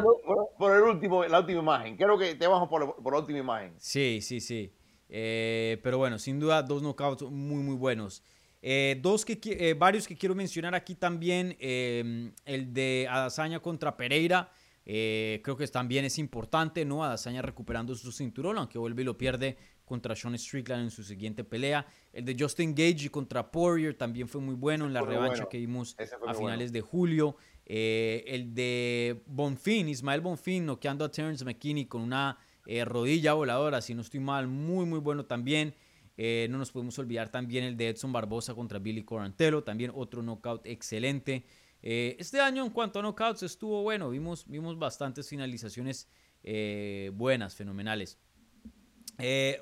por, 0.58 0.76
el 0.76 0.84
último, 0.84 1.24
la 1.26 1.40
última 1.40 1.60
imagen. 1.60 1.98
Creo 1.98 2.18
que 2.18 2.36
te 2.36 2.48
vamos 2.48 2.70
por, 2.70 2.96
por 2.96 3.14
la 3.14 3.20
última 3.20 3.40
imagen. 3.40 3.74
Sí, 3.78 4.20
sí, 4.22 4.40
sí. 4.40 4.72
pero 5.08 5.98
bueno, 5.98 6.18
sin 6.20 6.40
duda, 6.40 6.62
dos 6.64 6.82
knockouts 6.82 7.24
muy, 7.24 7.64
muy 7.64 7.76
buenos. 7.76 8.24
Eh, 8.62 9.00
dos 9.02 9.26
que, 9.26 9.40
eh, 9.44 9.74
varios 9.74 10.08
que 10.08 10.16
quiero 10.16 10.36
mencionar 10.36 10.76
aquí 10.76 10.94
también, 10.94 11.58
em, 11.60 12.32
el 12.46 12.72
de 12.74 13.08
Adazaña 13.10 13.60
contra 13.60 13.98
Pereira, 13.98 14.52
eh, 14.86 15.42
creo 15.44 15.58
que 15.58 15.68
también 15.68 16.06
es 16.06 16.20
importante, 16.20 16.86
¿no? 16.86 17.04
Adazaña 17.04 17.42
recuperando 17.42 17.96
su 17.96 18.12
cinturón, 18.12 18.58
aunque 18.58 18.78
vuelve 18.78 19.02
y 19.02 19.06
lo 19.06 19.18
pierde 19.18 19.58
contra 19.92 20.16
Sean 20.16 20.38
Strickland 20.38 20.84
en 20.84 20.90
su 20.90 21.04
siguiente 21.04 21.44
pelea. 21.44 21.86
El 22.14 22.24
de 22.24 22.34
Justin 22.40 22.74
Gage 22.74 23.12
contra 23.12 23.52
Poirier 23.52 23.94
también 23.98 24.30
fue 24.30 24.40
muy 24.40 24.56
bueno 24.56 24.86
en 24.86 24.94
la 24.94 25.02
revancha 25.02 25.50
que 25.50 25.58
vimos 25.58 25.98
a 26.26 26.34
finales 26.34 26.72
de 26.72 26.80
julio. 26.80 27.36
el 27.66 28.54
de 28.54 29.22
Bonfin, 29.26 29.90
Ismael 29.90 30.22
Bonfin, 30.22 30.66
noqueando 30.66 31.04
a 31.04 31.12
Terence 31.12 31.44
McKinney 31.44 31.88
con 31.88 32.02
una 32.02 32.38
rodilla 32.86 33.34
voladora, 33.34 33.82
si 33.82 33.94
no 33.94 34.02
estoy 34.02 34.22
mal, 34.22 34.48
muy, 34.48 34.86
muy 34.86 35.00
bueno 35.00 35.26
también. 35.26 35.76
Eh, 36.18 36.48
no 36.50 36.58
nos 36.58 36.72
podemos 36.72 36.98
olvidar 37.00 37.30
también 37.30 37.64
el 37.64 37.76
de 37.76 37.90
Edson 37.90 38.12
Barbosa 38.12 38.54
contra 38.54 38.80
Billy 38.80 39.04
Corantelo, 39.04 39.64
también 39.64 39.92
otro 39.94 40.22
knockout 40.22 40.66
excelente. 40.68 41.46
Eh, 41.82 42.16
este 42.20 42.40
año 42.40 42.64
en 42.64 42.72
cuanto 42.72 43.00
a 43.00 43.02
knockouts 43.02 43.44
estuvo 43.44 43.82
bueno, 43.82 44.10
vimos, 44.10 44.46
vimos 44.48 44.78
bastantes 44.78 45.28
finalizaciones 45.28 46.08
eh, 46.44 47.12
buenas, 47.14 47.56
fenomenales. 47.56 48.20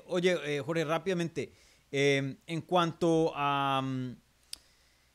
Oye, 0.06 0.60
Jorge, 0.64 0.84
rápidamente, 0.84 1.52
en 1.90 2.60
cuanto 2.62 3.32
a... 3.34 3.80
Mm, 3.82 4.16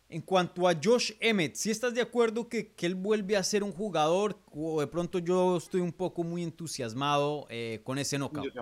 en 0.08 0.22
cuanto 0.22 0.68
a 0.70 0.74
Josh 0.82 1.14
Emmett, 1.20 1.56
si 1.56 1.72
estás 1.72 1.94
de 1.96 2.00
acuerdo 2.00 2.48
que, 2.48 2.74
que, 2.74 2.86
él 2.86 2.94
vuelve 2.94 3.36
a 3.36 3.44
ser 3.44 3.64
un 3.64 3.72
jugador 3.72 4.38
o 4.52 4.80
de 4.80 4.86
pronto 4.86 5.18
yo 5.18 5.58
estoy 5.58 5.82
un 5.82 5.92
poco 5.92 6.24
muy 6.24 6.44
entusiasmado 6.44 7.48
con 7.84 7.98
ese 7.98 8.20
knockout? 8.20 8.54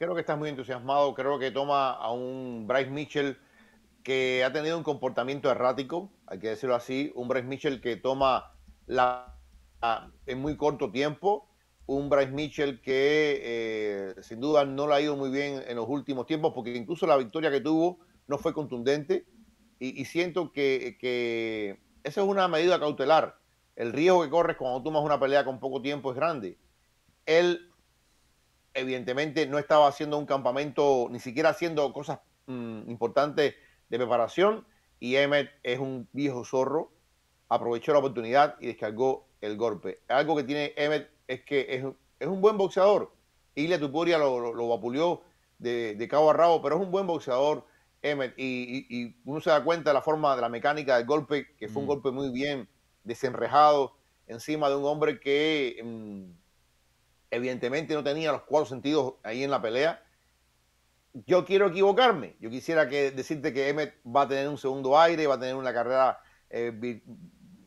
Creo 0.00 0.14
que 0.14 0.20
estás 0.20 0.38
muy 0.38 0.48
entusiasmado. 0.48 1.12
Creo 1.14 1.38
que 1.38 1.50
toma 1.50 1.90
a 1.90 2.10
un 2.10 2.66
Bryce 2.66 2.90
Mitchell 2.90 3.36
que 4.02 4.42
ha 4.42 4.50
tenido 4.50 4.78
un 4.78 4.82
comportamiento 4.82 5.50
errático, 5.50 6.10
hay 6.26 6.38
que 6.38 6.48
decirlo 6.48 6.74
así. 6.74 7.12
Un 7.14 7.28
Bryce 7.28 7.46
Mitchell 7.46 7.82
que 7.82 7.96
toma 7.96 8.54
la, 8.86 9.36
en 10.24 10.40
muy 10.40 10.56
corto 10.56 10.90
tiempo. 10.90 11.49
Un 11.90 12.08
Bryce 12.08 12.30
Mitchell 12.30 12.80
que 12.80 13.40
eh, 13.42 14.14
sin 14.22 14.40
duda 14.40 14.64
no 14.64 14.86
le 14.86 14.94
ha 14.94 15.00
ido 15.00 15.16
muy 15.16 15.28
bien 15.28 15.60
en 15.66 15.74
los 15.74 15.88
últimos 15.88 16.24
tiempos, 16.24 16.52
porque 16.54 16.76
incluso 16.76 17.04
la 17.04 17.16
victoria 17.16 17.50
que 17.50 17.60
tuvo 17.60 17.98
no 18.28 18.38
fue 18.38 18.54
contundente. 18.54 19.26
Y, 19.80 20.04
siento 20.04 20.52
que, 20.52 20.96
que 21.00 21.80
esa 22.04 22.20
es 22.20 22.28
una 22.28 22.46
medida 22.46 22.78
cautelar. 22.78 23.40
El 23.74 23.92
riesgo 23.92 24.22
que 24.22 24.30
corres 24.30 24.56
cuando 24.56 24.84
tomas 24.84 25.02
una 25.02 25.18
pelea 25.18 25.44
con 25.44 25.58
poco 25.58 25.82
tiempo 25.82 26.10
es 26.10 26.16
grande. 26.16 26.58
Él 27.26 27.72
evidentemente 28.72 29.48
no 29.48 29.58
estaba 29.58 29.88
haciendo 29.88 30.16
un 30.16 30.26
campamento, 30.26 31.08
ni 31.10 31.18
siquiera 31.18 31.48
haciendo 31.48 31.92
cosas 31.92 32.20
mm, 32.46 32.88
importantes 32.88 33.56
de 33.88 33.98
preparación. 33.98 34.64
Y 35.00 35.16
Emmet 35.16 35.50
es 35.64 35.80
un 35.80 36.08
viejo 36.12 36.44
zorro, 36.44 36.92
aprovechó 37.48 37.92
la 37.92 37.98
oportunidad 37.98 38.54
y 38.60 38.68
descargó 38.68 39.26
el 39.40 39.56
golpe. 39.56 40.02
Algo 40.06 40.36
que 40.36 40.44
tiene 40.44 40.72
Emmet 40.76 41.10
es 41.30 41.42
que 41.44 41.94
es, 42.18 42.26
un 42.26 42.40
buen 42.40 42.58
boxeador. 42.58 43.12
Ilya 43.54 43.78
Tupuria 43.78 44.18
lo, 44.18 44.52
lo, 44.52 44.68
vapuleó 44.68 45.22
de, 45.58 46.08
cabo 46.10 46.30
a 46.30 46.32
rabo, 46.32 46.60
pero 46.60 46.76
es 46.76 46.82
un 46.82 46.90
buen 46.90 47.06
boxeador 47.06 47.64
Emmet. 48.02 48.34
Y, 48.36 49.16
uno 49.24 49.40
se 49.40 49.50
da 49.50 49.62
cuenta 49.62 49.90
de 49.90 49.94
la 49.94 50.02
forma, 50.02 50.34
de 50.34 50.42
la 50.42 50.48
mecánica 50.48 50.96
del 50.96 51.06
golpe, 51.06 51.54
que 51.56 51.68
fue 51.68 51.80
un 51.80 51.86
mm. 51.86 51.88
golpe 51.88 52.10
muy 52.10 52.30
bien 52.30 52.68
desenrejado 53.04 53.96
encima 54.26 54.68
de 54.68 54.76
un 54.76 54.84
hombre 54.84 55.20
que... 55.20 55.80
Mm, 55.82 56.40
evidentemente 57.32 57.94
no 57.94 58.02
tenía 58.02 58.32
los 58.32 58.42
cuatro 58.42 58.66
sentidos 58.66 59.14
ahí 59.22 59.44
en 59.44 59.52
la 59.52 59.62
pelea. 59.62 60.04
Yo 61.12 61.44
quiero 61.44 61.68
equivocarme. 61.68 62.34
Yo 62.40 62.50
quisiera 62.50 62.88
que, 62.88 63.12
decirte 63.12 63.52
que 63.52 63.68
Emmet 63.68 63.94
va 64.04 64.22
a 64.22 64.28
tener 64.28 64.48
un 64.48 64.58
segundo 64.58 64.98
aire, 64.98 65.28
va 65.28 65.36
a 65.36 65.40
tener 65.40 65.54
una 65.54 65.72
carrera 65.72 66.20
eh, 66.48 67.00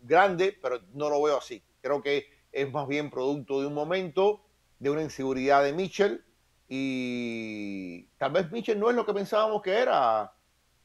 grande, 0.01 0.57
pero 0.61 0.82
no 0.93 1.09
lo 1.09 1.22
veo 1.22 1.38
así. 1.38 1.64
Creo 1.82 2.01
que 2.01 2.32
es 2.54 2.72
más 2.72 2.88
bien 2.88 3.10
producto 3.10 3.60
de 3.60 3.68
un 3.68 3.74
momento, 3.74 4.45
de 4.80 4.89
una 4.91 5.01
inseguridad 5.01 5.64
de 5.64 5.74
Mitchell. 5.74 6.24
Y 6.70 8.06
tal 8.18 8.32
vez 8.32 8.49
Mitchell 8.51 8.80
no 8.80 8.89
es 8.89 8.95
lo 8.95 9.06
que 9.06 9.14
pensábamos 9.14 9.62
que 9.62 9.72
era, 9.72 10.34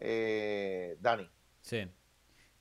eh, 0.00 0.96
Dani. 1.00 1.28
Sí. 1.60 1.86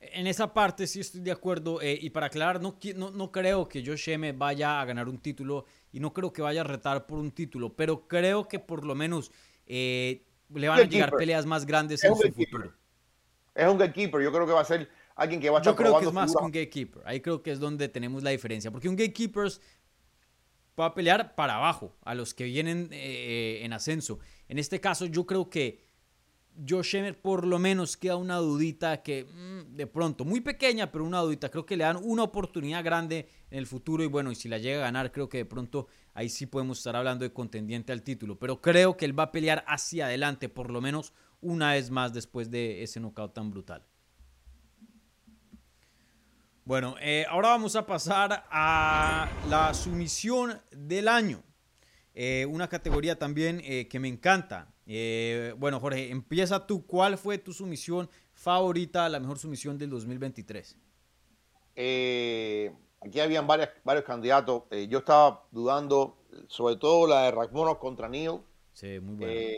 En 0.00 0.26
esa 0.28 0.54
parte 0.54 0.86
sí 0.86 1.00
estoy 1.00 1.22
de 1.22 1.32
acuerdo. 1.32 1.80
Eh, 1.82 1.98
y 2.00 2.10
para 2.10 2.26
aclarar, 2.26 2.60
no, 2.60 2.78
no, 2.94 3.10
no, 3.10 3.32
creo 3.32 3.68
que 3.68 3.84
Josh 3.84 4.10
M 4.10 4.32
vaya 4.32 4.80
a 4.80 4.84
ganar 4.84 5.08
un 5.08 5.18
título 5.18 5.64
y 5.90 5.98
no 5.98 6.12
creo 6.12 6.32
que 6.32 6.42
vaya 6.42 6.60
a 6.60 6.64
retar 6.64 7.06
por 7.06 7.18
un 7.18 7.32
título, 7.32 7.74
pero 7.74 8.06
creo 8.06 8.46
que 8.46 8.60
por 8.60 8.84
lo 8.84 8.94
menos 8.94 9.32
eh, 9.66 10.24
le 10.54 10.68
van 10.68 10.80
a 10.80 10.84
llegar 10.84 11.10
peleas 11.16 11.46
más 11.46 11.66
grandes 11.66 12.04
en 12.04 12.14
su 12.14 12.32
futuro. 12.32 12.72
Es 13.54 13.66
un 13.66 13.76
gatekeeper, 13.76 14.22
yo 14.22 14.30
creo 14.30 14.46
que 14.46 14.52
va 14.52 14.60
a 14.60 14.64
ser 14.64 14.88
alguien 15.18 15.40
que 15.40 15.50
va 15.50 15.58
a 15.58 15.60
estar 15.60 15.72
Yo 15.72 15.76
creo 15.76 15.98
que 15.98 16.06
es 16.06 16.12
más 16.12 16.34
que 16.34 16.42
un 16.42 16.50
gatekeeper, 16.50 17.02
ahí 17.04 17.20
creo 17.20 17.42
que 17.42 17.50
es 17.50 17.60
donde 17.60 17.88
tenemos 17.88 18.22
la 18.22 18.30
diferencia, 18.30 18.70
porque 18.70 18.88
un 18.88 18.96
gatekeeper 18.96 19.50
va 20.80 20.86
a 20.86 20.94
pelear 20.94 21.34
para 21.34 21.56
abajo, 21.56 21.96
a 22.02 22.14
los 22.14 22.32
que 22.32 22.44
vienen 22.44 22.88
eh, 22.92 23.60
en 23.62 23.72
ascenso. 23.72 24.20
En 24.48 24.58
este 24.58 24.80
caso 24.80 25.06
yo 25.06 25.26
creo 25.26 25.50
que 25.50 25.86
Josh 26.68 26.96
Emmett 26.96 27.20
por 27.20 27.46
lo 27.46 27.58
menos 27.58 27.96
queda 27.96 28.16
una 28.16 28.36
dudita 28.36 29.02
que 29.02 29.24
mm, 29.24 29.76
de 29.76 29.86
pronto, 29.86 30.24
muy 30.24 30.40
pequeña, 30.40 30.90
pero 30.90 31.04
una 31.04 31.20
dudita. 31.20 31.50
Creo 31.50 31.66
que 31.66 31.76
le 31.76 31.84
dan 31.84 31.98
una 32.02 32.24
oportunidad 32.24 32.84
grande 32.84 33.28
en 33.50 33.58
el 33.58 33.66
futuro 33.66 34.02
y 34.02 34.06
bueno, 34.06 34.32
y 34.32 34.34
si 34.34 34.48
la 34.48 34.58
llega 34.58 34.78
a 34.78 34.82
ganar, 34.82 35.12
creo 35.12 35.28
que 35.28 35.38
de 35.38 35.44
pronto 35.44 35.86
ahí 36.14 36.28
sí 36.28 36.46
podemos 36.46 36.78
estar 36.78 36.96
hablando 36.96 37.24
de 37.24 37.32
contendiente 37.32 37.92
al 37.92 38.02
título. 38.02 38.38
Pero 38.38 38.60
creo 38.60 38.96
que 38.96 39.04
él 39.04 39.18
va 39.18 39.24
a 39.24 39.32
pelear 39.32 39.64
hacia 39.68 40.06
adelante, 40.06 40.48
por 40.48 40.70
lo 40.70 40.80
menos 40.80 41.12
una 41.40 41.72
vez 41.72 41.90
más 41.90 42.12
después 42.12 42.50
de 42.50 42.82
ese 42.82 42.98
knockout 42.98 43.34
tan 43.34 43.50
brutal. 43.50 43.84
Bueno, 46.68 46.96
eh, 47.00 47.24
ahora 47.30 47.48
vamos 47.48 47.76
a 47.76 47.86
pasar 47.86 48.44
a 48.50 49.26
la 49.48 49.72
sumisión 49.72 50.60
del 50.70 51.08
año. 51.08 51.42
Eh, 52.12 52.44
una 52.44 52.68
categoría 52.68 53.18
también 53.18 53.62
eh, 53.64 53.88
que 53.88 53.98
me 53.98 54.06
encanta. 54.06 54.70
Bueno, 55.56 55.80
Jorge, 55.80 56.10
empieza 56.10 56.66
tú. 56.66 56.86
¿Cuál 56.86 57.16
fue 57.16 57.38
tu 57.38 57.54
sumisión 57.54 58.10
favorita, 58.34 59.08
la 59.08 59.18
mejor 59.18 59.38
sumisión 59.38 59.78
del 59.78 59.88
2023? 59.88 60.76
Eh, 61.74 62.70
aquí 63.00 63.18
habían 63.18 63.46
varios 63.46 64.04
candidatos. 64.04 64.64
Yo 64.90 64.98
estaba 64.98 65.46
dudando, 65.50 66.18
sobre 66.48 66.76
todo 66.76 67.06
la 67.06 67.22
de 67.22 67.30
Rakhmonov 67.30 67.78
contra 67.78 68.10
Neil. 68.10 68.42
Sí, 68.74 69.00
muy 69.00 69.16
buena. 69.16 69.56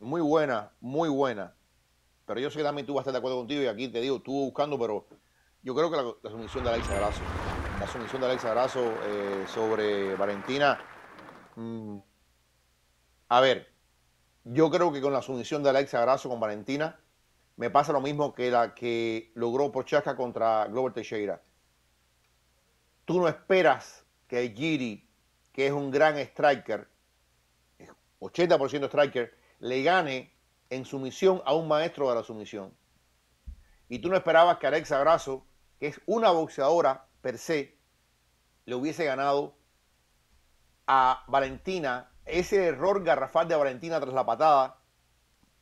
muy 0.00 0.20
buena, 0.22 0.72
muy 0.80 1.10
buena. 1.10 1.54
Pero 2.24 2.40
yo 2.40 2.50
sé 2.50 2.56
que 2.56 2.64
también 2.64 2.86
tú 2.86 2.94
vas 2.94 3.00
a 3.00 3.02
estar 3.02 3.12
de 3.12 3.18
acuerdo 3.18 3.36
contigo 3.36 3.60
y 3.60 3.66
aquí 3.66 3.88
te 3.88 4.00
digo, 4.00 4.16
estuve 4.16 4.46
buscando, 4.46 4.78
pero 4.78 5.06
yo 5.66 5.74
creo 5.74 5.90
que 5.90 5.96
la, 6.22 6.30
sumisión 6.30 6.62
de 6.62 6.70
Alexa 6.70 6.94
Grasso, 6.94 7.22
la 7.80 7.88
sumisión 7.88 8.20
de 8.20 8.28
Alexa 8.28 8.50
Grasso 8.50 8.94
sobre 9.52 10.14
Valentina. 10.14 10.78
Mm, 11.56 11.98
a 13.30 13.40
ver, 13.40 13.68
yo 14.44 14.70
creo 14.70 14.92
que 14.92 15.00
con 15.00 15.12
la 15.12 15.22
sumisión 15.22 15.64
de 15.64 15.70
Alexa 15.70 16.00
Grasso 16.02 16.28
con 16.28 16.38
Valentina, 16.38 17.00
me 17.56 17.68
pasa 17.68 17.92
lo 17.92 18.00
mismo 18.00 18.32
que 18.32 18.48
la 18.48 18.76
que 18.76 19.32
logró 19.34 19.72
Pochaca 19.72 20.14
contra 20.14 20.66
Glover 20.66 20.92
Teixeira. 20.92 21.42
Tú 23.04 23.18
no 23.18 23.26
esperas 23.26 24.06
que 24.28 24.48
Giri, 24.54 25.10
que 25.52 25.66
es 25.66 25.72
un 25.72 25.90
gran 25.90 26.16
striker, 26.16 26.86
80% 28.20 28.86
striker, 28.86 29.36
le 29.58 29.82
gane 29.82 30.32
en 30.70 30.84
sumisión 30.84 31.42
a 31.44 31.54
un 31.54 31.66
maestro 31.66 32.08
de 32.08 32.14
la 32.14 32.22
sumisión. 32.22 32.72
Y 33.88 33.98
tú 33.98 34.08
no 34.08 34.16
esperabas 34.16 34.58
que 34.58 34.68
Alexa 34.68 35.00
Grasso, 35.00 35.44
que 35.78 35.88
es 35.88 36.00
una 36.06 36.30
boxeadora 36.30 37.06
per 37.20 37.38
se, 37.38 37.76
le 38.64 38.74
hubiese 38.74 39.04
ganado 39.04 39.56
a 40.86 41.24
Valentina. 41.28 42.10
Ese 42.24 42.66
error 42.66 43.04
garrafal 43.04 43.46
de 43.48 43.56
Valentina 43.56 44.00
tras 44.00 44.14
la 44.14 44.26
patada, 44.26 44.78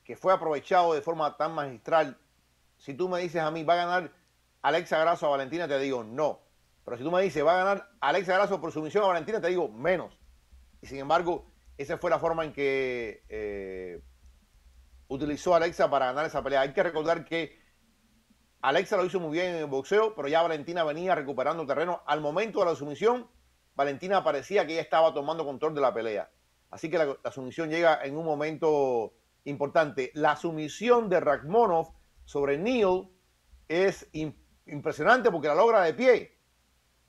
que 0.02 0.16
fue 0.16 0.32
aprovechado 0.32 0.94
de 0.94 1.02
forma 1.02 1.36
tan 1.36 1.52
magistral. 1.52 2.18
Si 2.78 2.94
tú 2.94 3.08
me 3.08 3.20
dices 3.20 3.42
a 3.42 3.50
mí, 3.50 3.64
va 3.64 3.74
a 3.74 3.86
ganar 3.86 4.12
Alexa 4.62 4.98
Grasso 4.98 5.26
a 5.26 5.30
Valentina, 5.30 5.68
te 5.68 5.78
digo 5.78 6.04
no. 6.04 6.40
Pero 6.84 6.96
si 6.98 7.02
tú 7.02 7.10
me 7.10 7.22
dices, 7.22 7.44
va 7.44 7.54
a 7.54 7.64
ganar 7.64 7.90
Alexa 8.00 8.34
Grasso 8.34 8.60
por 8.60 8.72
sumisión 8.72 9.04
a 9.04 9.08
Valentina, 9.08 9.40
te 9.40 9.48
digo 9.48 9.68
menos. 9.68 10.18
Y 10.80 10.86
sin 10.86 10.98
embargo, 10.98 11.46
esa 11.78 11.98
fue 11.98 12.10
la 12.10 12.18
forma 12.18 12.44
en 12.44 12.52
que 12.52 13.24
eh, 13.28 14.02
utilizó 15.08 15.54
Alexa 15.54 15.90
para 15.90 16.06
ganar 16.06 16.26
esa 16.26 16.42
pelea. 16.42 16.60
Hay 16.60 16.72
que 16.72 16.82
recordar 16.82 17.24
que 17.24 17.58
Alexa 18.64 18.96
lo 18.96 19.04
hizo 19.04 19.20
muy 19.20 19.32
bien 19.32 19.54
en 19.54 19.56
el 19.56 19.66
boxeo, 19.66 20.14
pero 20.14 20.26
ya 20.26 20.40
Valentina 20.40 20.84
venía 20.84 21.14
recuperando 21.14 21.66
terreno. 21.66 22.02
Al 22.06 22.20
momento 22.20 22.60
de 22.60 22.66
la 22.66 22.74
sumisión, 22.74 23.28
Valentina 23.74 24.24
parecía 24.24 24.66
que 24.66 24.74
ya 24.74 24.80
estaba 24.80 25.12
tomando 25.12 25.44
control 25.44 25.74
de 25.74 25.80
la 25.82 25.92
pelea. 25.92 26.30
Así 26.70 26.88
que 26.88 26.98
la, 26.98 27.30
sumisión 27.30 27.68
llega 27.68 28.02
en 28.02 28.16
un 28.16 28.24
momento 28.24 29.12
importante. 29.44 30.10
La 30.14 30.36
sumisión 30.36 31.10
de 31.10 31.20
Rakhmonov 31.20 31.92
sobre 32.24 32.56
Neil 32.56 33.10
es 33.68 34.08
impresionante 34.64 35.30
porque 35.30 35.48
la 35.48 35.54
logra 35.54 35.82
de 35.82 35.92
pie. 35.92 36.38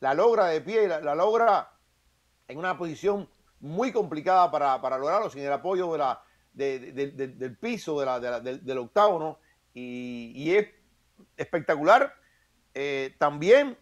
La 0.02 0.14
logra 0.14 0.48
de 0.48 0.60
pie, 0.60 0.90
la, 0.90 1.00
la 1.00 1.16
logra 1.16 1.72
en 2.48 2.58
una 2.58 2.78
posición 2.78 3.30
muy 3.60 3.92
complicada 3.92 4.52
para, 4.52 4.98
lograrlo 4.98 5.30
sin 5.30 5.44
el 5.44 5.52
apoyo 5.52 5.98
del 6.54 7.58
piso 7.60 8.00
del, 8.00 8.78
octágono 8.78 9.40
y, 9.74 10.54
es 10.56 10.68
espectacular. 11.38 12.14
Eh, 12.74 13.16
también, 13.18 13.78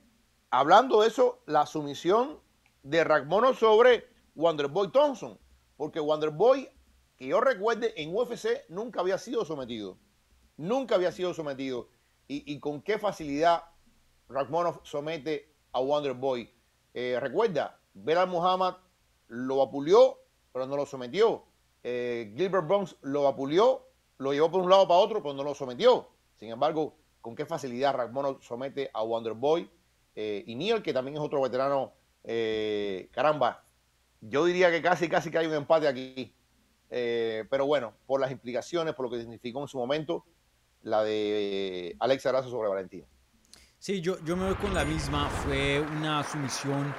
hablando 0.49 1.01
de 1.01 1.07
eso, 1.07 1.41
la 1.45 1.65
sumisión 1.65 2.39
de 2.83 3.03
Ragmono 3.03 3.53
sobre 3.53 4.07
Wonderboy 4.35 4.91
Thompson, 4.91 5.39
porque 5.77 5.99
Wonderboy, 5.99 6.69
que 7.17 7.27
yo 7.27 7.41
recuerde, 7.41 7.93
en 8.01 8.15
UFC 8.15 8.65
nunca 8.69 9.01
había 9.01 9.17
sido 9.17 9.45
sometido. 9.45 9.97
Nunca 10.57 10.95
había 10.95 11.11
sido 11.11 11.33
sometido. 11.33 11.89
Y, 12.27 12.59
con 12.59 12.81
qué 12.81 12.97
facilidad 12.97 13.63
Ragmonov 14.27 14.79
somete 14.83 15.53
a 15.71 15.79
Wonderboy. 15.79 16.51
Eh, 16.93 17.19
recuerda, 17.19 17.79
Belal 17.93 18.27
Muhammad 18.27 18.75
lo 19.27 19.61
apulió, 19.61 20.19
pero 20.51 20.65
no 20.65 20.75
lo 20.75 20.85
sometió. 20.85 21.45
Eh, 21.83 22.33
Gilbert 22.35 22.67
Burns 22.67 22.95
lo 23.01 23.27
apulió, 23.27 23.87
lo 24.17 24.31
llevó 24.31 24.49
por 24.49 24.61
un 24.61 24.69
lado 24.69 24.87
para 24.87 24.99
otro, 24.99 25.21
pero 25.21 25.33
no 25.33 25.43
lo 25.43 25.53
sometió. 25.53 26.07
Sin 26.35 26.49
embargo, 26.49 26.95
con 27.23 27.35
qué 27.35 27.47
facilidad 27.47 27.95
Ragmono 27.95 28.39
somete 28.41 28.91
a 28.93 29.01
Wonderboy 29.01 29.67
eh, 30.13 30.43
y 30.45 30.53
Neil, 30.53 30.83
que 30.83 30.93
también 30.93 31.17
es 31.17 31.23
otro 31.23 31.41
veterano. 31.41 31.93
Eh, 32.23 33.09
caramba, 33.11 33.63
yo 34.21 34.45
diría 34.45 34.69
que 34.69 34.83
casi, 34.83 35.09
casi 35.09 35.31
que 35.31 35.39
hay 35.39 35.47
un 35.47 35.55
empate 35.55 35.87
aquí. 35.87 36.35
pero 36.87 37.65
bueno, 37.65 37.93
por 38.05 38.21
las 38.21 38.29
implicaciones, 38.29 38.93
por 38.93 39.05
lo 39.05 39.11
que 39.11 39.21
significó 39.21 39.61
en 39.61 39.67
su 39.67 39.79
momento 39.79 40.25
la 40.83 41.03
de 41.03 41.95
Alexa 41.99 42.29
Grasso 42.29 42.51
sobre 42.51 42.69
Valentina. 42.69 43.07
Sí, 43.79 44.01
yo, 44.01 44.23
yo 44.23 44.37
me 44.37 44.45
voy 44.45 44.55
con 44.55 44.73
la 44.73 44.85
misma. 44.85 45.29
Fue 45.29 45.79
una 45.79 46.23
sumisión 46.23 46.93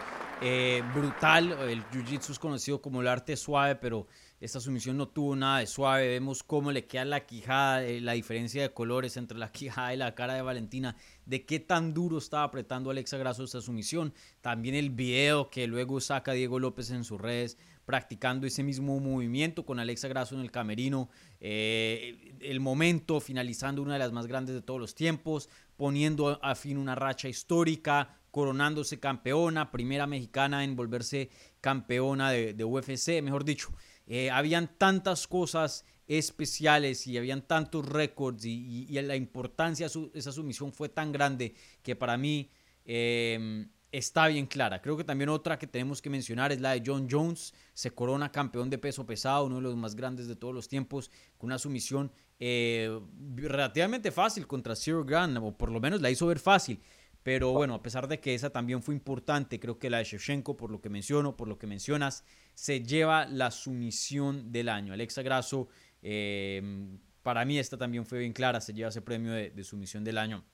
brutal. 0.95 1.53
El 1.69 1.85
Jiu-Jitsu 1.91 2.33
es 2.33 2.39
conocido 2.39 2.81
como 2.83 3.01
el 3.01 3.09
arte 3.09 3.37
suave, 3.37 3.77
pero 3.77 4.07
esta 4.41 4.61
sumisión 4.61 4.99
no 4.99 5.09
tuvo 5.09 5.35
nada 5.35 5.61
de 5.61 5.67
suave. 5.67 6.09
Vemos 6.09 6.43
cómo 6.43 6.71
le 6.71 6.87
queda 6.87 7.07
la 7.07 7.25
quijada, 7.25 7.83
eh, 7.85 8.01
la 8.01 8.13
diferencia 8.13 8.61
de 8.61 8.73
colores 8.73 9.17
entre 9.17 9.39
la 9.39 9.51
quijada 9.53 9.95
y 9.95 9.97
la 9.97 10.15
cara 10.15 10.35
de 10.35 10.43
Valentina, 10.43 10.97
de 11.25 11.47
qué 11.47 11.61
tan 11.61 11.95
duro 11.95 12.19
estaba 12.19 12.43
apretando 12.43 12.91
Alexa 12.91 13.17
Grasso 13.17 13.45
esta 13.45 13.63
sumisión. 13.63 14.13
También 14.43 14.75
el 14.75 14.91
video 14.91 15.49
que 15.49 15.67
luego 15.67 16.01
saca 16.01 16.33
Diego 16.33 16.59
López 16.59 16.91
en 16.91 17.05
sus 17.05 17.21
redes 17.21 17.57
practicando 17.85 18.47
ese 18.47 18.63
mismo 18.63 18.99
movimiento 18.99 19.65
con 19.65 19.79
Alexa 19.79 20.09
Grasso 20.09 20.35
en 20.35 20.41
el 20.41 20.51
camerino. 20.51 21.11
Eh, 21.41 22.35
el 22.41 22.61
momento 22.61 23.21
finalizando 23.21 23.83
una 23.83 23.95
de 23.95 23.99
las 23.99 24.13
más 24.13 24.27
grandes 24.27 24.55
de 24.55 24.63
todos 24.63 24.81
los 24.81 24.95
tiempos, 24.95 25.49
poniendo 25.77 26.39
a 26.43 26.55
fin 26.55 26.79
una 26.79 26.95
racha 26.95 27.29
histórica, 27.29 28.17
coronándose 28.35 28.99
campeona, 28.99 29.71
primera 29.71 30.09
mexicana 30.09 30.65
en 30.65 30.75
volverse 30.75 31.31
campeona 31.61 32.33
de, 32.33 32.65
UFC, 32.65 33.23
mejor 33.23 33.45
dicho. 33.45 33.73
Eh, 34.09 34.29
habían 34.29 34.77
tantas 34.77 35.29
cosas 35.29 35.85
especiales 36.09 37.07
y 37.07 37.17
habían 37.17 37.43
tantos 37.43 37.89
récords 37.89 38.45
y, 38.45 38.89
la 39.03 39.15
importancia 39.15 39.87
de 39.87 40.11
esa 40.19 40.33
sumisión 40.33 40.73
fue 40.73 40.89
tan 40.89 41.13
grande 41.13 41.55
que 41.81 41.95
para 41.95 42.17
mí 42.17 42.51
em, 42.85 43.69
está 43.93 44.27
bien 44.27 44.47
clara. 44.47 44.83
Creo 44.83 44.97
que 44.97 45.05
también 45.05 45.29
otra 45.29 45.57
que 45.57 45.69
tenemos 45.69 46.03
que 46.03 46.11
mencionar 46.11 46.51
es 46.51 46.61
la 46.61 46.73
de 46.73 46.83
John 46.85 47.07
Jones. 47.09 47.55
Se 47.73 47.93
corona 47.93 48.33
campeón 48.33 48.69
de 48.69 48.79
peso 48.79 49.07
pesado, 49.07 49.47
uno 49.47 49.57
de 49.57 49.63
los 49.63 49.77
más 49.77 49.95
grandes 49.95 50.27
de 50.27 50.35
todos 50.35 50.53
los 50.53 50.67
tiempos, 50.67 51.09
con 51.39 51.51
una 51.51 51.59
sumisión 51.61 52.11
eh, 52.41 52.99
relativamente 53.37 54.11
fácil 54.11 54.49
contra 54.49 54.75
Zero 54.75 55.05
Gun, 55.05 55.37
o 55.37 55.57
por 55.57 55.71
lo 55.71 55.79
menos 55.79 56.01
la 56.01 56.11
hizo 56.11 56.27
ver 56.27 56.41
fácil. 56.41 56.81
Pero 57.25 57.53
bueno, 57.53 57.75
a 57.75 57.83
pesar 57.83 58.07
de 58.07 58.21
que 58.21 58.35
esa 58.35 58.51
también 58.51 58.83
fue 58.83 58.95
importante, 58.95 59.59
creo 59.59 59.79
que 59.79 59.89
la 59.89 59.99
de 59.99 60.05
Shevchenko, 60.05 60.59
por 60.59 60.71
lo 60.71 60.83
que 60.83 60.91
menciono, 60.91 61.39
por 61.39 61.49
lo 61.49 61.59
que 61.59 61.67
mencionas, 61.67 62.23
se 62.53 62.83
lleva 62.83 63.25
la 63.25 63.51
sumisión 63.51 64.53
del 64.53 64.69
año. 64.69 64.93
Alexa 64.93 65.23
Grasso, 65.23 65.69
em, 66.03 66.99
para 67.23 67.47
mí 67.47 67.59
esta 67.59 67.79
también 67.79 68.05
fue 68.05 68.19
bien 68.19 68.35
clara, 68.35 68.61
se 68.61 68.75
lleva 68.75 68.91
ese 68.91 69.01
premio 69.01 69.33
de, 69.33 69.65
sumisión 69.65 70.05
del 70.05 70.19
año. 70.19 70.45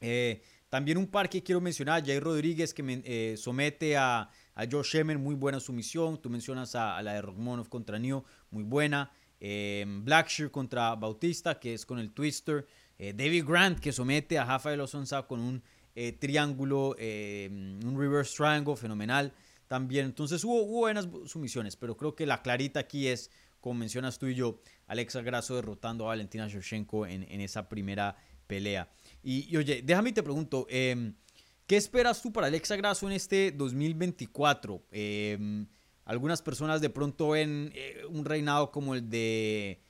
Eh, 0.00 0.42
también 0.68 0.96
un 0.96 1.08
par 1.08 1.28
que 1.28 1.42
quiero 1.42 1.60
mencionar, 1.60 2.06
Jay 2.06 2.20
Rodríguez 2.20 2.72
que 2.72 2.84
me, 2.84 3.02
eh, 3.04 3.34
somete 3.36 3.96
a, 3.96 4.30
a 4.54 4.66
Josh 4.70 4.94
Shemer, 4.94 5.18
muy 5.18 5.34
buena 5.34 5.58
sumisión. 5.58 6.22
Tú 6.22 6.30
mencionas 6.30 6.76
a, 6.76 7.02
la 7.02 7.14
de 7.14 7.22
Rogmonov 7.22 7.68
contra 7.68 7.98
Neo, 7.98 8.24
muy 8.50 8.62
buena. 8.62 9.10
Eh, 9.40 9.84
Blackshear 9.86 10.52
contra 10.52 10.94
Bautista, 10.94 11.58
que 11.58 11.74
es 11.74 11.84
con 11.84 11.98
el 11.98 12.12
Twister. 12.12 12.66
Eh, 12.98 13.12
David 13.12 13.44
Grant 13.46 13.80
que 13.80 13.92
somete 13.92 14.38
a 14.38 14.44
Rafael 14.44 14.80
Osonza 14.80 15.26
con 15.26 15.40
un 15.40 15.62
eh, 15.94 16.12
triángulo, 16.12 16.94
eh, 16.98 17.48
un 17.50 17.98
reverse 17.98 18.34
triangle 18.36 18.76
fenomenal 18.76 19.32
también. 19.66 20.06
Entonces 20.06 20.44
hubo, 20.44 20.64
buenas 20.64 21.08
sumisiones, 21.26 21.76
pero 21.76 21.96
creo 21.96 22.14
que 22.14 22.26
la 22.26 22.42
clarita 22.42 22.80
aquí 22.80 23.08
es, 23.08 23.30
como 23.60 23.80
mencionas 23.80 24.18
tú 24.18 24.26
y 24.26 24.34
yo, 24.34 24.60
Alexa 24.86 25.22
Grasso 25.22 25.56
derrotando 25.56 26.04
a 26.04 26.08
Valentina 26.08 26.48
Shevchenko 26.48 27.06
en, 27.06 27.40
esa 27.40 27.68
primera 27.68 28.16
pelea. 28.46 28.88
Y, 29.22 29.56
oye, 29.56 29.82
déjame 29.82 30.12
te 30.12 30.22
pregunto, 30.22 30.66
em, 30.68 31.14
¿qué 31.66 31.76
esperas 31.76 32.20
tú 32.20 32.32
para 32.32 32.46
Alexa 32.46 32.76
Grasso 32.76 33.06
en 33.08 33.14
este 33.14 33.52
2024? 33.52 34.84
Em, 34.90 35.66
algunas 36.04 36.42
personas 36.42 36.80
de 36.80 36.90
pronto 36.90 37.30
ven 37.30 37.72
un 38.10 38.24
reinado 38.24 38.70
como 38.70 38.94
el 38.94 39.08
de 39.08 39.80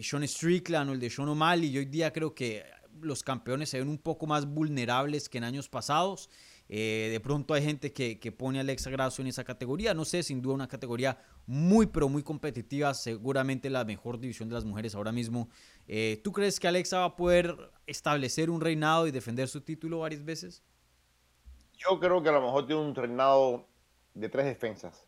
Sean 0.00 0.26
Strickland 0.26 0.90
o 0.90 0.92
el 0.94 1.00
de 1.00 1.10
Sean 1.10 1.28
O'Malley. 1.28 1.68
Y 1.68 1.78
hoy 1.78 1.84
día 1.86 2.12
creo 2.12 2.34
que 2.34 2.64
los 3.00 3.22
campeones 3.22 3.68
se 3.68 3.78
ven 3.78 3.88
un 3.88 3.98
poco 3.98 4.26
más 4.26 4.46
vulnerables 4.46 5.28
que 5.28 5.38
en 5.38 5.44
años 5.44 5.68
pasados. 5.68 6.30
Eh, 6.68 7.08
de 7.10 7.20
pronto 7.20 7.52
hay 7.52 7.62
gente 7.62 7.92
que, 7.92 8.32
pone 8.32 8.58
a 8.58 8.62
Alexa 8.62 8.90
Grasso 8.90 9.20
en 9.20 9.28
esa 9.28 9.44
categoría. 9.44 9.92
No 9.92 10.04
sé, 10.04 10.22
sin 10.22 10.40
duda 10.40 10.54
una 10.54 10.68
categoría 10.68 11.18
muy, 11.46 11.86
pero 11.86 12.08
muy 12.08 12.22
competitiva. 12.22 12.94
Seguramente 12.94 13.68
la 13.68 13.84
mejor 13.84 14.18
división 14.18 14.48
de 14.48 14.54
las 14.54 14.64
mujeres 14.64 14.94
ahora 14.94 15.12
mismo. 15.12 15.48
Eh, 15.86 16.20
¿Tú 16.24 16.32
crees 16.32 16.58
que 16.58 16.68
Alexa 16.68 17.00
va 17.00 17.04
a 17.04 17.16
poder 17.16 17.56
establecer 17.86 18.48
un 18.48 18.60
reinado 18.60 19.06
y 19.06 19.10
defender 19.10 19.48
su 19.48 19.60
título 19.60 20.00
varias 20.00 20.24
veces? 20.24 20.62
Yo 21.76 21.98
creo 21.98 22.22
que 22.22 22.28
a 22.28 22.32
lo 22.32 22.40
mejor 22.40 22.66
tiene 22.66 22.80
un 22.80 22.94
reinado 22.94 23.66
de 24.14 24.28
tres 24.28 24.46
defensas. 24.46 25.04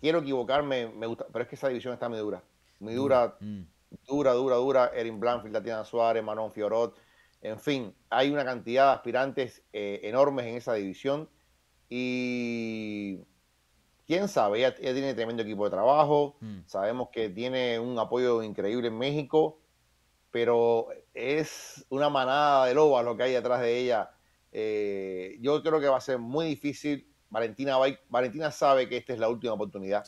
Quiero 0.00 0.18
equivocarme, 0.18 0.88
me 0.88 1.06
gusta, 1.06 1.26
pero 1.32 1.42
es 1.42 1.48
que 1.48 1.54
esa 1.54 1.68
división 1.68 1.94
está 1.94 2.08
muy 2.08 2.18
dura. 2.18 2.42
Muy 2.80 2.94
dura. 2.94 3.36
Mm 3.40 3.62
dura, 4.06 4.32
dura, 4.32 4.56
dura, 4.56 4.90
Erin 4.94 5.20
Blanfield, 5.20 5.54
Tatiana 5.54 5.84
Suárez, 5.84 6.22
Manon 6.22 6.52
Fiorot, 6.52 6.98
en 7.40 7.58
fin, 7.58 7.94
hay 8.10 8.30
una 8.30 8.44
cantidad 8.44 8.86
de 8.86 8.92
aspirantes 8.94 9.62
eh, 9.72 10.00
enormes 10.02 10.46
en 10.46 10.56
esa 10.56 10.74
división 10.74 11.28
y 11.88 13.20
quién 14.06 14.28
sabe, 14.28 14.58
ella, 14.58 14.74
tiene 14.74 15.14
tremendo 15.14 15.42
equipo 15.42 15.64
de 15.64 15.70
trabajo, 15.70 16.36
mm. 16.40 16.60
sabemos 16.66 17.10
que 17.12 17.28
tiene 17.28 17.78
un 17.78 17.98
apoyo 17.98 18.42
increíble 18.42 18.88
en 18.88 18.98
México, 18.98 19.60
pero 20.30 20.88
es 21.14 21.86
una 21.88 22.08
manada 22.08 22.66
de 22.66 22.74
lobas 22.74 23.04
lo 23.04 23.16
que 23.16 23.24
hay 23.24 23.32
detrás 23.32 23.60
de 23.60 23.78
ella. 23.78 24.10
Eh, 24.52 25.38
yo 25.40 25.62
creo 25.62 25.80
que 25.80 25.88
va 25.88 25.98
a 25.98 26.02
ser 26.02 26.18
muy 26.18 26.46
difícil. 26.46 27.12
Valentina, 27.30 27.76
Valentina 28.08 28.50
sabe 28.50 28.88
que 28.88 28.96
esta 28.96 29.12
es 29.12 29.18
la 29.18 29.28
última 29.28 29.54
oportunidad. 29.54 30.04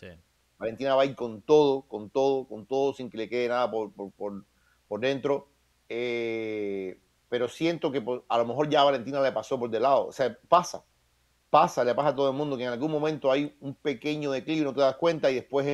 Valentina 0.61 0.95
va 0.95 1.03
a 1.03 1.07
ir 1.07 1.17
con 1.17 1.41
todo, 1.41 1.83
con 1.89 2.11
todo, 2.11 2.47
con 2.47 2.67
todo, 2.67 2.93
sin 2.93 3.09
que 3.09 3.17
le 3.17 3.31
quede 3.31 3.49
nada 3.49 3.71
por, 3.71 3.93
por, 4.13 5.01
dentro. 5.01 5.49
Eh, 5.89 7.01
pero 7.31 7.49
siento 7.49 7.91
que 7.91 8.05
a 8.29 8.39
lo 8.39 8.45
mejor 8.45 8.69
ya 8.69 8.85
Valentina 8.85 9.23
le 9.23 9.33
pasó 9.33 9.59
por 9.59 9.71
del 9.71 9.83
lado. 9.83 10.09
O 10.09 10.13
sea, 10.13 10.37
pasa, 10.49 10.85
pasa, 11.49 11.83
le 11.83 11.95
pasa 11.95 12.11
a 12.11 12.15
todo 12.15 12.29
el 12.29 12.37
mundo 12.37 12.59
que 12.59 12.65
en 12.65 12.69
algún 12.69 12.91
momento 12.91 13.33
hay 13.33 13.57
un 13.61 13.75
pequeño 13.75 14.31
declive, 14.33 14.65
no 14.65 14.75
te 14.75 14.83
das 14.83 14.97
cuenta 14.97 15.31
y 15.31 15.37
después 15.37 15.67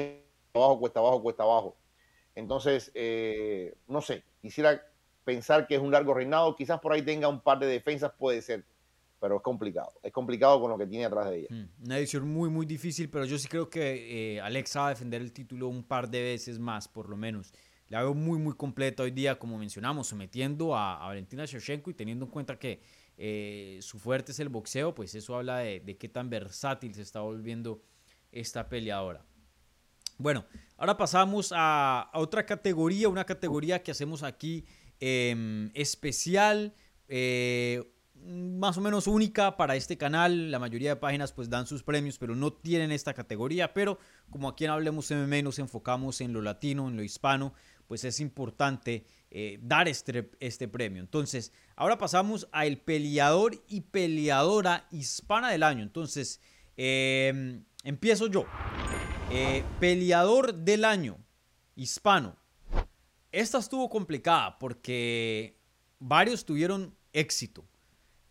abajo, 0.54 0.78
cuesta 0.78 1.00
abajo, 1.00 1.20
cuesta 1.20 1.42
abajo. 1.42 1.76
Entonces, 2.36 2.92
eh, 2.94 3.74
no 3.88 4.00
sé, 4.00 4.22
quisiera 4.40 4.80
pensar 5.24 5.66
que 5.66 5.74
es 5.74 5.80
un 5.80 5.90
largo 5.90 6.14
reinado, 6.14 6.54
quizás 6.54 6.78
por 6.78 6.92
ahí 6.92 7.02
tenga 7.02 7.26
un 7.26 7.40
par 7.40 7.58
de 7.58 7.66
defensas, 7.66 8.12
puede 8.16 8.40
ser, 8.40 8.64
pero 9.26 9.38
es 9.38 9.42
complicado, 9.42 9.92
es 10.04 10.12
complicado 10.12 10.60
con 10.60 10.70
lo 10.70 10.78
que 10.78 10.86
tiene 10.86 11.04
atrás 11.04 11.28
de 11.28 11.38
ella. 11.40 11.48
Mm, 11.50 11.84
una 11.84 11.98
edición 11.98 12.28
muy, 12.28 12.48
muy 12.48 12.64
difícil, 12.64 13.10
pero 13.10 13.24
yo 13.24 13.36
sí 13.38 13.48
creo 13.48 13.68
que 13.68 14.36
eh, 14.36 14.40
Alexa 14.40 14.82
va 14.82 14.86
a 14.86 14.90
defender 14.90 15.20
el 15.20 15.32
título 15.32 15.66
un 15.66 15.82
par 15.82 16.08
de 16.08 16.22
veces 16.22 16.60
más, 16.60 16.86
por 16.86 17.08
lo 17.08 17.16
menos. 17.16 17.52
La 17.88 18.02
veo 18.02 18.14
muy, 18.14 18.38
muy 18.38 18.54
completa 18.54 19.02
hoy 19.02 19.10
día, 19.10 19.36
como 19.36 19.58
mencionamos, 19.58 20.06
sometiendo 20.06 20.76
a, 20.76 20.98
Valentina 20.98 21.44
Shevchenko 21.44 21.90
y 21.90 21.94
teniendo 21.94 22.26
en 22.26 22.30
cuenta 22.30 22.56
que 22.56 22.80
eh, 23.18 23.80
su 23.82 23.98
fuerte 23.98 24.30
es 24.30 24.38
el 24.38 24.48
boxeo, 24.48 24.94
pues 24.94 25.12
eso 25.16 25.34
habla 25.34 25.58
de, 25.58 25.96
qué 25.98 26.08
tan 26.08 26.30
versátil 26.30 26.94
se 26.94 27.02
está 27.02 27.18
volviendo 27.18 27.82
esta 28.30 28.68
peleadora. 28.68 29.24
Bueno, 30.18 30.44
ahora 30.76 30.96
pasamos 30.96 31.52
a, 31.52 32.12
otra 32.14 32.46
categoría, 32.46 33.08
una 33.08 33.24
categoría 33.24 33.82
que 33.82 33.90
hacemos 33.90 34.22
aquí 34.22 34.64
em, 35.00 35.72
especial, 35.74 36.74
eh, 37.08 37.82
más 38.24 38.76
o 38.76 38.80
menos 38.80 39.06
única 39.06 39.56
para 39.56 39.76
este 39.76 39.96
canal. 39.96 40.50
La 40.50 40.58
mayoría 40.58 40.90
de 40.90 40.96
páginas 40.96 41.32
pues 41.32 41.48
dan 41.50 41.66
sus 41.66 41.82
premios, 41.82 42.18
pero 42.18 42.34
no 42.34 42.52
tienen 42.52 42.92
esta 42.92 43.14
categoría. 43.14 43.72
Pero 43.74 43.98
como 44.30 44.48
aquí 44.48 44.64
en 44.64 44.70
Hablemos 44.70 45.10
MMA 45.10 45.42
nos 45.42 45.58
enfocamos 45.58 46.20
en 46.20 46.32
lo 46.32 46.42
latino, 46.42 46.88
en 46.88 46.96
lo 46.96 47.02
hispano, 47.02 47.54
pues 47.86 48.04
es 48.04 48.20
importante 48.20 49.06
eh, 49.30 49.58
dar 49.62 49.88
este, 49.88 50.30
este 50.40 50.68
premio. 50.68 51.02
Entonces, 51.02 51.52
ahora 51.76 51.98
pasamos 51.98 52.48
a 52.52 52.66
el 52.66 52.78
peleador 52.78 53.62
y 53.68 53.82
peleadora 53.82 54.86
hispana 54.90 55.50
del 55.50 55.62
año. 55.62 55.82
Entonces, 55.82 56.40
em, 56.76 57.64
empiezo 57.84 58.26
yo. 58.26 58.46
Eh, 59.30 59.64
peleador 59.80 60.54
del 60.54 60.84
año, 60.84 61.18
hispano. 61.74 62.36
Esta 63.32 63.58
estuvo 63.58 63.90
complicada 63.90 64.58
porque 64.58 65.58
varios 65.98 66.44
tuvieron 66.44 66.96
éxito. 67.12 67.64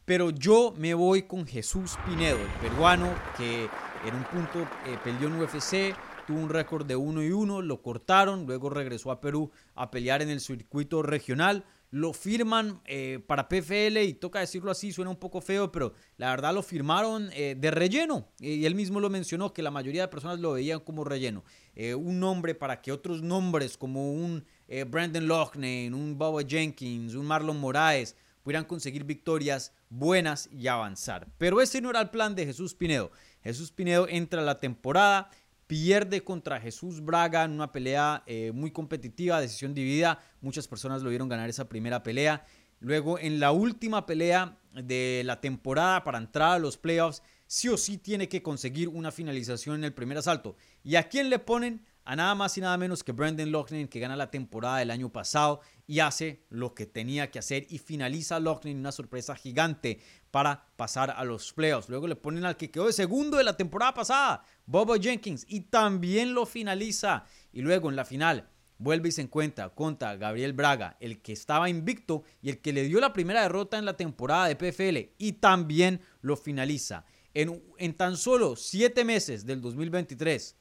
Pero 0.06 0.30
yo 0.30 0.74
me 0.78 0.94
voy 0.94 1.24
con 1.24 1.48
Jesús 1.48 1.96
Pinedo, 2.06 2.38
el 2.38 2.60
peruano 2.62 3.12
que 3.36 3.68
en 4.06 4.16
un 4.16 4.24
punto 4.26 4.62
eh, 4.86 5.00
en 5.04 5.42
UFC, 5.42 5.96
tuvo 6.28 6.40
un 6.40 6.50
récord 6.50 6.86
de 6.86 6.96
1 6.96 7.24
y 7.24 7.32
1, 7.32 7.64
lo 7.64 7.82
cortaron, 7.82 8.46
luego 8.46 8.70
regresó 8.70 9.12
a 9.12 9.20
Perú 9.20 9.52
a 9.74 9.90
pelear 9.90 10.22
en 10.22 10.30
el 10.30 10.42
circuito 10.42 11.02
regional, 11.02 11.66
lo 11.92 12.14
firman 12.14 12.82
eh, 12.86 13.20
para 13.26 13.48
PFL 13.48 13.98
y 14.04 14.14
toca 14.14 14.42
decirlo 14.42 14.70
así, 14.70 14.92
suena 14.92 15.12
un 15.12 15.16
poco 15.18 15.40
feo, 15.40 15.72
pero 15.72 15.94
la 16.18 16.30
verdad 16.30 16.54
lo 16.54 16.62
firmaron 16.62 17.30
eh, 17.34 17.56
de 17.58 17.72
relleno. 17.72 18.28
Y 18.40 18.66
él 18.66 18.76
mismo 18.76 19.00
lo 19.00 19.10
mencionó, 19.10 19.54
que 19.54 19.62
la 19.62 19.72
mayoría 19.72 20.02
de 20.02 20.08
personas 20.10 20.40
lo 20.40 20.54
veían 20.54 20.82
como 20.82 21.04
relleno. 21.04 21.44
Eh, 21.74 21.96
un 21.96 22.20
nombre 22.20 22.54
para 22.54 22.82
que 22.82 22.92
otros 22.92 23.22
nombres 23.22 23.78
como 23.78 24.12
un 24.12 24.46
Brandon 24.88 25.28
Loughnane, 25.28 25.94
un 25.94 26.18
Boba 26.18 26.42
Jenkins, 26.42 27.14
un 27.14 27.26
Marlon 27.26 27.60
Moraes 27.60 28.16
pudieran 28.46 28.66
conseguir 28.66 29.06
victorias 29.06 29.74
buenas 29.90 30.48
y 30.52 30.68
avanzar. 30.68 31.28
Pero 31.40 31.62
ese 31.62 31.82
no 31.82 31.90
era 31.90 32.00
el 32.00 32.12
plan 32.12 32.36
de 32.36 32.46
Jesús 32.46 32.76
Pinedo. 32.76 33.10
Jesús 33.42 33.72
Pinedo 33.72 34.08
entra 34.08 34.42
a 34.42 34.46
la 34.46 34.60
temporada 34.60 35.32
pierde 35.66 36.24
contra 36.24 36.62
Jesús 36.62 37.04
Braga 37.04 37.44
en 37.44 37.52
una 37.54 37.72
pelea 37.72 38.22
eh, 38.28 38.52
muy 38.54 38.70
competitiva, 38.70 39.42
decisión 39.42 39.74
dividida. 39.74 40.20
Muchas 40.42 40.68
personas 40.68 41.02
lo 41.02 41.10
vieron 41.10 41.28
ganar 41.28 41.50
esa 41.50 41.68
primera 41.68 42.04
pelea. 42.04 42.46
Luego, 42.80 43.18
en 43.18 43.40
la 43.40 43.52
última 43.52 44.06
pelea 44.06 44.60
de 44.74 45.24
la 45.26 45.42
temporada 45.42 46.04
para 46.04 46.20
entrar 46.20 46.52
a 46.52 46.60
los 46.60 46.78
playoffs, 46.78 47.24
sí 47.48 47.68
o 47.70 47.78
sí 47.78 47.98
tiene 47.98 48.30
que 48.30 48.44
conseguir 48.44 48.90
una 48.90 49.12
finalización 49.12 49.78
en 49.78 49.86
el 49.86 49.94
primer 49.96 50.20
asalto. 50.20 50.56
¿Y 50.84 50.98
a 50.98 51.10
quién 51.10 51.32
le 51.32 51.40
ponen? 51.40 51.84
a 52.06 52.16
nada 52.16 52.36
más 52.36 52.58
y 52.58 52.62
nada 52.62 52.78
menos 52.78 53.04
que 53.04 53.12
Brandon 53.12 53.52
Loughnane, 53.52 53.90
que 53.90 54.00
gana 54.00 54.16
la 54.16 54.30
temporada 54.30 54.78
del 54.78 54.92
año 54.92 55.12
pasado 55.12 55.62
y 55.88 56.00
hace 56.00 56.46
lo 56.50 56.74
que 56.74 56.86
tenía 56.86 57.30
que 57.30 57.40
hacer 57.40 57.68
y 57.70 57.78
finaliza 57.78 58.40
Loughnane 58.40 58.80
una 58.80 58.92
sorpresa 58.92 59.36
gigante 59.36 60.00
para 60.32 60.68
pasar 60.76 61.12
a 61.12 61.24
los 61.24 61.54
playoffs. 61.54 61.90
Luego 61.90 62.08
le 62.08 62.16
ponen 62.16 62.46
al 62.46 62.58
que 62.58 62.72
quedó 62.72 62.88
de 62.88 62.94
segundo 62.94 63.38
de 63.38 63.44
la 63.44 63.58
temporada 63.58 63.94
pasada, 63.94 64.44
Bobo 64.66 64.96
Jenkins, 64.96 65.46
y 65.48 65.62
también 65.62 66.34
lo 66.34 66.46
finaliza. 66.46 67.26
Y 67.54 67.62
luego 67.62 67.90
en 67.90 67.96
la 67.96 68.06
final 68.06 68.50
vuelve 68.78 69.10
y 69.10 69.12
se 69.12 69.22
encuentra 69.22 69.70
contra 69.70 70.16
Gabriel 70.16 70.54
Braga, 70.54 70.98
el 71.00 71.22
que 71.22 71.34
estaba 71.34 71.70
invicto 71.70 72.24
y 72.42 72.50
el 72.50 72.60
que 72.62 72.74
le 72.74 72.84
dio 72.84 73.00
la 73.00 73.14
primera 73.14 73.42
derrota 73.42 73.78
en 73.78 73.86
la 73.86 73.96
temporada 73.98 74.48
de 74.48 74.56
PFL 74.56 75.14
y 75.18 75.34
también 75.34 76.02
lo 76.22 76.36
finaliza. 76.36 77.06
En, 77.34 77.64
en 77.78 77.94
tan 77.94 78.18
solo 78.18 78.56
siete 78.56 79.04
meses 79.04 79.46
del 79.46 79.62
2023, 79.62 80.56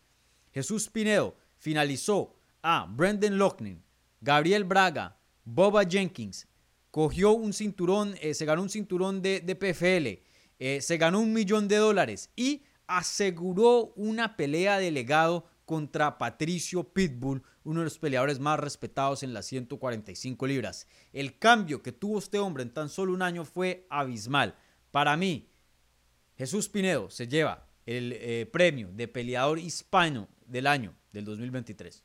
Jesús 0.53 0.89
Pinedo 0.89 1.37
finalizó 1.57 2.37
a 2.63 2.87
Brendan 2.89 3.39
Loughnane, 3.39 3.83
Gabriel 4.25 4.65
Braga, 4.65 5.19
Boba 5.45 5.85
Jenkins, 5.85 6.49
cogió 6.91 7.33
un 7.33 7.53
cinturón, 7.53 8.15
eh, 8.23 8.33
se 8.33 8.47
ganó 8.47 8.63
un 8.63 8.71
cinturón 8.71 9.21
de, 9.21 9.41
PFL, 9.55 10.25
eh, 10.59 10.81
se 10.81 10.97
ganó 10.97 11.21
un 11.21 11.35
millón 11.35 11.69
de 11.69 11.77
dólares 11.77 12.31
y 12.35 12.63
aseguró 12.87 13.93
una 13.97 14.35
pelea 14.35 14.79
de 14.79 14.91
legado 14.91 15.45
contra 15.67 16.17
Patricio 16.17 16.85
Pitbull, 16.85 17.43
uno 17.65 17.81
de 17.81 17.85
los 17.85 17.99
peleadores 17.99 18.41
más 18.41 18.59
respetados 18.59 19.23
en 19.23 19.35
las 19.35 19.45
145 19.45 20.47
libras. 20.47 20.87
El 21.13 21.39
cambio 21.39 21.83
que 21.83 21.93
tuvo 21.93 22.19
este 22.19 22.39
hombre 22.39 22.63
en 22.63 22.73
tan 22.73 22.89
solo 22.89 23.13
un 23.13 23.21
año 23.21 23.45
fue 23.45 23.87
abismal. 23.91 24.55
Para 24.91 25.19
mí, 25.19 25.51
Jesús 26.39 26.71
Pinedo 26.71 27.11
se 27.11 27.29
lleva 27.29 27.69
el 27.85 28.15
eh, 28.15 28.49
premio 28.51 28.91
de 28.91 29.07
peleador 29.07 29.59
hispano 29.59 30.29
del 30.47 30.67
año, 30.67 30.95
del 31.13 31.27
2023. 31.27 32.03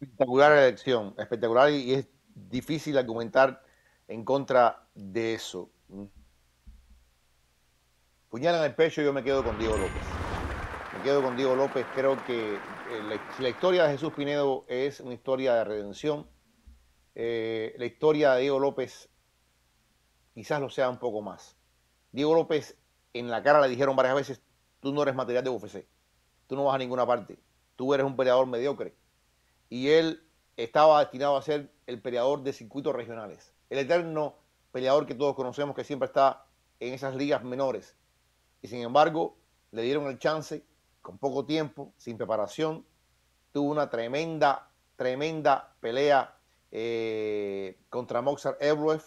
Espectacular 0.00 0.52
elección, 0.52 1.14
espectacular 1.18 1.70
y 1.70 1.94
es 1.94 2.08
difícil 2.34 2.96
argumentar 2.98 3.62
en 4.06 4.24
contra 4.24 4.86
de 4.94 5.34
eso. 5.34 5.70
Puñal 8.28 8.56
en 8.56 8.64
el 8.64 8.74
pecho, 8.74 9.02
yo 9.02 9.12
me 9.12 9.24
quedo 9.24 9.42
con 9.42 9.58
Diego 9.58 9.76
López. 9.76 10.02
Me 10.96 11.02
quedo 11.02 11.22
con 11.22 11.36
Diego 11.36 11.56
López. 11.56 11.86
Creo 11.94 12.22
que 12.24 12.54
eh, 12.54 13.18
la, 13.40 13.48
historia 13.48 13.84
de 13.84 13.92
Jesús 13.92 14.12
Pinedo 14.12 14.64
es 14.68 15.00
una 15.00 15.14
historia 15.14 15.54
de 15.54 15.64
redención. 15.64 16.28
Eh, 17.14 17.74
la 17.78 17.86
historia 17.86 18.34
de 18.34 18.42
Diego 18.42 18.60
López 18.60 19.08
quizás 20.34 20.60
lo 20.60 20.70
sea 20.70 20.88
un 20.88 20.98
poco 20.98 21.22
más. 21.22 21.56
Diego 22.12 22.34
López 22.34 22.78
en 23.12 23.30
la 23.30 23.42
cara 23.42 23.60
le 23.60 23.68
dijeron 23.68 23.96
varias 23.96 24.14
veces, 24.14 24.42
tú 24.80 24.92
no 24.92 25.02
eres 25.02 25.14
material 25.14 25.44
de 25.44 25.50
UFC 25.50 25.86
tú 26.48 26.56
no 26.56 26.64
vas 26.64 26.74
a 26.74 26.78
ninguna 26.78 27.06
parte, 27.06 27.38
tú 27.76 27.94
eres 27.94 28.04
un 28.04 28.16
peleador 28.16 28.46
mediocre. 28.48 28.96
Y 29.68 29.88
él 29.88 30.22
estaba 30.56 31.00
destinado 31.00 31.36
a 31.36 31.42
ser 31.42 31.70
el 31.86 32.00
peleador 32.00 32.42
de 32.42 32.52
circuitos 32.52 32.94
regionales, 32.94 33.52
el 33.70 33.78
eterno 33.78 34.36
peleador 34.72 35.06
que 35.06 35.14
todos 35.14 35.34
conocemos 35.34 35.74
que 35.74 35.84
siempre 35.84 36.06
está 36.06 36.46
en 36.80 36.94
esas 36.94 37.14
ligas 37.14 37.44
menores. 37.44 37.96
Y 38.62 38.68
sin 38.68 38.82
embargo, 38.82 39.36
le 39.70 39.82
dieron 39.82 40.06
el 40.06 40.18
chance 40.18 40.64
con 41.02 41.18
poco 41.18 41.44
tiempo, 41.44 41.92
sin 41.96 42.16
preparación. 42.16 42.84
Tuvo 43.52 43.70
una 43.70 43.88
tremenda, 43.88 44.70
tremenda 44.96 45.74
pelea 45.80 46.36
eh, 46.70 47.78
contra 47.88 48.20
Moxar 48.22 48.56
Evloev. 48.60 49.02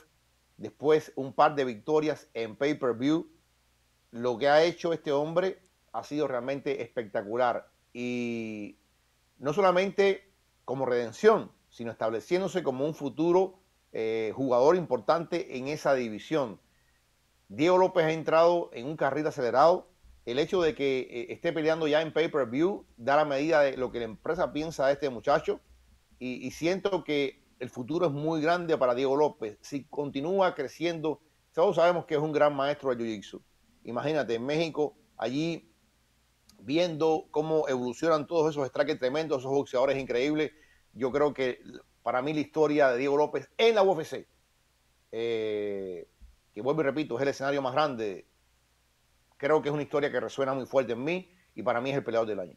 Después 0.58 1.12
un 1.16 1.34
par 1.34 1.56
de 1.56 1.66
victorias 1.66 2.28
en 2.34 2.56
pay-per-view. 2.56 3.28
Lo 4.12 4.38
que 4.38 4.50
ha 4.50 4.64
hecho 4.64 4.94
este 4.94 5.12
hombre 5.12 5.62
ha 5.92 6.04
sido 6.04 6.28
realmente 6.28 6.82
espectacular. 6.82 7.70
Y 7.94 8.78
no 9.40 9.54
solamente 9.54 10.31
como 10.66 10.86
redención, 10.86 11.52
sino 11.70 11.92
estableciéndose 11.92 12.64
como 12.64 12.86
un 12.86 12.94
futuro 12.94 13.60
eh, 13.94 14.32
jugador 14.36 14.76
importante 14.76 15.58
en 15.58 15.68
esa 15.68 15.94
división. 15.94 16.60
Diego 17.50 17.78
López 17.78 18.06
ha 18.06 18.12
entrado 18.12 18.70
en 18.74 18.88
un 18.88 18.96
carril 18.96 19.28
acelerado. 19.28 19.90
El 20.26 20.40
hecho 20.40 20.62
de 20.62 20.76
que 20.76 21.00
eh, 21.00 21.34
esté 21.34 21.52
peleando 21.52 21.88
ya 21.88 22.02
en 22.02 22.14
pay-per-view 22.14 22.86
da 22.96 23.18
la 23.18 23.26
medida 23.26 23.62
de 23.62 23.76
lo 23.76 23.92
que 23.92 24.00
la 24.00 24.06
empresa 24.06 24.54
piensa 24.54 24.88
de 24.88 24.94
este 24.94 25.10
muchacho. 25.10 25.60
Y, 26.20 26.46
y, 26.46 26.52
siento 26.52 27.04
que 27.04 27.44
el 27.60 27.70
futuro 27.70 28.06
es 28.06 28.12
muy 28.12 28.42
grande 28.42 28.78
para 28.78 28.94
Diego 28.94 29.18
López. 29.18 29.58
Si 29.62 29.86
continúa 29.86 30.54
creciendo, 30.54 31.20
todos 31.54 31.76
sabemos 31.78 32.06
que 32.06 32.14
es 32.16 32.22
un 32.22 32.32
gran 32.32 32.56
maestro 32.56 32.96
de 32.96 33.04
Jiu-Jitsu. 33.04 33.42
Imagínate, 33.84 34.36
en 34.36 34.46
México, 34.46 34.96
allí 35.18 35.71
viendo 36.62 37.28
cómo 37.32 37.68
evolucionan 37.68 38.28
todos 38.28 38.52
esos 38.52 38.68
strikes 38.68 38.96
tremendos, 38.96 39.40
esos 39.40 39.52
boxeadores 39.52 39.98
increíbles. 39.98 40.52
Yo 40.94 41.12
creo 41.12 41.34
que 41.34 41.62
para 42.04 42.22
mí 42.22 42.34
la 42.34 42.40
historia 42.40 42.90
de 42.90 42.98
Diego 42.98 43.18
López 43.18 43.50
en 43.58 43.76
la 43.76 43.84
UFC, 43.84 44.28
eh, 45.12 46.08
que 46.54 46.62
vuelvo 46.62 46.82
y 46.82 46.86
repito, 46.86 47.16
es 47.16 47.22
el 47.22 47.30
escenario 47.30 47.62
más 47.62 47.74
grande, 47.74 48.26
creo 49.38 49.62
que 49.62 49.70
es 49.70 49.74
una 49.74 49.84
historia 49.84 50.12
que 50.12 50.20
resuena 50.20 50.54
muy 50.54 50.66
fuerte 50.66 50.94
en 50.94 51.04
mí 51.04 51.32
y 51.56 51.64
para 51.64 51.82
mí 51.82 51.92
es 51.92 51.98
el 51.98 52.04
peleador 52.04 52.28
del 52.28 52.40
año. 52.40 52.56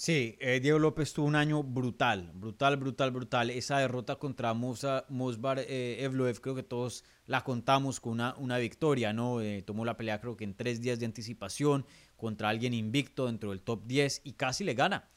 Sí, 0.00 0.36
eh, 0.38 0.60
Diego 0.60 0.78
López 0.78 1.12
tuvo 1.12 1.26
un 1.26 1.34
año 1.34 1.64
brutal, 1.64 2.30
brutal, 2.32 2.76
brutal, 2.76 3.10
brutal. 3.10 3.50
Esa 3.50 3.80
derrota 3.80 4.14
contra 4.14 4.54
Mosbar 4.54 5.58
eh, 5.58 6.04
Evloev, 6.04 6.40
creo 6.40 6.54
que 6.54 6.62
todos 6.62 7.04
la 7.26 7.42
contamos 7.42 7.98
con 7.98 8.12
una, 8.12 8.36
una 8.36 8.58
victoria, 8.58 9.12
¿no? 9.12 9.40
Eh, 9.40 9.60
tomó 9.62 9.84
la 9.84 9.96
pelea 9.96 10.20
creo 10.20 10.36
que 10.36 10.44
en 10.44 10.54
tres 10.54 10.80
días 10.80 11.00
de 11.00 11.06
anticipación 11.06 11.84
contra 12.16 12.48
alguien 12.48 12.74
invicto 12.74 13.26
dentro 13.26 13.50
del 13.50 13.60
top 13.60 13.86
10 13.86 14.20
y 14.22 14.34
casi 14.34 14.62
le 14.62 14.74
gana. 14.74 15.08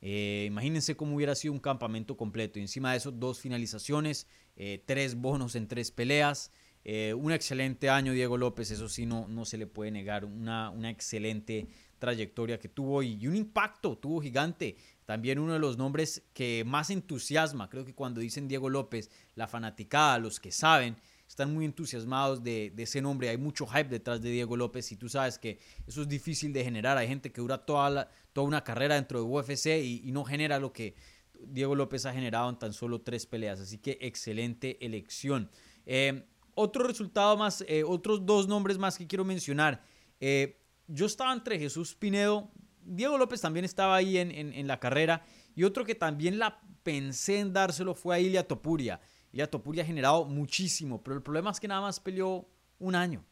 Eh, 0.00 0.46
imagínense 0.46 0.96
cómo 0.96 1.16
hubiera 1.16 1.34
sido 1.34 1.52
un 1.52 1.60
campamento 1.60 2.16
completo. 2.16 2.58
Y 2.58 2.62
encima 2.62 2.92
de 2.92 2.96
eso, 2.96 3.12
dos 3.12 3.40
finalizaciones, 3.40 4.26
eh, 4.56 4.82
tres 4.86 5.16
bonos 5.16 5.54
en 5.54 5.68
tres 5.68 5.90
peleas. 5.90 6.50
Un 6.82 7.30
excelente 7.30 7.90
año, 7.90 8.14
Diego 8.14 8.38
López, 8.38 8.70
eso 8.70 8.88
sí, 8.88 9.04
no, 9.04 9.28
no 9.28 9.44
se 9.44 9.58
le 9.58 9.66
puede 9.66 9.90
negar. 9.90 10.24
Una, 10.24 10.70
una 10.70 10.88
excelente 10.88 11.68
trayectoria 12.00 12.58
que 12.58 12.68
tuvo 12.68 13.04
y, 13.04 13.28
un 13.28 13.36
impacto 13.36 13.96
tuvo 13.96 14.20
gigante. 14.20 14.76
También 15.04 15.38
uno 15.38 15.52
de 15.52 15.60
los 15.60 15.78
nombres 15.78 16.22
que 16.32 16.64
más 16.66 16.90
entusiasma, 16.90 17.68
creo 17.68 17.84
que 17.84 17.94
cuando 17.94 18.20
dicen 18.20 18.48
Diego 18.48 18.68
López, 18.68 19.10
la 19.36 19.46
fanaticada, 19.46 20.18
los 20.18 20.40
que 20.40 20.50
saben, 20.50 20.96
están 21.28 21.54
muy 21.54 21.64
entusiasmados 21.64 22.42
de, 22.42 22.72
ese 22.76 23.00
nombre. 23.00 23.28
Hay 23.28 23.36
mucho 23.36 23.66
hype 23.66 23.88
detrás 23.88 24.20
de 24.20 24.30
Diego 24.30 24.56
López 24.56 24.90
y 24.90 24.96
tú 24.96 25.08
sabes 25.08 25.38
que 25.38 25.60
eso 25.86 26.02
es 26.02 26.08
difícil 26.08 26.52
de 26.52 26.64
generar. 26.64 26.98
Hay 26.98 27.06
gente 27.06 27.30
que 27.30 27.40
dura 27.40 27.58
toda, 27.58 28.10
toda 28.32 28.46
una 28.48 28.64
carrera 28.64 28.96
dentro 28.96 29.20
de 29.20 29.24
UFC 29.24 29.66
y, 29.84 30.10
no 30.10 30.24
genera 30.24 30.58
lo 30.58 30.72
que 30.72 30.96
Diego 31.38 31.76
López 31.76 32.04
ha 32.06 32.12
generado 32.12 32.50
en 32.50 32.58
tan 32.58 32.72
solo 32.72 33.00
tres 33.02 33.26
peleas. 33.26 33.60
Así 33.60 33.78
que 33.78 33.98
excelente 34.00 34.84
elección. 34.84 35.50
Eh, 35.86 36.24
otro 36.54 36.84
resultado 36.84 37.36
más, 37.36 37.64
eh, 37.68 37.84
otros 37.84 38.26
dos 38.26 38.48
nombres 38.48 38.78
más 38.78 38.98
que 38.98 39.06
quiero 39.06 39.24
mencionar. 39.24 39.82
Eh, 40.20 40.59
yo 40.92 41.06
estaba 41.06 41.32
entre 41.32 41.58
Jesús 41.58 41.94
Pinedo, 41.94 42.50
Diego 42.82 43.18
López 43.18 43.40
también 43.40 43.64
estaba 43.64 43.96
ahí 43.96 44.18
en, 44.18 44.30
en, 44.32 44.66
la 44.66 44.80
carrera 44.80 45.24
y 45.54 45.64
otro 45.64 45.84
que 45.84 45.94
también 45.94 46.38
la 46.38 46.60
pensé 46.82 47.38
en 47.38 47.52
dárselo 47.52 47.94
fue 47.94 48.16
a 48.16 48.18
Ilia 48.18 48.46
Topuria. 48.46 49.00
Y 49.32 49.40
a 49.40 49.50
Topuria 49.50 49.84
ha 49.84 49.86
generado 49.86 50.24
muchísimo, 50.24 51.02
pero 51.02 51.16
el 51.16 51.22
problema 51.22 51.50
es 51.50 51.60
que 51.60 51.68
nada 51.68 51.82
más 51.82 52.00
peleó 52.00 52.48
un 52.78 52.94
año. 52.94 53.24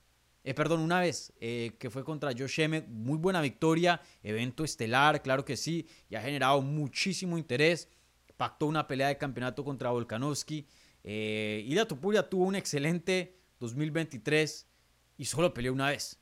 Eh, 0.44 0.54
perdón, 0.54 0.80
una 0.80 1.00
vez, 1.00 1.32
eh, 1.40 1.76
que 1.78 1.90
fue 1.90 2.04
contra 2.04 2.30
Josh 2.30 2.60
Emmett, 2.60 2.86
muy 2.88 3.18
buena 3.18 3.40
victoria, 3.40 4.00
evento 4.22 4.64
estelar, 4.64 5.20
claro 5.22 5.44
que 5.44 5.56
sí, 5.56 5.86
y 6.08 6.14
ha 6.14 6.22
generado 6.22 6.62
muchísimo 6.62 7.36
interés. 7.36 7.88
Pactó 8.36 8.66
una 8.66 8.86
pelea 8.86 9.08
de 9.08 9.18
campeonato 9.18 9.64
contra 9.64 9.90
Volkanovski. 9.90 10.66
Eh, 11.02 11.64
y 11.66 11.74
Topuria 11.86 12.28
tuvo 12.28 12.44
un 12.44 12.54
excelente 12.54 13.40
2023 13.58 14.68
y 15.16 15.24
solo 15.24 15.52
peleó 15.52 15.72
una 15.72 15.88
vez. 15.90 16.20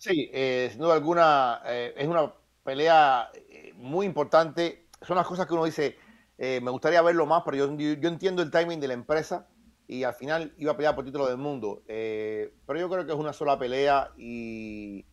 Sí, 0.00 0.30
eh, 0.32 0.68
sin 0.70 0.80
duda 0.80 0.94
alguna, 0.94 1.60
es 1.64 2.08
una 2.08 2.32
pelea 2.64 3.30
muy 3.76 4.06
importante. 4.06 4.86
Son 5.02 5.16
las 5.16 5.26
cosas 5.26 5.46
que 5.46 5.54
uno 5.54 5.64
dice, 5.64 5.96
eh, 6.42 6.58
me 6.62 6.70
gustaría 6.70 7.02
verlo 7.02 7.26
más, 7.26 7.42
pero 7.44 7.58
yo, 7.58 7.76
yo, 7.76 8.08
entiendo 8.08 8.40
el 8.40 8.50
timing 8.50 8.80
de 8.80 8.88
la 8.88 8.94
empresa 8.94 9.46
y 9.86 10.04
al 10.04 10.14
final 10.14 10.54
iba 10.56 10.72
a 10.72 10.76
pelear 10.76 10.94
por 10.94 11.04
título 11.04 11.26
del 11.26 11.36
mundo. 11.36 11.82
Eh, 11.86 12.54
pero 12.66 12.80
yo 12.80 12.88
creo 12.88 13.04
que 13.04 13.12
es 13.12 13.18
una 13.18 13.34
sola 13.34 13.58
pelea 13.58 14.10
y, 14.16 15.04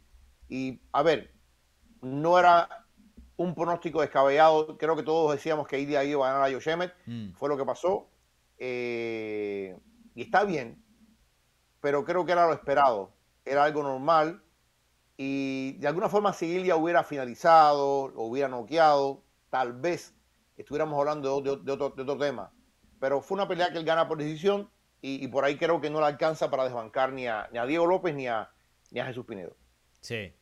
y, 0.47 0.79
a 0.93 1.03
ver, 1.03 1.33
no 2.01 2.39
era 2.39 2.69
un 3.35 3.53
pronóstico 3.55 3.99
descabellado. 3.99 4.77
Creo 4.77 4.95
que 4.95 5.03
todos 5.03 5.33
decíamos 5.33 5.67
que 5.67 5.81
Ilia 5.81 6.01
iba 6.05 6.25
a 6.25 6.31
ganar 6.31 6.47
a 6.47 6.49
Yoshemet. 6.49 6.93
Mm. 7.05 7.33
Fue 7.33 7.49
lo 7.49 7.57
que 7.57 7.65
pasó. 7.65 8.09
Eh, 8.57 9.77
y 10.15 10.21
está 10.21 10.45
bien, 10.45 10.81
pero 11.81 12.05
creo 12.05 12.25
que 12.25 12.31
era 12.31 12.47
lo 12.47 12.53
esperado. 12.53 13.11
Era 13.43 13.65
algo 13.65 13.83
normal. 13.83 14.41
Y 15.17 15.73
de 15.73 15.87
alguna 15.87 16.09
forma, 16.09 16.31
si 16.31 16.45
Ilia 16.45 16.75
hubiera 16.75 17.03
finalizado, 17.03 18.03
o 18.15 18.27
hubiera 18.27 18.47
noqueado, 18.47 19.23
tal 19.49 19.73
vez 19.73 20.13
estuviéramos 20.55 20.97
hablando 20.99 21.41
de, 21.41 21.49
otro, 21.49 21.63
de, 21.63 22.03
otro, 22.03 22.17
tema. 22.17 22.51
Pero 22.99 23.21
fue 23.21 23.35
una 23.35 23.47
pelea 23.47 23.71
que 23.71 23.79
él 23.79 23.85
gana 23.85 24.07
por 24.07 24.19
decisión 24.19 24.69
y, 25.01 25.27
por 25.27 25.43
ahí 25.43 25.57
creo 25.57 25.81
que 25.81 25.89
no 25.89 25.99
le 25.99 26.07
alcanza 26.07 26.49
para 26.49 26.65
desbancar 26.65 27.13
ni 27.13 27.27
a, 27.27 27.47
ni 27.51 27.57
a 27.57 27.65
Diego 27.65 27.85
López 27.85 28.13
ni 28.13 28.27
a, 28.27 28.51
ni 28.91 28.99
a 28.99 29.05
Jesús 29.05 29.25
Pinedo. 29.25 29.55
Sí. 30.01 30.33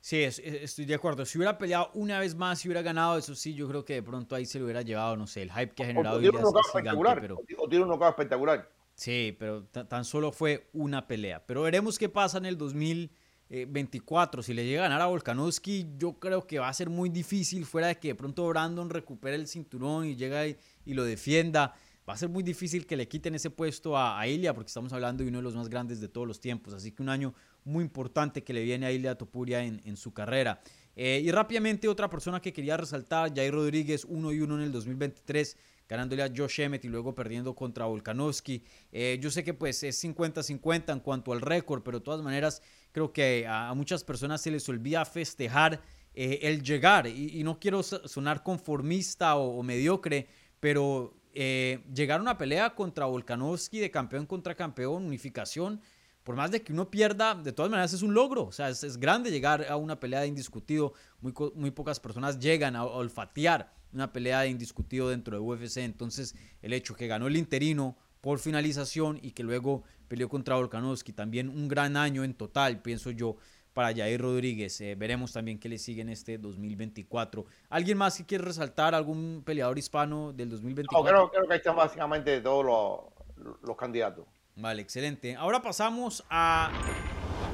Sí, 0.00 0.22
estoy 0.22 0.84
de 0.84 0.94
acuerdo. 0.94 1.24
Si 1.26 1.38
hubiera 1.38 1.58
peleado 1.58 1.90
una 1.94 2.20
vez 2.20 2.34
más, 2.34 2.60
si 2.60 2.68
hubiera 2.68 2.82
ganado, 2.82 3.18
eso 3.18 3.34
sí, 3.34 3.54
yo 3.54 3.68
creo 3.68 3.84
que 3.84 3.94
de 3.94 4.02
pronto 4.02 4.34
ahí 4.34 4.46
se 4.46 4.58
lo 4.58 4.64
hubiera 4.64 4.82
llevado, 4.82 5.16
no 5.16 5.26
sé, 5.26 5.42
el 5.42 5.52
hype 5.52 5.74
que 5.74 5.82
ha 5.82 5.86
generado. 5.86 6.18
O, 6.18 6.20
tiene 6.20 6.38
un 6.38 6.58
espectacular. 6.58 7.20
Pero... 7.20 7.38
O 7.58 7.68
tiene 7.68 7.84
un 7.84 7.90
knockout 7.90 8.10
espectacular. 8.10 8.70
Sí, 8.94 9.36
pero 9.38 9.64
tan 9.64 10.04
solo 10.04 10.32
fue 10.32 10.68
una 10.72 11.06
pelea. 11.06 11.44
Pero 11.46 11.62
veremos 11.62 11.98
qué 11.98 12.08
pasa 12.08 12.38
en 12.38 12.46
el 12.46 12.56
2000. 12.56 13.12
24. 13.48 14.40
Eh, 14.40 14.44
si 14.44 14.54
le 14.54 14.66
llega 14.66 14.80
a 14.80 14.88
ganar 14.88 15.02
a 15.02 15.06
Volkanovski, 15.06 15.94
yo 15.96 16.18
creo 16.18 16.46
que 16.46 16.58
va 16.58 16.68
a 16.68 16.74
ser 16.74 16.90
muy 16.90 17.08
difícil 17.08 17.64
fuera 17.64 17.88
de 17.88 17.98
que 17.98 18.08
de 18.08 18.14
pronto 18.14 18.46
Brandon 18.48 18.90
recupere 18.90 19.36
el 19.36 19.46
cinturón 19.46 20.06
y 20.06 20.16
llega 20.16 20.46
y, 20.46 20.56
lo 20.86 21.04
defienda. 21.04 21.74
Va 22.08 22.14
a 22.14 22.16
ser 22.16 22.30
muy 22.30 22.42
difícil 22.42 22.86
que 22.86 22.96
le 22.96 23.06
quiten 23.06 23.34
ese 23.34 23.50
puesto 23.50 23.96
a, 23.96 24.18
a, 24.18 24.26
Ilia 24.26 24.54
porque 24.54 24.68
estamos 24.68 24.92
hablando 24.92 25.22
de 25.22 25.28
uno 25.28 25.38
de 25.38 25.42
los 25.42 25.54
más 25.54 25.68
grandes 25.68 26.00
de 26.00 26.08
todos 26.08 26.26
los 26.26 26.40
tiempos. 26.40 26.72
Así 26.72 26.92
que 26.92 27.02
un 27.02 27.10
año 27.10 27.34
muy 27.64 27.84
importante 27.84 28.42
que 28.42 28.52
le 28.52 28.62
viene 28.62 28.86
a 28.86 28.92
Ilia 28.92 29.16
Topuria 29.16 29.62
en, 29.62 29.82
en 29.84 29.96
su 29.96 30.12
carrera. 30.12 30.60
Eh, 30.96 31.20
y 31.22 31.30
rápidamente 31.30 31.86
otra 31.86 32.10
persona 32.10 32.40
que 32.40 32.52
quería 32.52 32.76
resaltar, 32.76 33.32
Jair 33.34 33.52
Rodríguez 33.52 34.04
1 34.04 34.32
y 34.32 34.40
1 34.40 34.54
en 34.56 34.62
el 34.62 34.72
2023 34.72 35.56
ganándole 35.88 36.22
a 36.22 36.30
Josh 36.34 36.60
Emmett 36.60 36.84
y 36.84 36.88
luego 36.88 37.14
perdiendo 37.14 37.54
contra 37.54 37.86
Volkanovski. 37.86 38.62
Eh, 38.92 39.18
yo 39.20 39.30
sé 39.30 39.42
que 39.42 39.54
pues 39.54 39.82
es 39.82 40.02
50-50 40.04 40.92
en 40.92 41.00
cuanto 41.00 41.32
al 41.32 41.40
récord, 41.40 41.82
pero 41.82 41.98
de 41.98 42.04
todas 42.04 42.22
maneras 42.22 42.62
creo 42.98 43.12
que 43.12 43.46
a, 43.46 43.72
muchas 43.74 44.02
personas 44.02 44.40
se 44.40 44.50
les 44.50 44.68
olvida 44.68 45.04
festejar 45.04 45.80
eh, 46.14 46.40
el 46.42 46.64
llegar. 46.64 47.06
Y, 47.06 47.44
no 47.44 47.60
quiero 47.60 47.82
sonar 47.82 48.42
conformista 48.42 49.36
o, 49.36 49.62
mediocre, 49.62 50.26
pero 50.58 51.14
eh, 51.32 51.84
llegar 51.94 52.18
a 52.18 52.22
una 52.22 52.36
pelea 52.36 52.74
contra 52.74 53.06
Volkanovski 53.06 53.78
de 53.78 53.92
campeón 53.92 54.26
contra 54.26 54.56
campeón, 54.56 55.04
unificación, 55.04 55.80
por 56.24 56.34
más 56.34 56.50
de 56.50 56.60
que 56.60 56.72
uno 56.72 56.90
pierda, 56.90 57.36
de 57.36 57.52
todas 57.52 57.70
maneras 57.70 57.92
es 57.92 58.02
un 58.02 58.14
logro. 58.14 58.46
O 58.46 58.52
sea, 58.52 58.68
es, 58.68 58.96
grande 58.96 59.30
llegar 59.30 59.64
a 59.68 59.76
una 59.76 60.00
pelea 60.00 60.22
de 60.22 60.26
indiscutido. 60.26 60.92
Muy, 61.20 61.32
muy 61.54 61.70
pocas 61.70 62.00
personas 62.00 62.40
llegan 62.40 62.74
a 62.74 62.84
olfatear 62.84 63.72
una 63.92 64.12
pelea 64.12 64.40
de 64.40 64.48
indiscutido 64.48 65.08
dentro 65.08 65.36
de 65.36 65.40
UFC. 65.40 65.78
Entonces, 65.78 66.34
el 66.62 66.72
hecho 66.72 66.96
que 66.96 67.06
ganó 67.06 67.28
el 67.28 67.36
interino 67.36 67.96
por 68.20 68.38
finalización 68.38 69.18
y 69.22 69.32
que 69.32 69.42
luego 69.42 69.84
peleó 70.08 70.28
contra 70.28 70.56
Volkanovski, 70.56 71.12
también 71.12 71.48
un 71.48 71.68
gran 71.68 71.96
año 71.96 72.24
en 72.24 72.34
total, 72.34 72.80
pienso 72.80 73.10
yo, 73.10 73.36
para 73.72 73.94
Jair 73.94 74.20
Rodríguez. 74.20 74.80
Eh, 74.80 74.94
veremos 74.94 75.32
también 75.32 75.58
qué 75.58 75.68
le 75.68 75.78
sigue 75.78 76.02
en 76.02 76.08
este 76.08 76.38
2024. 76.38 77.46
¿Alguien 77.68 77.98
más 77.98 78.16
que 78.16 78.26
quiere 78.26 78.44
resaltar 78.44 78.94
algún 78.94 79.42
peleador 79.44 79.78
hispano 79.78 80.32
del 80.32 80.50
2024? 80.50 81.16
No, 81.16 81.30
creo, 81.30 81.46
que 81.46 81.52
ahí 81.52 81.58
están 81.58 81.76
básicamente 81.76 82.40
todos 82.40 82.64
los, 82.64 83.58
los 83.62 83.76
candidatos. 83.76 84.24
Vale, 84.56 84.82
excelente. 84.82 85.36
Ahora 85.36 85.62
pasamos 85.62 86.24
a 86.28 86.72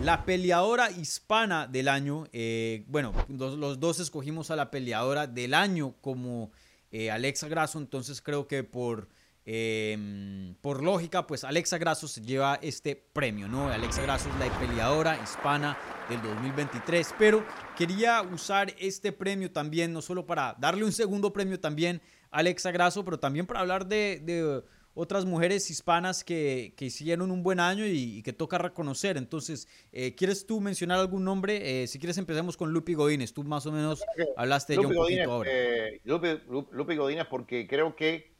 la 0.02 0.24
peleadora 0.24 0.90
hispana 0.90 1.66
del 1.66 1.88
año, 1.88 2.26
eh, 2.32 2.84
bueno, 2.88 3.12
los, 3.28 3.78
dos 3.78 4.00
escogimos 4.00 4.50
a 4.50 4.56
la 4.56 4.70
peleadora 4.70 5.26
del 5.26 5.54
año 5.54 5.94
como 6.00 6.50
eh, 6.90 7.10
Alexa 7.10 7.48
Grasso, 7.48 7.78
entonces 7.78 8.20
creo 8.20 8.48
que 8.48 8.64
por, 8.64 9.08
em, 9.44 10.54
por 10.60 10.82
lógica, 10.82 11.26
pues 11.26 11.44
Alexa 11.44 11.78
Grasso 11.78 12.08
se 12.08 12.20
lleva 12.22 12.58
este 12.62 12.96
premio, 12.96 13.48
¿no? 13.48 13.68
Alexa 13.68 14.02
Grasso 14.02 14.28
es 14.28 14.38
la 14.38 14.58
peleadora 14.58 15.20
hispana 15.22 15.76
del 16.08 16.22
2023, 16.22 17.14
pero 17.18 17.44
quería 17.76 18.22
usar 18.22 18.74
este 18.78 19.12
premio 19.12 19.50
también, 19.50 19.92
no 19.92 20.02
solo 20.02 20.26
para 20.26 20.54
darle 20.58 20.84
un 20.84 20.92
segundo 20.92 21.32
premio 21.32 21.60
también 21.60 22.00
a 22.30 22.38
Alexa 22.38 22.70
Grasso, 22.70 23.04
pero 23.04 23.18
también 23.18 23.46
para 23.46 23.60
hablar 23.60 23.86
de 23.86 24.62
otras 24.94 25.24
mujeres 25.24 25.68
hispanas 25.70 26.22
que, 26.22 26.72
que 26.76 26.86
hicieron 26.86 27.30
un 27.30 27.42
buen 27.42 27.60
año 27.60 27.84
y, 27.84 28.22
que 28.22 28.32
toca 28.32 28.58
reconocer. 28.58 29.16
Entonces, 29.16 29.68
eh, 29.92 30.14
¿quieres 30.14 30.46
tú 30.46 30.60
mencionar 30.60 31.00
algún 31.00 31.24
nombre? 31.24 31.82
Eh, 31.82 31.86
si 31.88 31.98
quieres 31.98 32.16
empecemos 32.16 32.56
con 32.56 32.72
Lupi 32.72 32.94
Godínez. 32.94 33.32
Tú 33.32 33.42
más 33.42 33.66
o 33.66 33.72
menos 33.72 34.02
hablaste 34.36 34.74
de 34.74 34.78
ella 34.78 34.88
un 34.88 34.94
poquito 34.94 35.32
ahora. 35.32 35.50
Eh, 35.52 36.00
Lupi, 36.04 36.96
Godínez 36.96 37.26
porque 37.28 37.66
creo 37.66 37.96
que 37.96 38.33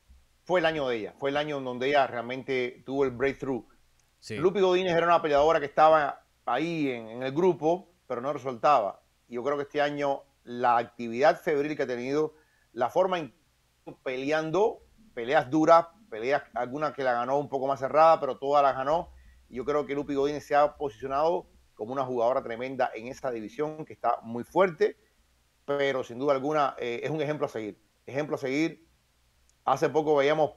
fue 0.45 0.61
el 0.61 0.67
año 0.67 0.89
de 0.89 0.97
ella. 0.97 1.15
Fue 1.19 1.31
el 1.31 1.37
año 1.37 1.59
en 1.59 1.65
donde 1.65 1.89
ella 1.89 2.07
realmente 2.07 2.83
tuvo 2.87 3.05
el 3.05 3.11
breakthrough. 3.11 3.65
Lupi 4.31 4.61
Godínez 4.61 4.95
era 4.95 5.07
una 5.07 5.21
peleadora 5.21 5.61
que 5.61 5.67
estaba 5.67 6.25
ahí 6.47 6.91
en, 6.91 7.09
en 7.09 7.23
el 7.23 7.33
grupo, 7.33 7.91
pero 8.07 8.21
no 8.21 8.33
resultaba. 8.33 9.03
Y 9.29 9.35
yo 9.35 9.43
creo 9.43 9.57
que 9.57 9.65
este 9.65 9.81
año 9.81 10.23
la 10.45 10.77
actividad 10.77 11.41
febril 11.41 11.77
que 11.77 11.83
ha 11.83 11.87
tenido, 11.87 12.35
la 12.73 12.91
forma 12.91 13.19
en 13.19 13.35
peleando, 14.03 14.83
peleas 15.15 15.51
duras, 15.51 15.87
peleas, 16.11 16.43
alguna 16.55 16.93
que 16.93 17.03
la 17.03 17.13
ganó 17.13 17.39
un 17.39 17.49
poco 17.49 17.67
más 17.67 17.81
cerrada, 17.81 18.21
pero 18.21 18.39
todas 18.39 18.63
las 18.63 18.77
ganó. 18.77 19.11
Yo 19.49 19.65
creo 19.65 19.87
que 19.87 19.95
Lupi 19.95 20.15
Godínez 20.15 20.47
se 20.47 20.55
ha 20.55 20.77
posicionado 20.77 21.47
como 21.75 21.93
una 21.93 22.05
jugadora 22.05 22.43
tremenda 22.43 22.91
en 22.95 23.09
esa 23.09 23.31
división, 23.31 23.85
que 23.85 23.93
está 23.93 24.21
muy 24.23 24.45
fuerte, 24.45 24.97
pero 25.65 26.05
sin 26.05 26.19
duda 26.19 26.33
alguna 26.33 26.75
eh, 26.79 27.01
es 27.03 27.11
un 27.11 27.21
ejemplo 27.21 27.47
a 27.47 27.49
seguir. 27.49 27.81
Ejemplo 28.07 28.37
a 28.37 28.39
seguir. 28.39 28.87
Hace 29.65 29.89
poco 29.89 30.17
veíamos, 30.17 30.53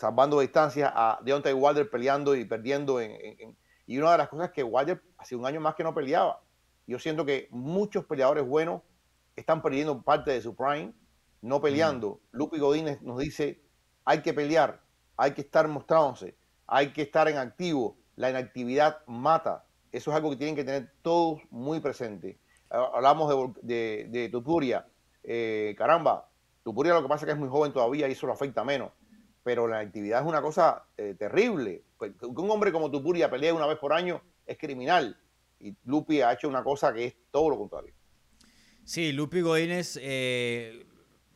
salvando 0.00 0.40
distancia, 0.40 0.92
a 0.94 1.20
Deontay 1.22 1.52
Wilder 1.52 1.88
peleando 1.88 2.34
y 2.34 2.44
perdiendo. 2.44 3.00
En, 3.00 3.56
y 3.86 3.98
una 3.98 4.12
de 4.12 4.18
las 4.18 4.28
cosas 4.28 4.48
es 4.48 4.52
que 4.52 4.62
Wilder 4.62 5.02
hace 5.18 5.36
un 5.36 5.46
año 5.46 5.60
más 5.60 5.74
que 5.74 5.84
no 5.84 5.94
peleaba. 5.94 6.42
Yo 6.86 6.98
siento 6.98 7.24
que 7.24 7.48
muchos 7.50 8.04
peleadores 8.06 8.46
buenos 8.46 8.82
están 9.36 9.62
perdiendo 9.62 10.02
parte 10.02 10.30
de 10.30 10.40
su 10.40 10.54
prime, 10.54 10.92
no 11.40 11.60
peleando. 11.60 12.20
Mm. 12.32 12.36
Lupi 12.36 12.58
Godínez 12.58 13.00
nos 13.02 13.18
dice, 13.18 13.62
hay 14.04 14.22
que 14.22 14.32
pelear, 14.34 14.82
hay 15.16 15.32
que 15.32 15.42
estar 15.42 15.68
mostrándose, 15.68 16.36
hay 16.66 16.92
que 16.92 17.02
estar 17.02 17.28
en 17.28 17.38
activo. 17.38 17.96
La 18.16 18.30
inactividad 18.30 18.98
mata. 19.06 19.64
Eso 19.90 20.10
es 20.10 20.16
algo 20.16 20.30
que 20.30 20.36
tienen 20.36 20.56
que 20.56 20.64
tener 20.64 20.92
todos 21.02 21.40
muy 21.50 21.80
presente. 21.80 22.38
Hablamos 22.70 23.54
de, 23.62 24.06
de, 24.10 24.28
Tupuria. 24.30 24.86
eh, 25.22 25.74
caramba, 25.76 26.28
Tupuria 26.62 26.94
lo 26.94 27.02
que 27.02 27.08
pasa 27.08 27.24
es 27.24 27.26
que 27.26 27.32
es 27.32 27.38
muy 27.38 27.48
joven 27.48 27.72
todavía 27.72 28.08
y 28.08 28.12
eso 28.12 28.26
lo 28.26 28.32
afecta 28.32 28.64
menos. 28.64 28.92
Pero 29.42 29.66
la 29.66 29.80
actividad 29.80 30.20
es 30.20 30.26
una 30.26 30.40
cosa 30.40 30.84
eh, 30.96 31.16
terrible. 31.18 31.82
Pues, 31.98 32.12
un 32.22 32.50
hombre 32.50 32.70
como 32.70 32.90
Tupuria 32.90 33.30
pelee 33.30 33.52
una 33.52 33.66
vez 33.66 33.78
por 33.78 33.92
año 33.92 34.22
es 34.46 34.58
criminal. 34.58 35.16
Y 35.58 35.76
Lupi 35.84 36.20
ha 36.20 36.32
hecho 36.32 36.48
una 36.48 36.62
cosa 36.62 36.92
que 36.92 37.06
es 37.06 37.14
todo 37.30 37.50
lo 37.50 37.58
contrario. 37.58 37.94
Sí, 38.84 39.12
Lupi 39.12 39.40
Godínez 39.40 39.96
eh, 40.00 40.84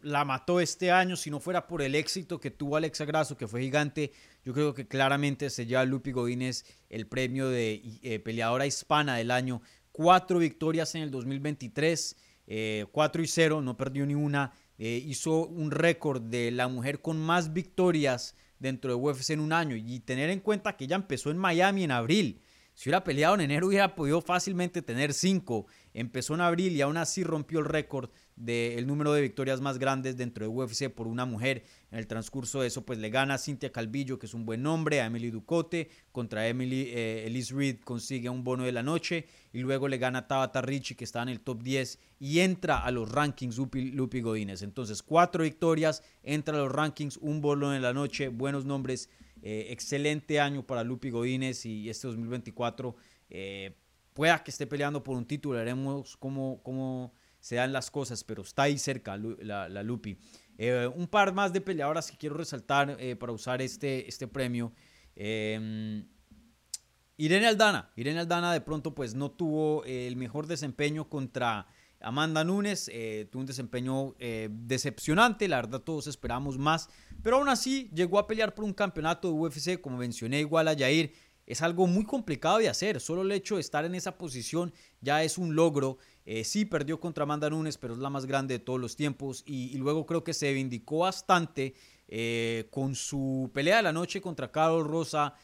la 0.02 0.24
mató 0.24 0.60
este 0.60 0.90
año. 0.90 1.16
Si 1.16 1.30
no 1.30 1.40
fuera 1.40 1.66
por 1.66 1.82
el 1.82 1.94
éxito 1.94 2.40
que 2.40 2.50
tuvo 2.50 2.76
Alexa 2.76 3.04
Grasso, 3.04 3.36
que 3.36 3.46
fue 3.46 3.60
gigante, 3.60 4.12
yo 4.44 4.52
creo 4.52 4.74
que 4.74 4.88
claramente 4.88 5.50
se 5.50 5.66
lleva 5.66 5.84
Lupi 5.84 6.12
Godínez 6.12 6.64
el 6.88 7.06
premio 7.06 7.48
de 7.48 7.82
eh, 8.02 8.18
peleadora 8.18 8.66
hispana 8.66 9.16
del 9.16 9.30
año. 9.30 9.62
Cuatro 9.92 10.38
victorias 10.38 10.94
en 10.94 11.02
el 11.02 11.10
2023, 11.10 12.16
eh, 12.48 12.86
cuatro 12.92 13.22
y 13.22 13.26
cero, 13.26 13.62
no 13.62 13.76
perdió 13.76 14.04
ni 14.06 14.14
una. 14.14 14.52
Hizo 14.78 15.46
un 15.46 15.70
récord 15.70 16.22
de 16.22 16.50
la 16.50 16.68
mujer 16.68 17.00
con 17.00 17.18
más 17.18 17.52
victorias 17.52 18.34
dentro 18.58 18.90
de 18.90 18.96
UFC 18.96 19.30
en 19.30 19.40
un 19.40 19.52
año. 19.52 19.76
Y 19.76 20.00
tener 20.00 20.30
en 20.30 20.40
cuenta 20.40 20.76
que 20.76 20.84
ella 20.84 20.96
empezó 20.96 21.30
en 21.30 21.38
Miami 21.38 21.84
en 21.84 21.90
abril. 21.90 22.42
Si 22.74 22.90
hubiera 22.90 23.04
peleado 23.04 23.36
en 23.36 23.40
enero, 23.40 23.68
hubiera 23.68 23.94
podido 23.94 24.20
fácilmente 24.20 24.82
tener 24.82 25.14
cinco. 25.14 25.66
Empezó 25.94 26.34
en 26.34 26.42
abril 26.42 26.74
y 26.74 26.82
aún 26.82 26.98
así 26.98 27.24
rompió 27.24 27.60
el 27.60 27.64
récord 27.64 28.10
del 28.36 28.86
número 28.86 29.14
de 29.14 29.22
victorias 29.22 29.62
más 29.62 29.78
grandes 29.78 30.18
dentro 30.18 30.44
de 30.44 30.48
UFC 30.50 30.90
por 30.90 31.06
una 31.06 31.24
mujer. 31.24 31.64
En 31.90 31.98
el 31.98 32.06
transcurso 32.06 32.60
de 32.60 32.66
eso, 32.66 32.84
pues 32.84 32.98
le 32.98 33.10
gana 33.10 33.34
a 33.34 33.38
Cintia 33.38 33.70
Calvillo, 33.70 34.18
que 34.18 34.26
es 34.26 34.34
un 34.34 34.44
buen 34.44 34.62
nombre, 34.62 35.00
a 35.00 35.06
Emily 35.06 35.30
Ducote. 35.30 35.88
Contra 36.10 36.48
Emily, 36.48 36.88
eh, 36.88 37.24
Elise 37.26 37.54
Reed 37.54 37.80
consigue 37.84 38.28
un 38.28 38.42
bono 38.42 38.64
de 38.64 38.72
la 38.72 38.82
noche. 38.82 39.26
Y 39.52 39.60
luego 39.60 39.86
le 39.86 39.98
gana 39.98 40.20
a 40.20 40.26
Tabata 40.26 40.62
Ricci, 40.62 40.94
que 40.94 41.04
está 41.04 41.22
en 41.22 41.28
el 41.28 41.40
top 41.40 41.62
10. 41.62 41.98
Y 42.18 42.40
entra 42.40 42.78
a 42.78 42.90
los 42.90 43.10
rankings 43.10 43.56
Lupi, 43.56 43.92
Lupi 43.92 44.20
Godínez. 44.20 44.62
Entonces, 44.62 45.02
cuatro 45.02 45.44
victorias, 45.44 46.02
entra 46.22 46.56
a 46.56 46.58
los 46.58 46.72
rankings, 46.72 47.18
un 47.18 47.40
bono 47.40 47.70
de 47.70 47.80
la 47.80 47.92
noche, 47.92 48.28
buenos 48.28 48.64
nombres. 48.64 49.08
Eh, 49.42 49.68
excelente 49.70 50.40
año 50.40 50.66
para 50.66 50.82
Lupi 50.82 51.10
Godínez 51.10 51.66
y 51.66 51.88
este 51.90 52.08
2024 52.08 52.96
eh, 53.28 53.76
pueda 54.12 54.42
que 54.42 54.50
esté 54.50 54.66
peleando 54.66 55.02
por 55.02 55.16
un 55.16 55.26
título. 55.26 55.58
Veremos 55.58 56.16
cómo, 56.16 56.60
cómo 56.62 57.12
se 57.38 57.56
dan 57.56 57.72
las 57.72 57.90
cosas, 57.90 58.24
pero 58.24 58.42
está 58.42 58.62
ahí 58.62 58.78
cerca 58.78 59.16
la, 59.16 59.82
Lupi. 59.84 60.18
Eh, 60.58 60.88
un 60.94 61.06
par 61.06 61.32
más 61.34 61.52
de 61.52 61.60
peleadoras 61.60 62.10
que 62.10 62.16
quiero 62.16 62.36
resaltar 62.36 62.96
para 63.18 63.32
usar 63.32 63.60
este, 63.62 64.08
este 64.08 64.26
premio. 64.28 64.72
Irene 65.16 66.06
Aldana. 67.46 67.90
Irene 67.96 68.20
Aldana 68.20 68.52
de 68.52 68.60
pronto 68.60 68.94
pues 68.94 69.14
no 69.14 69.30
tuvo 69.30 69.84
el 69.84 70.16
mejor 70.16 70.46
desempeño 70.46 71.08
contra 71.08 71.66
Amanda 72.00 72.44
Nunes 72.44 72.90
eh, 72.92 73.26
tuvo 73.30 73.40
un 73.40 73.46
desempeño 73.46 74.14
eh, 74.18 74.48
decepcionante, 74.50 75.48
la 75.48 75.56
verdad 75.56 75.80
todos 75.80 76.06
esperamos 76.06 76.58
más, 76.58 76.88
pero 77.22 77.36
aún 77.36 77.48
así 77.48 77.90
llegó 77.94 78.18
a 78.18 78.26
pelear 78.26 78.54
por 78.54 78.64
un 78.64 78.74
campeonato 78.74 79.28
de 79.28 79.34
UFC, 79.34 79.80
como 79.80 79.96
mencioné 79.96 80.40
igual 80.40 80.68
a 80.68 80.76
Jair, 80.76 81.12
es 81.46 81.62
algo 81.62 81.86
muy 81.86 82.04
complicado 82.04 82.58
de 82.58 82.68
hacer, 82.68 83.00
solo 83.00 83.22
el 83.22 83.32
hecho 83.32 83.54
de 83.54 83.60
estar 83.60 83.84
en 83.84 83.94
esa 83.94 84.18
posición 84.18 84.72
ya 85.00 85.22
es 85.22 85.38
un 85.38 85.54
logro, 85.54 85.98
eh, 86.24 86.44
sí 86.44 86.64
perdió 86.64 87.00
contra 87.00 87.22
Amanda 87.24 87.48
Nunes, 87.48 87.78
pero 87.78 87.94
es 87.94 88.00
la 88.00 88.10
más 88.10 88.26
grande 88.26 88.58
de 88.58 88.64
todos 88.64 88.80
los 88.80 88.96
tiempos 88.96 89.42
y, 89.46 89.76
luego 89.78 90.06
creo 90.06 90.24
que 90.24 90.34
se 90.34 90.52
vindicó 90.52 90.98
bastante 90.98 91.74
con 92.70 92.94
su 92.94 93.50
pelea 93.52 93.78
de 93.78 93.82
la 93.82 93.92
noche 93.92 94.20
contra 94.20 94.52
Carlos 94.52 94.86
Rosa 94.86 95.34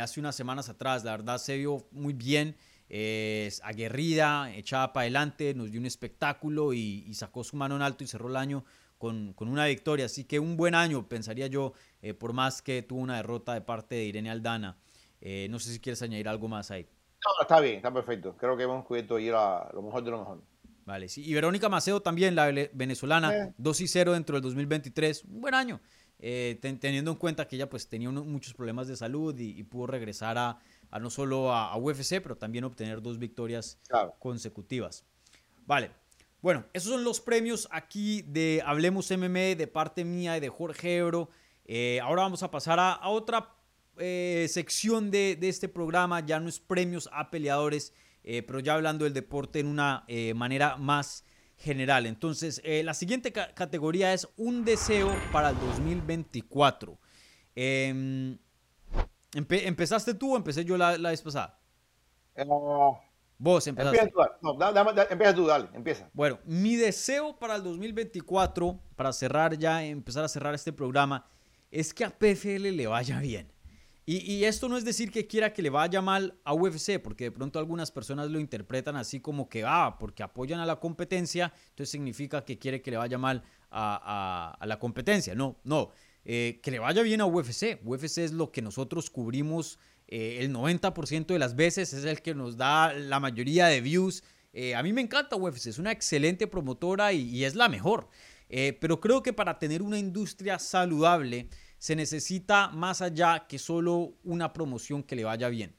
hace 0.00 0.20
unas 0.20 0.36
semanas 0.36 0.68
atrás, 0.68 1.02
la 1.02 1.10
verdad 1.10 1.38
se 1.38 1.56
vio 1.56 1.88
muy 1.90 2.12
bien 2.12 2.56
es 2.88 3.60
aguerrida, 3.64 4.54
echada 4.54 4.92
para 4.92 5.02
adelante, 5.02 5.54
nos 5.54 5.70
dio 5.70 5.80
un 5.80 5.86
espectáculo 5.86 6.72
y, 6.72 7.12
sacó 7.14 7.44
su 7.44 7.56
mano 7.56 7.76
en 7.76 7.82
alto 7.82 8.04
y 8.04 8.06
cerró 8.06 8.28
el 8.28 8.36
año 8.36 8.64
con, 8.98 9.34
una 9.38 9.66
victoria. 9.66 10.06
Así 10.06 10.24
que 10.24 10.38
un 10.38 10.56
buen 10.56 10.74
año, 10.74 11.08
pensaría 11.08 11.46
yo, 11.46 11.72
eh, 12.02 12.14
por 12.14 12.32
más 12.32 12.62
que 12.62 12.82
tuvo 12.82 13.00
una 13.00 13.16
derrota 13.16 13.54
de 13.54 13.62
parte 13.62 13.96
de 13.96 14.04
Irene 14.04 14.30
Aldana. 14.30 14.78
Eh, 15.24 15.48
no 15.50 15.58
sé 15.58 15.72
si 15.72 15.80
quieres 15.80 16.00
añadir 16.02 16.28
algo 16.28 16.46
más 16.46 16.70
ahí. 16.70 16.86
No, 17.24 17.42
está 17.42 17.58
bien, 17.58 17.76
está 17.76 17.92
perfecto. 17.92 18.36
Creo 18.36 18.56
que 18.56 18.62
hemos 18.62 18.84
cubierto 18.84 19.18
ir 19.18 19.34
a 19.34 19.68
lo 19.74 19.82
mejor 19.82 20.04
de 20.04 20.10
lo 20.12 20.18
mejor. 20.18 20.42
Vale, 20.84 21.08
sí. 21.08 21.24
Y 21.24 21.34
Verónica 21.34 21.68
Maceo 21.68 22.00
también, 22.00 22.36
la 22.36 22.52
venezolana, 22.72 23.52
2 23.58 23.80
y 23.80 23.88
0 23.88 24.12
dentro 24.12 24.36
del 24.36 24.42
2023. 24.42 25.24
Un 25.24 25.40
buen 25.40 25.54
año. 25.54 25.80
Eh, 26.20 26.60
teniendo 26.60 27.10
en 27.10 27.16
cuenta 27.16 27.48
que 27.48 27.56
ella 27.56 27.68
pues 27.68 27.88
tenía 27.88 28.08
muchos 28.08 28.54
problemas 28.54 28.86
de 28.86 28.96
salud 28.96 29.36
y 29.36 29.62
pudo 29.64 29.88
regresar 29.88 30.38
a, 30.38 30.60
a 30.94 31.00
no 31.00 31.10
solo 31.10 31.52
a, 31.52 31.76
UFC, 31.76 32.22
pero 32.22 32.36
también 32.36 32.62
obtener 32.62 33.02
dos 33.02 33.18
victorias 33.18 33.80
consecutivas. 34.20 35.04
Vale. 35.66 35.90
Bueno, 36.40 36.66
esos 36.72 36.92
son 36.92 37.02
los 37.02 37.20
premios 37.20 37.66
aquí 37.72 38.22
de 38.22 38.62
Hablemos 38.64 39.10
MMA 39.10 39.56
de 39.56 39.66
parte 39.66 40.04
mía 40.04 40.36
y 40.36 40.40
de 40.40 40.50
Jorge 40.50 40.98
Ebro. 40.98 41.30
Eh, 41.64 41.98
ahora 42.00 42.22
vamos 42.22 42.44
a 42.44 42.50
pasar 42.52 42.78
a, 42.78 43.08
otra 43.08 43.56
eh, 43.98 44.46
sección 44.48 45.10
de, 45.10 45.38
este 45.42 45.68
programa. 45.68 46.24
Ya 46.24 46.40
no 46.40 46.48
es 46.48 46.60
premios 46.60 47.08
a 47.12 47.30
peleadores, 47.30 47.92
eh, 48.22 48.42
pero 48.42 48.60
ya 48.60 48.74
hablando 48.74 49.04
del 49.04 49.14
deporte 49.14 49.60
en 49.60 49.66
una 49.66 50.04
manera 50.34 50.76
más 50.76 51.24
general. 51.56 52.06
Entonces, 52.06 52.62
la 52.64 52.94
siguiente 52.94 53.32
categoría 53.32 54.12
es 54.12 54.28
un 54.36 54.64
deseo 54.64 55.14
para 55.32 55.50
el 55.50 55.58
2024. 55.58 56.98
¿Empezaste 59.34 60.14
tú 60.14 60.34
o 60.34 60.36
empecé 60.36 60.64
yo 60.64 60.76
la, 60.76 60.96
la 60.96 61.10
vez 61.10 61.22
pasada? 61.22 61.58
Eh, 62.34 62.46
Vos 63.36 63.66
empezaste. 63.66 63.98
Empieza 63.98 64.38
tú, 64.40 64.56
no, 64.58 65.02
empieza 65.10 65.34
tú, 65.34 65.46
dale, 65.46 65.68
empieza. 65.74 66.08
Bueno, 66.12 66.38
mi 66.44 66.76
deseo 66.76 67.36
para 67.36 67.56
el 67.56 67.64
2024, 67.64 68.78
para 68.94 69.12
cerrar 69.12 69.58
ya, 69.58 69.84
empezar 69.84 70.24
a 70.24 70.28
cerrar 70.28 70.54
este 70.54 70.72
programa, 70.72 71.26
es 71.70 71.92
que 71.92 72.04
a 72.04 72.10
PFL 72.10 72.70
le 72.70 72.86
vaya 72.86 73.18
bien. 73.18 73.52
Y, 74.06 74.44
esto 74.44 74.68
no 74.68 74.76
es 74.76 74.84
decir 74.84 75.10
que 75.10 75.26
quiera 75.26 75.54
que 75.54 75.62
le 75.62 75.70
vaya 75.70 76.02
mal 76.02 76.38
a 76.44 76.52
UFC, 76.52 77.00
porque 77.02 77.24
de 77.24 77.30
pronto 77.30 77.58
algunas 77.58 77.90
personas 77.90 78.30
lo 78.30 78.38
interpretan 78.38 78.96
así 78.96 79.20
como 79.20 79.48
que, 79.48 79.64
ah, 79.66 79.96
porque 79.98 80.22
apoyan 80.22 80.60
a 80.60 80.66
la 80.66 80.78
competencia, 80.78 81.54
entonces 81.70 81.88
significa 81.88 82.44
que 82.44 82.58
quiere 82.58 82.82
que 82.82 82.90
le 82.90 82.98
vaya 82.98 83.16
mal 83.16 83.42
a 83.70 84.58
la 84.66 84.78
competencia. 84.78 85.34
No, 85.34 85.58
no. 85.64 85.92
Eh, 86.24 86.60
que 86.62 86.70
le 86.70 86.78
vaya 86.78 87.02
bien 87.02 87.20
a 87.20 87.26
UFC. 87.26 87.80
UFC 87.84 88.18
es 88.18 88.32
lo 88.32 88.50
que 88.50 88.62
nosotros 88.62 89.10
cubrimos 89.10 89.78
eh, 90.08 90.38
el 90.40 90.52
90% 90.52 91.26
de 91.26 91.38
las 91.38 91.54
veces, 91.54 91.92
es 91.92 92.04
el 92.04 92.22
que 92.22 92.34
nos 92.34 92.56
da 92.56 92.92
la 92.92 93.20
mayoría 93.20 93.66
de 93.66 93.80
views. 93.80 94.24
Eh, 94.52 94.74
a 94.74 94.82
mí 94.82 94.92
me 94.92 95.02
encanta 95.02 95.36
UFC, 95.36 95.66
es 95.66 95.78
una 95.78 95.92
excelente 95.92 96.46
promotora 96.46 97.12
y, 97.12 97.44
es 97.44 97.54
la 97.54 97.68
mejor. 97.68 98.08
pero 98.80 99.00
creo 99.00 99.22
que 99.22 99.32
para 99.32 99.58
tener 99.58 99.82
una 99.82 99.98
industria 99.98 100.58
saludable 100.58 101.48
se 101.84 101.94
necesita 101.94 102.70
más 102.70 103.02
allá 103.02 103.46
que 103.46 103.58
solo 103.58 104.14
una 104.24 104.54
promoción 104.54 105.02
que 105.02 105.16
le 105.16 105.24
vaya 105.24 105.50
bien. 105.50 105.76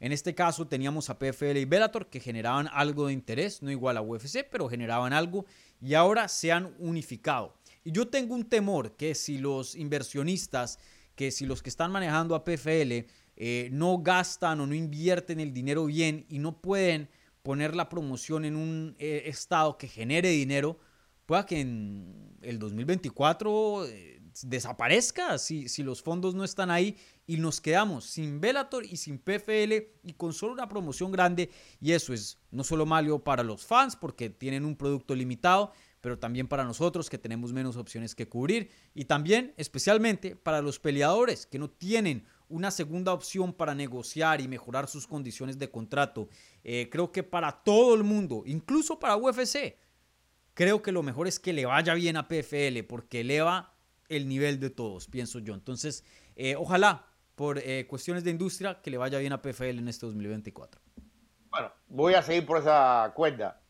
En 0.00 0.10
este 0.10 0.34
caso 0.34 0.66
teníamos 0.66 1.10
a 1.10 1.18
PFL 1.18 1.58
y 1.58 1.66
Bellator 1.66 2.08
que 2.08 2.20
generaban 2.20 2.70
algo 2.72 3.08
de 3.08 3.12
interés, 3.12 3.60
no 3.60 3.70
igual 3.70 3.98
a 3.98 4.00
UFC, 4.00 4.48
pero 4.50 4.66
generaban 4.70 5.12
algo 5.12 5.44
y 5.78 5.92
ahora 5.92 6.26
se 6.28 6.52
han 6.52 6.74
unificado. 6.78 7.54
Y 7.84 7.92
yo 7.92 8.08
tengo 8.08 8.34
un 8.34 8.48
temor 8.48 8.96
que 8.96 9.14
si 9.14 9.36
los 9.36 9.74
inversionistas, 9.74 10.78
que 11.14 11.30
si 11.30 11.44
los 11.44 11.62
que 11.62 11.68
están 11.68 11.92
manejando 11.92 12.34
a 12.34 12.44
PFL 12.44 13.04
eh, 13.36 13.68
no 13.72 13.98
gastan 13.98 14.58
o 14.58 14.66
no 14.66 14.74
invierten 14.74 15.38
el 15.38 15.52
dinero 15.52 15.84
bien 15.84 16.24
y 16.30 16.38
no 16.38 16.62
pueden 16.62 17.10
poner 17.42 17.76
la 17.76 17.90
promoción 17.90 18.46
en 18.46 18.56
un 18.56 18.96
eh, 18.98 19.24
estado 19.26 19.76
que 19.76 19.86
genere 19.86 20.30
dinero, 20.30 20.78
pueda 21.26 21.44
que 21.44 21.60
en 21.60 22.38
el 22.40 22.58
2024 22.58 23.86
eh, 23.86 24.21
desaparezca 24.42 25.38
si, 25.38 25.68
si 25.68 25.82
los 25.82 26.02
fondos 26.02 26.34
no 26.34 26.44
están 26.44 26.70
ahí 26.70 26.96
y 27.26 27.36
nos 27.36 27.60
quedamos 27.60 28.04
sin 28.04 28.40
Velator 28.40 28.84
y 28.84 28.96
sin 28.96 29.18
PFL 29.18 29.72
y 30.02 30.12
con 30.16 30.32
solo 30.32 30.52
una 30.52 30.68
promoción 30.68 31.12
grande 31.12 31.50
y 31.80 31.92
eso 31.92 32.12
es 32.12 32.38
no 32.50 32.64
solo 32.64 32.86
malo 32.86 33.22
para 33.22 33.42
los 33.42 33.64
fans 33.64 33.96
porque 33.96 34.30
tienen 34.30 34.64
un 34.64 34.76
producto 34.76 35.14
limitado, 35.14 35.72
pero 36.00 36.18
también 36.18 36.48
para 36.48 36.64
nosotros 36.64 37.08
que 37.08 37.18
tenemos 37.18 37.52
menos 37.52 37.76
opciones 37.76 38.14
que 38.14 38.28
cubrir 38.28 38.70
y 38.94 39.04
también 39.04 39.54
especialmente 39.56 40.34
para 40.36 40.60
los 40.60 40.78
peleadores 40.78 41.46
que 41.46 41.58
no 41.58 41.70
tienen 41.70 42.24
una 42.48 42.70
segunda 42.70 43.12
opción 43.12 43.52
para 43.52 43.74
negociar 43.74 44.40
y 44.40 44.48
mejorar 44.48 44.86
sus 44.86 45.06
condiciones 45.06 45.58
de 45.58 45.70
contrato. 45.70 46.28
Eh, 46.64 46.88
creo 46.90 47.10
que 47.10 47.22
para 47.22 47.50
todo 47.62 47.94
el 47.94 48.04
mundo, 48.04 48.42
incluso 48.44 48.98
para 48.98 49.16
UFC, 49.16 49.76
creo 50.52 50.82
que 50.82 50.92
lo 50.92 51.02
mejor 51.02 51.26
es 51.26 51.38
que 51.38 51.52
le 51.52 51.64
vaya 51.64 51.94
bien 51.94 52.16
a 52.16 52.28
PFL 52.28 52.82
porque 52.86 53.20
eleva 53.20 53.71
el 54.16 54.28
nivel 54.28 54.60
de 54.60 54.70
todos, 54.70 55.08
pienso 55.08 55.38
yo. 55.38 55.54
Entonces, 55.54 56.04
eh, 56.36 56.56
ojalá 56.56 57.06
por 57.34 57.58
eh, 57.58 57.86
cuestiones 57.86 58.24
de 58.24 58.30
industria 58.30 58.80
que 58.82 58.90
le 58.90 58.98
vaya 58.98 59.18
bien 59.18 59.32
a 59.32 59.42
PFL 59.42 59.78
en 59.78 59.88
este 59.88 60.06
2024. 60.06 60.80
Bueno, 61.50 61.72
voy 61.88 62.14
a 62.14 62.22
seguir 62.22 62.46
por 62.46 62.58
esa 62.58 63.12
cuerda 63.14 63.62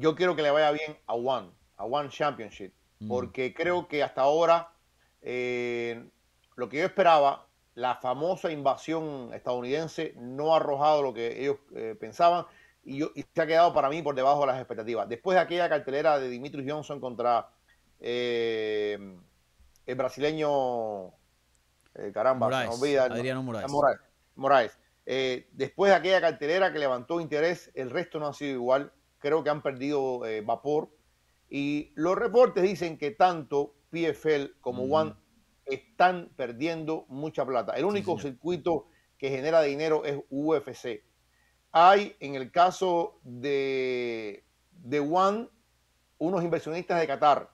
yo 0.00 0.14
quiero 0.14 0.34
que 0.34 0.42
le 0.42 0.50
vaya 0.50 0.70
bien 0.70 0.96
a 1.06 1.14
One, 1.14 1.50
a 1.76 1.84
One 1.84 2.08
Championship, 2.08 2.72
mm. 3.00 3.08
porque 3.08 3.52
creo 3.54 3.86
que 3.86 4.02
hasta 4.02 4.22
ahora 4.22 4.72
eh, 5.20 6.08
lo 6.56 6.68
que 6.68 6.78
yo 6.78 6.84
esperaba, 6.84 7.46
la 7.74 7.96
famosa 7.96 8.50
invasión 8.50 9.30
estadounidense 9.34 10.14
no 10.16 10.52
ha 10.52 10.56
arrojado 10.56 11.02
lo 11.02 11.14
que 11.14 11.42
ellos 11.42 11.56
eh, 11.74 11.96
pensaban. 11.98 12.46
y, 12.82 13.02
se 13.02 13.42
ha 13.42 13.46
quedado 13.46 13.74
para 13.74 13.90
mí 13.90 14.02
por 14.02 14.14
debajo 14.14 14.40
de 14.40 14.46
las 14.48 14.58
expectativas. 14.58 15.08
Después 15.08 15.34
de 15.34 15.42
aquella 15.42 15.68
cartelera 15.68 16.18
de 16.18 16.28
Dimitri 16.28 16.68
Johnson 16.68 16.98
contra 16.98 17.48
eh, 18.00 19.16
el 19.90 19.96
brasileño, 19.96 21.08
eh, 21.94 22.10
caramba, 22.12 22.46
Adriano 22.46 23.42
Moraes. 24.36 24.78
Eh, 25.06 25.48
después 25.52 25.90
de 25.90 25.96
aquella 25.96 26.20
cartelera 26.20 26.72
que 26.72 26.78
levantó 26.78 27.20
interés, 27.20 27.70
el 27.74 27.90
resto 27.90 28.18
no 28.20 28.28
ha 28.28 28.32
sido 28.34 28.52
igual. 28.52 28.92
Creo 29.18 29.42
que 29.42 29.50
han 29.50 29.62
perdido 29.62 30.22
vapor. 30.44 30.90
Y 31.48 31.92
los 31.96 32.16
reportes 32.16 32.62
dicen 32.62 32.96
que 32.96 33.10
tanto 33.10 33.74
PFL 33.90 34.60
como 34.60 34.86
mm. 34.86 34.92
One 34.92 35.14
están 35.66 36.30
perdiendo 36.36 37.06
mucha 37.08 37.44
plata. 37.44 37.72
El 37.72 37.84
único 37.84 38.18
circuito 38.18 38.86
que 39.18 39.30
genera 39.30 39.62
dinero 39.62 40.04
es 40.04 40.18
UFC. 40.30 41.02
Hay 41.72 42.16
en 42.20 42.34
el 42.34 42.50
caso 42.50 43.20
de, 43.22 44.44
de 44.72 45.00
One 45.00 45.48
unos 46.18 46.42
inversionistas 46.42 47.00
de 47.00 47.06
Qatar 47.06 47.50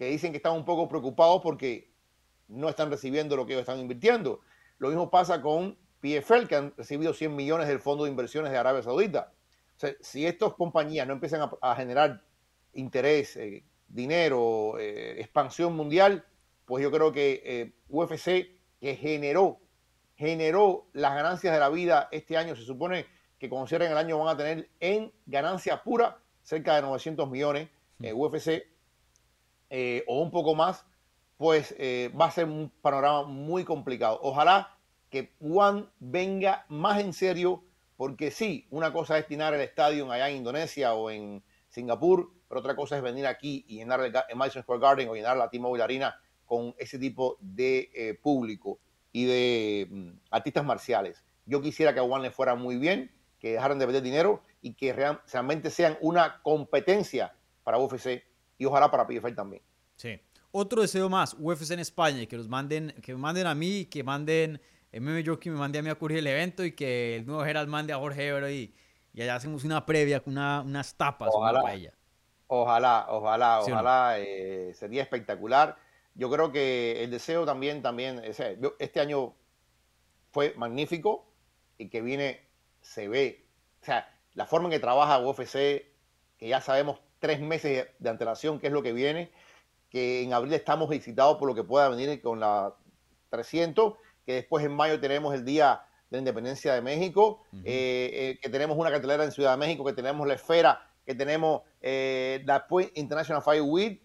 que 0.00 0.06
dicen 0.06 0.32
que 0.32 0.38
están 0.38 0.54
un 0.54 0.64
poco 0.64 0.88
preocupados 0.88 1.42
porque 1.42 1.92
no 2.48 2.70
están 2.70 2.90
recibiendo 2.90 3.36
lo 3.36 3.44
que 3.44 3.52
ellos 3.52 3.68
están 3.68 3.78
invirtiendo. 3.80 4.40
Lo 4.78 4.88
mismo 4.88 5.10
pasa 5.10 5.42
con 5.42 5.76
PFL, 6.00 6.46
que 6.48 6.56
han 6.56 6.74
recibido 6.74 7.12
100 7.12 7.36
millones 7.36 7.68
del 7.68 7.80
Fondo 7.80 8.04
de 8.04 8.10
Inversiones 8.10 8.50
de 8.50 8.56
Arabia 8.56 8.82
Saudita. 8.82 9.34
si 10.00 10.24
estas 10.24 10.54
compañías 10.54 11.06
no 11.06 11.12
empiezan 11.12 11.50
a, 11.60 11.76
generar 11.76 12.22
interés, 12.72 13.36
eh, 13.36 13.62
dinero, 13.88 14.78
eh, 14.78 15.20
expansión 15.20 15.76
mundial, 15.76 16.24
pues 16.64 16.82
yo 16.82 16.90
creo 16.90 17.12
que 17.12 17.42
eh, 17.44 17.74
UFC, 17.90 18.58
que 18.80 18.96
generó, 18.96 19.60
generó 20.16 20.86
las 20.94 21.14
ganancias 21.14 21.52
de 21.52 21.60
la 21.60 21.68
vida 21.68 22.08
este 22.10 22.38
año, 22.38 22.56
se 22.56 22.62
supone 22.62 23.04
que 23.38 23.50
cuando 23.50 23.66
cierren 23.66 23.92
el 23.92 23.98
año 23.98 24.18
van 24.18 24.34
a 24.34 24.38
tener 24.38 24.70
en 24.80 25.12
ganancia 25.26 25.82
pura 25.82 26.22
cerca 26.40 26.76
de 26.76 26.80
900 26.80 27.28
millones 27.28 27.68
en 28.00 28.16
UFC 28.18 28.79
eh, 29.70 30.04
o 30.06 30.20
un 30.20 30.30
poco 30.30 30.54
más, 30.54 30.84
pues 31.36 31.74
eh, 31.78 32.12
va 32.20 32.26
a 32.26 32.30
ser 32.30 32.44
un 32.44 32.70
panorama 32.82 33.22
muy 33.22 33.64
complicado. 33.64 34.18
Ojalá 34.22 34.76
que 35.08 35.32
One 35.40 35.86
venga 35.98 36.66
más 36.68 37.00
en 37.00 37.12
serio, 37.12 37.64
porque 37.96 38.30
sí, 38.30 38.66
una 38.70 38.92
cosa 38.92 39.18
es 39.18 39.28
llenar 39.28 39.54
el 39.54 39.60
estadio 39.60 40.10
allá 40.10 40.28
en 40.28 40.36
Indonesia 40.36 40.94
o 40.94 41.10
en 41.10 41.42
Singapur, 41.68 42.32
pero 42.48 42.60
otra 42.60 42.76
cosa 42.76 42.96
es 42.96 43.02
venir 43.02 43.26
aquí 43.26 43.64
y 43.68 43.76
llenar 43.76 44.00
el, 44.00 44.12
Madison 44.36 44.62
Square 44.62 44.80
Garden 44.80 45.08
o 45.08 45.14
llenar 45.14 45.36
la 45.36 45.48
T-Mobile 45.48 46.12
con 46.44 46.74
ese 46.78 46.98
tipo 46.98 47.38
de 47.40 47.90
eh, 47.94 48.14
público 48.20 48.78
y 49.12 49.24
de 49.24 49.86
mm, 49.88 50.10
artistas 50.30 50.64
marciales. 50.64 51.24
Yo 51.46 51.62
quisiera 51.62 51.94
que 51.94 52.00
a 52.00 52.02
One 52.02 52.24
le 52.24 52.30
fuera 52.30 52.54
muy 52.54 52.76
bien, 52.76 53.10
que 53.38 53.52
dejaran 53.52 53.78
de 53.78 53.86
vender 53.86 54.02
dinero 54.02 54.42
y 54.60 54.74
que 54.74 54.92
realmente 54.92 55.70
sean 55.70 55.96
una 56.00 56.42
competencia 56.42 57.34
para 57.64 57.78
UFC 57.78 58.24
y 58.60 58.66
ojalá 58.66 58.90
para 58.90 59.06
PFL 59.06 59.34
también. 59.34 59.62
Sí. 59.96 60.20
Otro 60.52 60.82
deseo 60.82 61.08
más, 61.08 61.34
UFC 61.38 61.70
en 61.70 61.80
España, 61.80 62.26
que 62.26 62.36
los 62.36 62.46
manden, 62.46 62.94
que 63.02 63.14
me 63.14 63.18
manden 63.18 63.46
a 63.46 63.54
mí, 63.54 63.86
que 63.86 64.04
manden 64.04 64.60
MM 64.92 65.24
Jockey, 65.24 65.50
me 65.50 65.58
mande 65.58 65.78
a 65.78 65.82
mí 65.82 65.88
a 65.88 65.94
cubrir 65.94 66.18
el 66.18 66.26
evento 66.26 66.62
y 66.62 66.72
que 66.72 67.16
el 67.16 67.26
nuevo 67.26 67.42
Gerald 67.42 67.70
mande 67.70 67.94
a 67.94 67.96
Jorge 67.96 68.28
Ebro 68.28 68.50
y, 68.50 68.74
y 69.14 69.22
allá 69.22 69.36
hacemos 69.36 69.64
una 69.64 69.86
previa 69.86 70.20
con 70.20 70.34
una, 70.34 70.60
unas 70.60 70.94
tapas, 70.94 71.30
ojalá, 71.32 71.62
Ojalá, 72.48 73.06
ojalá, 73.08 73.60
ojalá, 73.60 74.18
eh, 74.18 74.74
sería 74.74 75.02
espectacular. 75.02 75.78
Yo 76.14 76.28
creo 76.28 76.52
que 76.52 77.02
el 77.02 77.10
deseo 77.10 77.46
también, 77.46 77.80
también, 77.80 78.20
este 78.24 79.00
año 79.00 79.34
fue 80.32 80.52
magnífico 80.56 81.32
y 81.78 81.88
que 81.88 82.02
viene 82.02 82.40
se 82.82 83.08
ve, 83.08 83.46
o 83.80 83.84
sea, 83.84 84.12
la 84.34 84.46
forma 84.46 84.66
en 84.66 84.72
que 84.72 84.80
trabaja 84.80 85.20
UFC, 85.20 85.86
que 86.36 86.48
ya 86.48 86.60
sabemos 86.60 87.00
tres 87.20 87.40
meses 87.40 87.86
de 87.98 88.10
antelación 88.10 88.58
qué 88.58 88.66
es 88.66 88.72
lo 88.72 88.82
que 88.82 88.92
viene, 88.92 89.30
que 89.90 90.22
en 90.22 90.32
abril 90.32 90.54
estamos 90.54 90.88
visitados 90.88 91.36
por 91.36 91.46
lo 91.46 91.54
que 91.54 91.62
pueda 91.62 91.88
venir 91.88 92.20
con 92.20 92.40
la 92.40 92.74
300, 93.28 93.94
que 94.26 94.34
después 94.34 94.64
en 94.64 94.72
mayo 94.72 94.98
tenemos 94.98 95.34
el 95.34 95.44
Día 95.44 95.82
de 96.10 96.16
la 96.16 96.18
Independencia 96.18 96.74
de 96.74 96.82
México, 96.82 97.44
eh, 97.64 98.10
eh, 98.12 98.38
que 98.42 98.48
tenemos 98.48 98.76
una 98.76 98.90
cartelera 98.90 99.24
en 99.24 99.32
Ciudad 99.32 99.52
de 99.52 99.58
México, 99.58 99.84
que 99.84 99.92
tenemos 99.92 100.26
la 100.26 100.34
esfera, 100.34 100.86
que 101.06 101.14
tenemos 101.14 101.62
eh, 101.80 102.42
la 102.44 102.66
International 102.94 103.42
Fire 103.42 103.62
Week. 103.62 104.02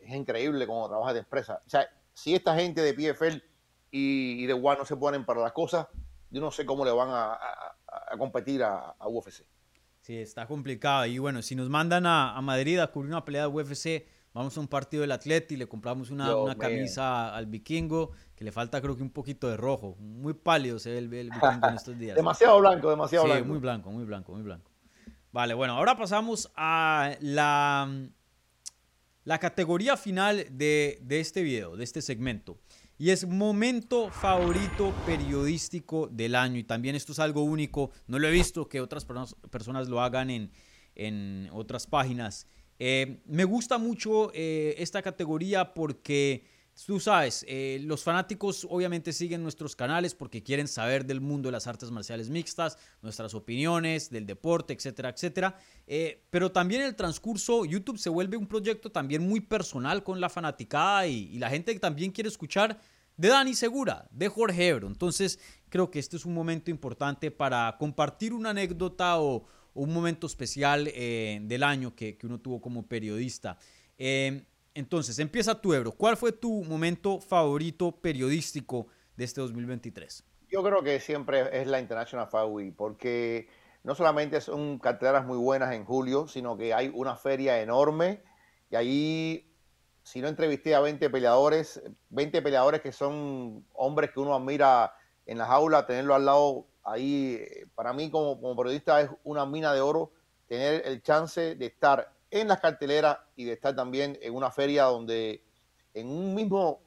Es 0.00 0.14
increíble 0.14 0.66
cómo 0.66 0.88
trabaja 0.88 1.12
de 1.12 1.20
empresa. 1.20 1.60
O 1.64 1.70
sea, 1.70 1.88
si 2.12 2.34
esta 2.34 2.54
gente 2.54 2.82
de 2.82 2.92
PFL 2.92 3.42
y, 3.90 4.46
de 4.46 4.52
One 4.52 4.78
no 4.78 4.84
se 4.84 4.96
ponen 4.96 5.24
para 5.24 5.40
las 5.40 5.52
cosas, 5.52 5.86
yo 6.30 6.40
no 6.40 6.50
sé 6.50 6.66
cómo 6.66 6.84
le 6.84 6.90
van 6.90 7.08
a, 7.10 7.38
a 8.12 8.16
competir 8.18 8.62
a, 8.62 8.94
UFC. 9.06 9.44
Sí, 10.02 10.16
está 10.16 10.46
complicado. 10.46 11.06
Y 11.06 11.18
bueno, 11.18 11.42
si 11.42 11.54
nos 11.54 11.68
mandan 11.68 12.06
a, 12.06 12.38
Madrid 12.42 12.80
a 12.80 12.88
cubrir 12.88 13.12
una 13.12 13.24
pelea 13.24 13.42
de 13.42 13.46
UFC, 13.46 14.04
vamos 14.34 14.56
a 14.56 14.60
un 14.60 14.66
partido 14.66 15.02
del 15.02 15.12
Atleti 15.12 15.54
y 15.54 15.56
le 15.56 15.68
compramos 15.68 16.10
una, 16.10 16.34
una 16.36 16.58
camisa 16.58 17.34
al 17.34 17.46
vikingo, 17.46 18.10
que 18.34 18.44
le 18.44 18.50
falta 18.50 18.80
creo 18.80 18.96
que 18.96 19.02
un 19.04 19.10
poquito 19.10 19.48
de 19.48 19.56
rojo. 19.56 19.94
Muy 20.00 20.34
pálido 20.34 20.80
se 20.80 20.90
ve 20.90 20.98
el, 20.98 21.08
vikingo 21.30 21.68
en 21.68 21.74
estos 21.74 21.96
días. 21.96 22.16
demasiado 22.16 22.58
blanco, 22.58 22.90
demasiado 22.90 23.32
sí, 23.32 23.42
muy 23.44 23.58
blanco, 23.58 23.92
muy 23.92 24.04
blanco, 24.04 24.32
muy 24.32 24.42
blanco. 24.42 24.72
Vale, 25.30 25.54
bueno, 25.54 25.74
ahora 25.74 25.96
pasamos 25.96 26.50
a 26.56 27.16
la, 27.20 27.88
la 29.22 29.38
categoría 29.38 29.96
final 29.96 30.46
de, 30.50 30.98
de 31.00 31.20
este 31.20 31.42
video, 31.42 31.76
de 31.76 31.84
este 31.84 32.02
segmento. 32.02 32.58
Y 32.98 33.10
es 33.10 33.26
momento 33.26 34.10
favorito 34.10 34.94
periodístico 35.06 36.08
del 36.08 36.34
año. 36.34 36.58
Y 36.58 36.64
también 36.64 36.94
esto 36.94 37.12
es 37.12 37.18
algo 37.18 37.42
único. 37.42 37.90
No 38.06 38.18
lo 38.18 38.28
he 38.28 38.30
visto 38.30 38.68
que 38.68 38.80
otras 38.80 39.04
personas 39.50 39.88
lo 39.88 40.00
hagan 40.00 40.30
en, 40.30 40.50
en 40.94 41.48
otras 41.52 41.86
páginas. 41.86 42.46
Eh, 42.78 43.22
me 43.26 43.44
gusta 43.44 43.78
mucho 43.78 44.30
eh, 44.34 44.74
esta 44.78 45.02
categoría 45.02 45.72
porque 45.74 46.44
Tú 46.86 46.98
sabes, 46.98 47.44
eh, 47.48 47.80
los 47.84 48.02
fanáticos 48.02 48.66
obviamente 48.68 49.12
siguen 49.12 49.42
nuestros 49.42 49.76
canales 49.76 50.14
porque 50.14 50.42
quieren 50.42 50.66
saber 50.66 51.04
del 51.04 51.20
mundo 51.20 51.48
de 51.48 51.52
las 51.52 51.66
artes 51.66 51.90
marciales 51.90 52.30
mixtas, 52.30 52.78
nuestras 53.02 53.34
opiniones, 53.34 54.10
del 54.10 54.26
deporte, 54.26 54.72
etcétera, 54.72 55.10
etcétera. 55.10 55.58
Eh, 55.86 56.24
pero 56.30 56.50
también 56.50 56.82
el 56.82 56.96
transcurso, 56.96 57.66
YouTube 57.66 57.98
se 57.98 58.08
vuelve 58.08 58.36
un 58.36 58.46
proyecto 58.46 58.90
también 58.90 59.28
muy 59.28 59.40
personal 59.40 60.02
con 60.02 60.20
la 60.20 60.30
fanaticada 60.30 61.06
y, 61.06 61.38
la 61.38 61.50
gente 61.50 61.78
también 61.78 62.10
quiere 62.10 62.28
escuchar 62.28 62.80
de 63.16 63.28
Dani 63.28 63.54
Segura, 63.54 64.08
de 64.10 64.28
Jorge 64.28 64.68
Ebro. 64.68 64.88
Entonces 64.88 65.38
creo 65.68 65.90
que 65.90 65.98
este 65.98 66.16
es 66.16 66.24
un 66.24 66.34
momento 66.34 66.70
importante 66.70 67.30
para 67.30 67.76
compartir 67.78 68.32
una 68.32 68.50
anécdota 68.50 69.20
o, 69.20 69.44
un 69.74 69.92
momento 69.92 70.26
especial 70.26 70.88
eh, 70.88 71.40
del 71.42 71.62
año 71.62 71.94
que, 71.94 72.18
uno 72.24 72.38
tuvo 72.40 72.60
como 72.60 72.86
periodista. 72.86 73.58
Entonces, 74.74 75.18
empieza 75.18 75.60
tu 75.60 75.74
Ebro. 75.74 75.92
¿Cuál 75.92 76.16
fue 76.16 76.32
tu 76.32 76.64
momento 76.64 77.20
favorito 77.20 77.92
periodístico 77.92 78.86
de 79.16 79.24
este 79.24 79.40
2023? 79.40 80.24
Yo 80.50 80.62
creo 80.62 80.82
que 80.82 81.00
siempre 81.00 81.60
es 81.60 81.66
la 81.66 81.80
International 81.80 82.28
Week, 82.50 82.74
porque 82.76 83.48
no 83.84 83.94
solamente 83.94 84.40
son 84.40 84.78
carteleras 84.78 85.24
muy 85.26 85.38
buenas 85.38 85.74
en 85.74 85.84
julio, 85.84 86.28
sino 86.28 86.56
que 86.56 86.72
hay 86.72 86.90
una 86.94 87.16
feria 87.16 87.60
enorme 87.60 88.22
y 88.70 88.76
ahí, 88.76 89.54
si 90.02 90.20
no 90.20 90.28
entrevisté 90.28 90.74
a 90.74 90.80
20 90.80 91.10
peleadores, 91.10 91.82
20 92.10 92.40
peleadores 92.42 92.80
que 92.80 92.92
son 92.92 93.66
hombres 93.74 94.10
que 94.10 94.20
uno 94.20 94.34
admira 94.34 94.94
en 95.26 95.38
las 95.38 95.50
aulas, 95.50 95.86
tenerlo 95.86 96.14
al 96.14 96.24
lado 96.24 96.66
ahí, 96.82 97.44
para 97.74 97.92
mí 97.92 98.10
como, 98.10 98.40
como 98.40 98.56
periodista 98.56 99.00
es 99.00 99.10
una 99.24 99.44
mina 99.46 99.72
de 99.74 99.80
oro 99.80 100.12
tener 100.48 100.82
el 100.86 101.02
chance 101.02 101.54
de 101.54 101.66
estar 101.66 102.12
en 102.32 102.48
las 102.48 102.60
carteleras 102.60 103.18
y 103.36 103.44
de 103.44 103.52
estar 103.52 103.76
también 103.76 104.18
en 104.22 104.34
una 104.34 104.50
feria 104.50 104.84
donde 104.84 105.44
en 105.92 106.08
un 106.08 106.34
mismo 106.34 106.82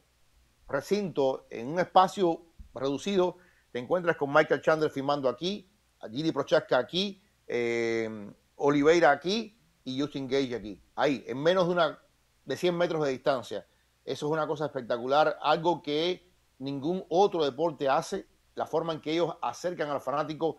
recinto, 0.68 1.46
en 1.52 1.68
un 1.68 1.80
espacio 1.80 2.42
reducido, 2.74 3.38
te 3.72 3.78
encuentras 3.78 4.18
con 4.18 4.34
Michael 4.34 4.62
Chandler 4.62 4.90
firmando 4.90 5.30
aquí, 5.30 5.70
Giri 6.12 6.32
Prochaska 6.32 6.80
aquí, 6.80 7.22
eh, 7.48 8.10
Oliveira 8.56 9.12
aquí 9.12 9.56
y 9.84 10.02
Justin 10.02 10.28
Gage 10.28 10.56
aquí. 10.56 10.82
Ahí, 10.96 11.24
en 11.28 11.38
menos 11.38 11.68
de, 11.68 11.74
una, 11.74 12.00
de 12.44 12.58
100 12.58 12.76
metros 12.76 13.06
de 13.06 13.12
distancia. 13.12 13.68
Eso 14.04 14.26
es 14.26 14.32
una 14.32 14.48
cosa 14.48 14.66
espectacular, 14.66 15.38
algo 15.42 15.84
que 15.84 16.28
ningún 16.58 17.06
otro 17.10 17.46
deporte 17.46 17.88
hace, 17.88 18.28
la 18.56 18.66
forma 18.66 18.94
en 18.94 19.02
que 19.02 19.12
ellos 19.12 19.36
acercan 19.44 19.90
al 19.90 20.02
fanático 20.02 20.58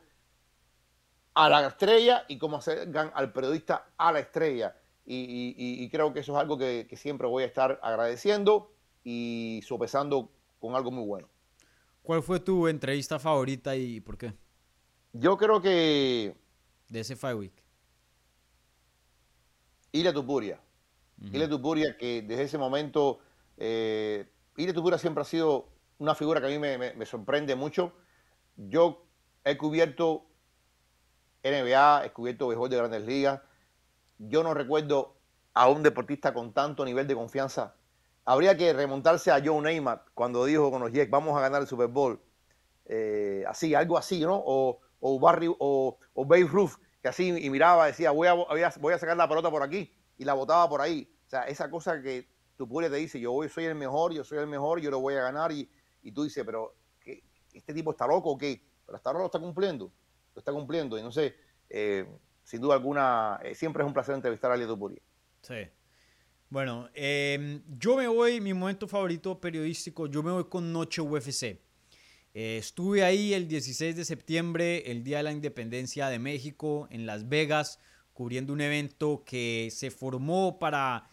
a 1.36 1.50
la 1.50 1.66
estrella 1.66 2.24
y 2.28 2.38
cómo 2.38 2.56
acercan 2.56 3.12
al 3.14 3.30
periodista 3.30 3.90
a 3.98 4.10
la 4.10 4.20
estrella. 4.20 4.74
Y, 5.04 5.88
creo 5.90 6.12
que 6.12 6.20
eso 6.20 6.32
es 6.32 6.38
algo 6.38 6.56
que, 6.56 6.88
siempre 6.96 7.28
voy 7.28 7.42
a 7.44 7.46
estar 7.46 7.78
agradeciendo 7.82 8.72
y 9.04 9.60
sopesando 9.64 10.32
con 10.58 10.74
algo 10.74 10.90
muy 10.90 11.04
bueno. 11.04 11.28
¿Cuál 12.02 12.22
fue 12.22 12.40
tu 12.40 12.66
entrevista 12.66 13.18
favorita 13.18 13.76
y 13.76 14.00
por 14.00 14.16
qué? 14.16 14.32
Yo 15.12 15.36
creo 15.36 15.60
que... 15.60 16.34
De 16.88 17.00
ese 17.00 17.16
Five 17.16 17.34
Week. 17.34 17.62
Ile 19.92 20.12
Tupuria. 20.14 20.58
Uh 21.20 21.48
Tupuria, 21.48 21.98
que 21.98 22.22
desde 22.22 22.44
ese 22.44 22.58
momento... 22.58 23.18
Eh, 23.58 24.26
Ile 24.56 24.72
Tupuria 24.72 24.98
siempre 24.98 25.20
ha 25.20 25.24
sido 25.24 25.68
una 25.98 26.14
figura 26.14 26.40
que 26.40 26.46
a 26.46 26.58
mí 26.58 26.58
me 26.58 27.06
sorprende 27.06 27.54
mucho. 27.56 27.92
Yo 28.56 29.06
he 29.44 29.58
cubierto 29.58 30.25
NBA, 31.50 32.06
he 32.06 32.12
cubierto 32.12 32.48
de 32.50 32.76
grandes 32.76 33.02
ligas. 33.02 33.40
Yo 34.18 34.42
no 34.42 34.54
recuerdo 34.54 35.16
a 35.54 35.68
un 35.68 35.82
deportista 35.82 36.32
con 36.34 36.52
tanto 36.52 36.84
nivel 36.84 37.06
de 37.06 37.14
confianza. 37.14 37.74
Habría 38.24 38.56
que 38.56 38.72
remontarse 38.72 39.30
a 39.30 39.42
Joe 39.44 39.60
Neymar 39.62 40.04
cuando 40.14 40.44
dijo 40.44 40.70
con 40.70 40.82
los 40.82 40.92
Jets, 40.92 41.10
vamos 41.10 41.36
a 41.36 41.40
ganar 41.40 41.62
el 41.62 41.68
Super 41.68 41.88
Bowl. 41.88 42.20
Eh, 42.86 43.44
así, 43.48 43.74
algo 43.74 43.98
así, 43.98 44.20
¿no? 44.20 44.42
O, 44.44 44.80
o, 45.00 45.18
Barry, 45.18 45.54
o, 45.58 45.98
Babe 46.14 46.44
Ruth, 46.44 46.72
que 47.02 47.08
así 47.08 47.28
y 47.28 47.50
miraba, 47.50 47.86
decía, 47.86 48.10
voy 48.10 48.28
a, 48.28 48.34
voy 48.34 48.92
a 48.92 48.98
sacar 48.98 49.16
la 49.16 49.28
pelota 49.28 49.50
por 49.50 49.62
aquí 49.62 49.92
y 50.18 50.24
la 50.24 50.34
botaba 50.34 50.68
por 50.68 50.80
ahí. 50.80 51.10
O 51.26 51.28
sea, 51.28 51.42
esa 51.44 51.70
cosa 51.70 52.00
que 52.00 52.28
tu 52.56 52.68
público 52.68 52.92
te 52.92 52.98
dice, 52.98 53.20
yo 53.20 53.36
soy 53.48 53.64
el 53.64 53.74
mejor, 53.74 54.12
yo 54.12 54.24
soy 54.24 54.38
el 54.38 54.46
mejor, 54.46 54.80
yo 54.80 54.90
lo 54.90 55.00
voy 55.00 55.14
a 55.14 55.22
ganar 55.22 55.52
y, 55.52 55.70
tú 56.14 56.24
dices, 56.24 56.44
pero 56.44 56.74
¿qué, 57.00 57.24
¿este 57.52 57.74
tipo 57.74 57.90
está 57.90 58.06
loco 58.06 58.30
o 58.30 58.38
qué? 58.38 58.62
Pero 58.84 58.96
hasta 58.96 59.10
ahora 59.10 59.20
lo 59.20 59.26
está 59.26 59.38
cumpliendo, 59.40 59.92
lo 60.36 60.40
está 60.40 60.52
cumpliendo. 60.52 60.98
Y 60.98 61.02
no 61.02 61.10
sé, 61.10 61.34
eh, 61.70 62.06
sin 62.44 62.60
duda 62.60 62.74
alguna, 62.74 63.40
eh, 63.42 63.54
siempre 63.54 63.82
es 63.82 63.86
un 63.86 63.94
placer 63.94 64.14
entrevistar 64.14 64.50
a 64.50 64.54
Ali 64.54 64.66
Tupuria. 64.66 65.00
Sí. 65.42 65.54
Bueno, 66.48 66.88
em, 66.94 67.62
yo 67.78 67.96
me 67.96 68.06
voy, 68.06 68.40
mi 68.40 68.54
momento 68.54 68.86
favorito 68.86 69.40
periodístico, 69.40 70.06
yo 70.06 70.22
me 70.22 70.30
voy 70.30 70.44
con 70.44 70.72
Noche 70.72 71.00
UFC. 71.00 71.58
Eh, 72.34 72.58
estuve 72.58 73.02
ahí 73.02 73.32
el 73.32 73.48
16 73.48 73.96
de 73.96 74.04
septiembre, 74.04 74.90
el 74.90 75.02
Día 75.02 75.16
de 75.16 75.22
la 75.24 75.32
Independencia 75.32 76.08
de 76.08 76.18
México, 76.18 76.86
en 76.90 77.06
Las 77.06 77.28
Vegas, 77.28 77.80
cubriendo 78.12 78.52
un 78.52 78.60
evento 78.60 79.24
que 79.24 79.70
se 79.72 79.90
formó 79.90 80.58
para 80.58 81.08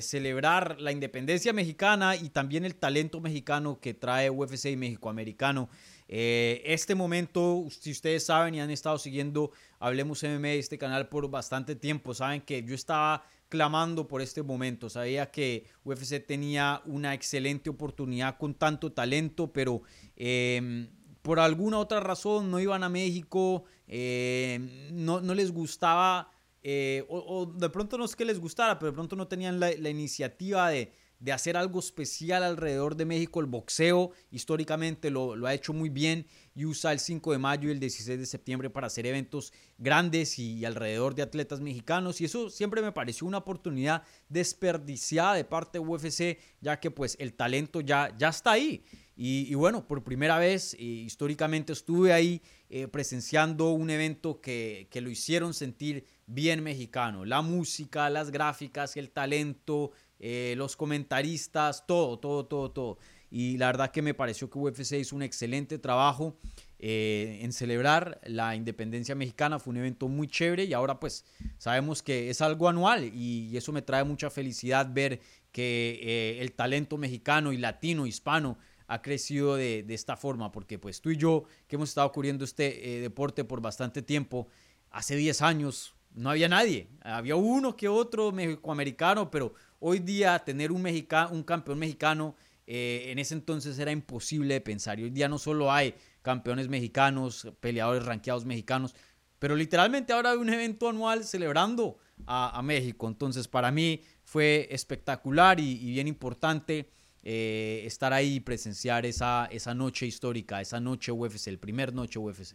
celebrar 0.00 0.80
la 0.80 0.90
independencia 0.90 1.52
mexicana 1.52 2.16
y 2.16 2.30
también 2.30 2.64
el 2.64 2.74
talento 2.74 3.20
mexicano 3.20 3.78
que 3.78 3.94
trae 3.94 4.30
UFC 4.30 4.70
y 4.70 4.76
México 4.76 5.08
Americano. 5.08 5.68
Eh, 6.08 6.62
este 6.64 6.94
momento, 6.94 7.66
si 7.68 7.90
ustedes 7.90 8.26
saben 8.26 8.54
y 8.54 8.60
han 8.60 8.70
estado 8.70 8.98
siguiendo 8.98 9.50
Hablemos 9.78 10.22
MMA, 10.22 10.52
este 10.52 10.78
canal 10.78 11.08
por 11.08 11.28
bastante 11.28 11.74
tiempo, 11.74 12.14
saben 12.14 12.40
que 12.40 12.62
yo 12.62 12.74
estaba 12.74 13.24
clamando 13.48 14.08
por 14.08 14.22
este 14.22 14.42
momento. 14.42 14.88
Sabía 14.88 15.30
que 15.30 15.66
UFC 15.84 16.24
tenía 16.26 16.82
una 16.86 17.14
excelente 17.14 17.70
oportunidad 17.70 18.38
con 18.38 18.54
tanto 18.54 18.92
talento, 18.92 19.52
pero 19.52 19.82
em, 20.16 20.88
por 21.22 21.40
alguna 21.40 21.78
otra 21.78 22.00
razón 22.00 22.50
no 22.50 22.60
iban 22.60 22.84
a 22.84 22.88
México, 22.88 23.64
em, 23.86 24.68
no, 24.92 25.20
les 25.34 25.52
gustaba 25.52 26.30
eh, 26.68 27.04
o, 27.08 27.46
de 27.46 27.70
pronto 27.70 27.96
no 27.96 28.04
es 28.04 28.16
que 28.16 28.24
les 28.24 28.40
gustara, 28.40 28.76
pero 28.78 28.90
de 28.90 28.94
pronto 28.96 29.14
no 29.14 29.28
tenían 29.28 29.60
la, 29.60 29.70
iniciativa 29.70 30.68
de, 30.68 30.92
hacer 31.32 31.56
algo 31.56 31.80
especial 31.80 32.42
alrededor 32.42 32.96
de 32.96 33.04
México. 33.04 33.40
El 33.40 33.46
boxeo 33.46 34.12
históricamente 34.30 35.10
lo, 35.10 35.46
ha 35.46 35.54
hecho 35.54 35.72
muy 35.72 35.88
bien 35.88 36.26
y 36.54 36.64
usa 36.64 36.92
el 36.92 37.00
5 37.00 37.32
de 37.32 37.38
mayo 37.38 37.68
y 37.68 37.72
el 37.72 37.80
16 37.80 38.18
de 38.18 38.26
septiembre 38.26 38.70
para 38.70 38.86
hacer 38.86 39.06
eventos 39.06 39.52
grandes 39.78 40.38
y, 40.38 40.64
alrededor 40.64 41.14
de 41.14 41.22
atletas 41.22 41.60
mexicanos. 41.60 42.20
Y 42.20 42.26
eso 42.26 42.50
siempre 42.50 42.82
me 42.82 42.92
pareció 42.92 43.26
una 43.26 43.38
oportunidad 43.38 44.02
desperdiciada 44.28 45.34
de 45.34 45.44
parte 45.44 45.78
de 45.78 45.84
UFC, 45.84 46.38
ya 46.60 46.80
que 46.80 46.90
pues 46.90 47.16
el 47.20 47.34
talento 47.34 47.80
ya, 47.80 48.14
ya 48.16 48.28
está 48.28 48.52
ahí. 48.52 48.84
Y, 49.18 49.54
bueno, 49.54 49.88
por 49.88 50.04
primera 50.04 50.38
vez 50.38 50.74
eh, 50.74 50.82
históricamente 50.82 51.72
estuve 51.72 52.12
ahí 52.12 52.42
eh, 52.68 52.86
presenciando 52.86 53.70
un 53.70 53.88
evento 53.88 54.42
que, 54.42 54.88
que, 54.90 55.00
lo 55.00 55.08
hicieron 55.08 55.54
sentir 55.54 56.04
bien 56.26 56.62
mexicano. 56.62 57.24
La 57.24 57.40
música, 57.40 58.10
las 58.10 58.30
gráficas, 58.30 58.94
el 58.98 59.10
talento, 59.10 59.92
eh, 60.18 60.54
los 60.56 60.76
comentaristas, 60.76 61.86
todo, 61.86 62.18
todo, 62.18 62.46
todo, 62.46 62.70
todo. 62.70 62.98
Y 63.30 63.58
la 63.58 63.66
verdad 63.66 63.90
que 63.90 64.02
me 64.02 64.14
pareció 64.14 64.48
que 64.48 64.58
UFC 64.58 64.92
hizo 64.92 65.16
un 65.16 65.22
excelente 65.22 65.78
trabajo 65.78 66.36
en 66.78 67.52
celebrar 67.52 68.20
la 68.24 68.54
independencia 68.54 69.14
mexicana. 69.14 69.58
Fue 69.58 69.72
un 69.72 69.78
evento 69.78 70.08
muy 70.08 70.28
chévere 70.28 70.64
y 70.64 70.74
ahora 70.74 71.00
pues 71.00 71.24
sabemos 71.58 72.02
que 72.02 72.30
es 72.30 72.40
algo 72.40 72.68
anual 72.68 73.04
y, 73.12 73.56
eso 73.56 73.72
me 73.72 73.82
trae 73.82 74.04
mucha 74.04 74.30
felicidad 74.30 74.88
ver 74.92 75.20
que 75.50 76.38
el 76.40 76.52
talento 76.52 76.98
mexicano 76.98 77.52
y 77.52 77.56
latino, 77.56 78.06
hispano, 78.06 78.58
ha 78.88 79.02
crecido 79.02 79.56
de, 79.56 79.84
esta 79.88 80.16
forma, 80.16 80.52
porque 80.52 80.78
pues 80.78 81.00
tú 81.00 81.10
y 81.10 81.16
yo 81.16 81.44
que 81.66 81.76
hemos 81.76 81.88
estado 81.88 82.10
cubriendo 82.12 82.44
este 82.44 82.96
eh, 82.96 83.00
deporte 83.00 83.44
por 83.44 83.60
bastante 83.60 84.02
tiempo, 84.02 84.48
hace 84.90 85.16
10 85.16 85.42
años 85.42 85.94
no 86.14 86.30
había 86.30 86.48
nadie, 86.48 86.88
había 87.02 87.36
uno 87.36 87.76
que 87.76 87.88
otro 87.88 88.32
mexicoamericano, 88.32 89.30
pero 89.30 89.54
hoy 89.80 89.98
día 89.98 90.38
tener 90.40 90.72
un, 90.72 90.86
un 90.86 91.42
campeón 91.42 91.78
mexicano 91.78 92.34
eh, 92.66 93.10
en 93.10 93.18
ese 93.18 93.34
entonces 93.34 93.78
era 93.78 93.92
imposible 93.92 94.54
de 94.54 94.60
pensar. 94.60 94.98
Y 94.98 95.04
hoy 95.04 95.10
día 95.10 95.28
no 95.28 95.38
solo 95.38 95.72
hay 95.72 95.94
campeones 96.22 96.68
mexicanos, 96.68 97.48
peleadores 97.60 98.04
ranqueados 98.04 98.44
mexicanos, 98.44 98.94
pero 99.38 99.54
literalmente 99.54 100.12
ahora 100.12 100.30
hay 100.32 100.38
un 100.38 100.48
evento 100.48 100.88
anual 100.88 101.24
celebrando 101.24 101.98
a, 102.26 102.60
México. 102.62 103.06
Entonces 103.06 103.46
para 103.46 103.70
mí 103.70 104.02
fue 104.24 104.66
espectacular 104.70 105.60
y 105.60 105.90
bien 105.90 106.08
importante. 106.08 106.90
Eh, 107.28 107.84
estar 107.84 108.12
ahí 108.12 108.36
y 108.36 108.40
presenciar 108.40 109.04
esa, 109.04 109.48
esa 109.50 109.74
noche 109.74 110.06
histórica, 110.06 110.60
esa 110.60 110.78
noche 110.78 111.10
UFC, 111.10 111.48
el 111.48 111.58
primer 111.58 111.92
noche 111.92 112.20
UFC. 112.20 112.54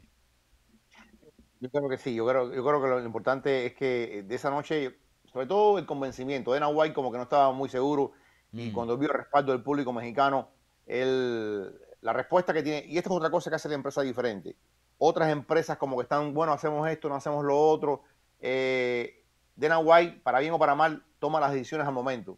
Yo 1.60 1.70
creo 1.70 1.90
que 1.90 1.98
sí, 1.98 2.16
yo 2.16 2.26
creo, 2.26 2.56
yo 2.56 2.64
creo 2.64 2.82
que 2.82 2.88
lo 2.88 3.04
importante 3.04 3.66
es 3.66 3.74
que 3.74 4.24
de 4.26 4.34
esa 4.34 4.50
noche, 4.50 4.98
sobre 5.32 5.48
todo 5.48 5.78
el 5.78 5.86
convencimiento, 5.86 6.54
de 6.54 6.66
White 6.66 6.94
como 6.94 7.12
que 7.12 7.18
no 7.18 7.24
estaba 7.24 7.52
muy 7.52 7.70
seguro 7.70 8.12
y 8.52 8.70
mm. 8.70 8.74
cuando 8.74 8.98
vio 8.98 9.10
el 9.10 9.16
respaldo 9.16 9.52
del 9.52 9.64
público 9.64 9.94
mexicano, 9.94 10.50
el, 10.86 11.74
la 12.02 12.14
respuesta 12.14 12.54
que 12.54 12.64
tiene, 12.64 12.86
y 12.88 12.98
esta 12.98 13.10
es 13.10 13.16
otra 13.16 13.30
cosa 13.30 13.50
que 13.50 13.56
hace 13.56 13.70
la 13.70 13.76
empresa 13.76 14.02
diferente, 14.02 14.58
otras 14.98 15.30
empresas 15.30 15.78
como 15.78 15.98
que 15.98 16.04
están, 16.04 16.34
bueno, 16.34 16.54
hacemos 16.54 16.88
esto, 16.90 17.10
no 17.10 17.16
hacemos 17.16 17.46
lo 17.46 17.58
otro, 17.58 18.04
eh, 18.40 19.26
Dana 19.56 19.80
White, 19.80 20.22
para 20.24 20.40
bien 20.40 20.54
o 20.54 20.60
para 20.60 20.76
mal, 20.76 21.04
toma 21.20 21.40
las 21.40 21.54
decisiones 21.54 21.88
al 21.88 21.94
momento. 21.94 22.38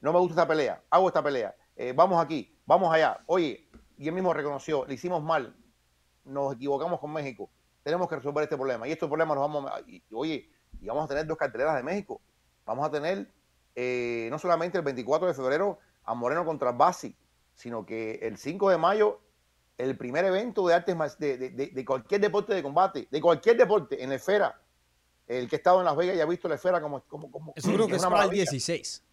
No 0.00 0.12
me 0.12 0.18
gusta 0.18 0.34
esta 0.34 0.48
pelea, 0.48 0.82
hago 0.88 1.08
esta 1.08 1.22
pelea. 1.22 1.54
Eh, 1.76 1.92
vamos 1.94 2.22
aquí, 2.22 2.56
vamos 2.64 2.92
allá. 2.92 3.18
Oye, 3.26 3.68
y 3.98 4.08
él 4.08 4.14
mismo 4.14 4.32
reconoció, 4.32 4.86
le 4.86 4.94
hicimos 4.94 5.22
mal, 5.22 5.54
nos 6.24 6.54
equivocamos 6.54 7.00
con 7.00 7.12
México, 7.12 7.50
tenemos 7.82 8.08
que 8.08 8.16
resolver 8.16 8.44
este 8.44 8.56
problema. 8.56 8.88
Y 8.88 8.92
estos 8.92 9.08
problemas 9.08 9.36
nos 9.36 9.48
vamos 9.48 9.70
a... 9.70 9.80
oye, 10.12 10.50
y 10.80 10.86
vamos 10.86 11.04
a 11.04 11.08
tener 11.08 11.26
dos 11.26 11.36
carteleras 11.36 11.76
de 11.76 11.82
México. 11.82 12.20
Vamos 12.66 12.86
a 12.86 12.90
tener 12.90 13.30
eh, 13.74 14.28
no 14.30 14.38
solamente 14.38 14.78
el 14.78 14.84
24 14.84 15.28
de 15.28 15.34
febrero 15.34 15.78
a 16.04 16.14
Moreno 16.14 16.44
contra 16.44 16.72
Basi, 16.72 17.16
sino 17.54 17.84
que 17.84 18.20
el 18.22 18.36
5 18.36 18.70
de 18.70 18.78
mayo 18.78 19.20
el 19.78 19.96
primer 19.96 20.24
evento 20.26 20.66
de 20.66 20.74
artes 20.74 21.18
de, 21.18 21.38
de, 21.38 21.84
cualquier 21.84 22.20
deporte 22.20 22.54
de 22.54 22.62
combate, 22.62 23.08
de 23.10 23.20
cualquier 23.20 23.56
deporte 23.56 24.02
en 24.02 24.10
la 24.10 24.16
esfera. 24.16 24.60
El 25.26 25.48
que 25.48 25.56
ha 25.56 25.58
estado 25.58 25.78
en 25.78 25.86
Las 25.86 25.96
Vegas 25.96 26.16
y 26.16 26.20
ha 26.20 26.26
visto 26.26 26.48
la 26.48 26.56
esfera 26.56 26.80
como... 26.80 27.00
como, 27.02 27.30
como 27.30 27.52
Eso 27.56 27.72
creo 27.72 27.86
que 27.86 27.96
es, 27.96 28.04
para 28.04 28.24
el 28.24 28.30
16. 28.30 29.04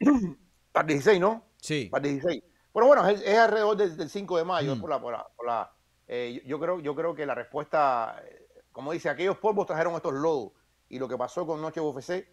Para 0.72 0.82
el 0.82 0.94
16, 0.94 1.20
¿no? 1.20 1.44
Sí. 1.56 1.88
Para 1.90 2.02
16. 2.02 2.42
Bueno, 2.72 2.88
bueno, 2.88 3.08
es, 3.08 3.26
alrededor 3.36 3.76
del, 3.76 4.08
5 4.08 4.38
de 4.38 4.44
mayo. 4.44 4.76
Mm. 4.76 4.80
Por 4.80 4.90
la, 4.90 5.00
por 5.00 5.46
la, 5.46 5.72
eh, 6.06 6.42
yo, 6.46 6.58
creo, 6.60 6.80
yo 6.80 6.94
creo 6.94 7.14
que 7.14 7.26
la 7.26 7.34
respuesta, 7.34 8.22
eh, 8.24 8.48
como 8.72 8.92
dice, 8.92 9.08
aquellos 9.08 9.38
polvos 9.38 9.66
trajeron 9.66 9.94
estos 9.94 10.14
lodos. 10.14 10.52
Y 10.88 10.98
lo 10.98 11.08
que 11.08 11.16
pasó 11.16 11.46
con 11.46 11.60
Noche 11.60 11.80
UFC 11.80 12.26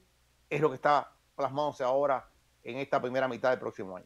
es 0.50 0.62
lo 0.62 0.70
que 0.70 0.76
está 0.76 1.12
plasmándose 1.36 1.84
ahora 1.84 2.30
en 2.64 2.78
esta 2.78 3.02
primera 3.02 3.28
mitad 3.28 3.50
del 3.50 3.60
próximo 3.60 3.98
año. 3.98 4.06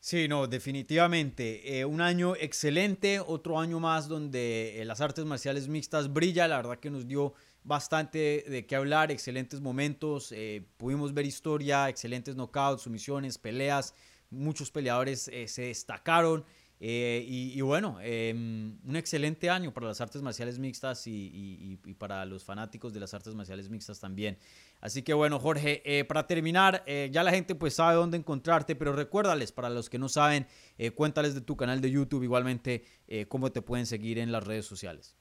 Sí, 0.00 0.26
no, 0.26 0.48
definitivamente. 0.48 1.78
Eh, 1.78 1.84
un 1.84 2.00
año 2.00 2.34
excelente, 2.34 3.20
otro 3.20 3.60
año 3.60 3.78
más 3.78 4.08
donde 4.08 4.82
las 4.84 5.00
artes 5.00 5.24
marciales 5.24 5.68
mixtas 5.68 6.12
brilla. 6.12 6.48
La 6.48 6.56
verdad 6.56 6.80
que 6.80 6.90
nos 6.90 7.06
dio 7.06 7.34
bastante 7.64 8.44
de 8.48 8.66
qué 8.66 8.76
hablar, 8.76 9.10
excelentes 9.10 9.60
momentos, 9.60 10.32
eh, 10.32 10.66
pudimos 10.76 11.14
ver 11.14 11.26
historia, 11.26 11.88
excelentes 11.88 12.34
knockouts, 12.34 12.82
sumisiones, 12.82 13.38
peleas, 13.38 13.94
muchos 14.30 14.70
peleadores 14.70 15.28
eh, 15.28 15.46
se 15.46 15.66
destacaron. 15.66 16.44
Eh, 16.84 17.24
y, 17.24 17.60
bueno, 17.60 17.98
em, 18.00 18.76
un 18.84 18.96
excelente 18.96 19.48
año 19.48 19.72
para 19.72 19.86
las 19.86 20.00
artes 20.00 20.20
marciales 20.20 20.58
mixtas 20.58 21.04
y, 21.06 21.78
para 21.96 22.24
los 22.24 22.44
fanáticos 22.44 22.92
de 22.92 22.98
las 22.98 23.14
artes 23.14 23.34
marciales 23.36 23.70
mixtas 23.70 24.00
también. 24.00 24.36
Así 24.80 25.02
que 25.02 25.14
bueno, 25.14 25.38
Jorge, 25.38 26.04
para 26.08 26.26
terminar, 26.26 26.84
ya 27.10 27.22
la 27.22 27.30
gente 27.30 27.54
pues 27.54 27.74
sabe 27.74 27.94
dónde 27.94 28.16
encontrarte, 28.16 28.74
pero 28.74 28.92
recuérdales, 28.92 29.52
para 29.52 29.70
los 29.70 29.88
que 29.88 30.00
no 30.00 30.08
saben, 30.08 30.48
cuéntales 30.96 31.34
de 31.34 31.40
tu 31.40 31.56
canal 31.56 31.80
de 31.80 31.92
YouTube, 31.92 32.24
igualmente 32.24 32.84
cómo 33.28 33.52
te 33.52 33.62
pueden 33.62 33.86
seguir 33.86 34.18
en 34.18 34.32
las 34.32 34.44
redes 34.44 34.66
sociales. 34.66 35.16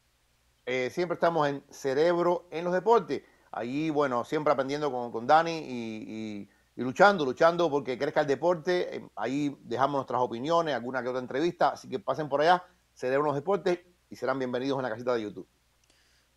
Eh, 0.65 0.89
siempre 0.91 1.15
estamos 1.15 1.47
en 1.47 1.63
Cerebro 1.69 2.47
en 2.51 2.63
los 2.63 2.73
Deportes. 2.73 3.23
Allí, 3.51 3.89
bueno, 3.89 4.23
siempre 4.23 4.53
aprendiendo 4.53 4.91
con, 4.91 5.27
Dani 5.27 5.65
y, 5.67 6.49
luchando, 6.83 7.25
luchando 7.25 7.69
porque 7.69 7.97
crezca 7.97 8.21
el 8.21 8.27
deporte. 8.27 8.95
Eh, 8.95 9.09
ahí 9.15 9.55
dejamos 9.63 9.97
nuestras 9.97 10.21
opiniones, 10.21 10.75
alguna 10.75 11.01
que 11.01 11.09
otra 11.09 11.21
entrevista. 11.21 11.69
Así 11.69 11.89
que 11.89 11.99
pasen 11.99 12.29
por 12.29 12.41
allá, 12.41 12.63
Cerebro 12.93 13.25
en 13.25 13.27
los 13.27 13.35
Deportes, 13.35 13.79
y 14.09 14.15
serán 14.15 14.39
bienvenidos 14.39 14.77
en 14.77 14.83
la 14.83 14.89
casita 14.89 15.13
de 15.13 15.23
YouTube. 15.23 15.47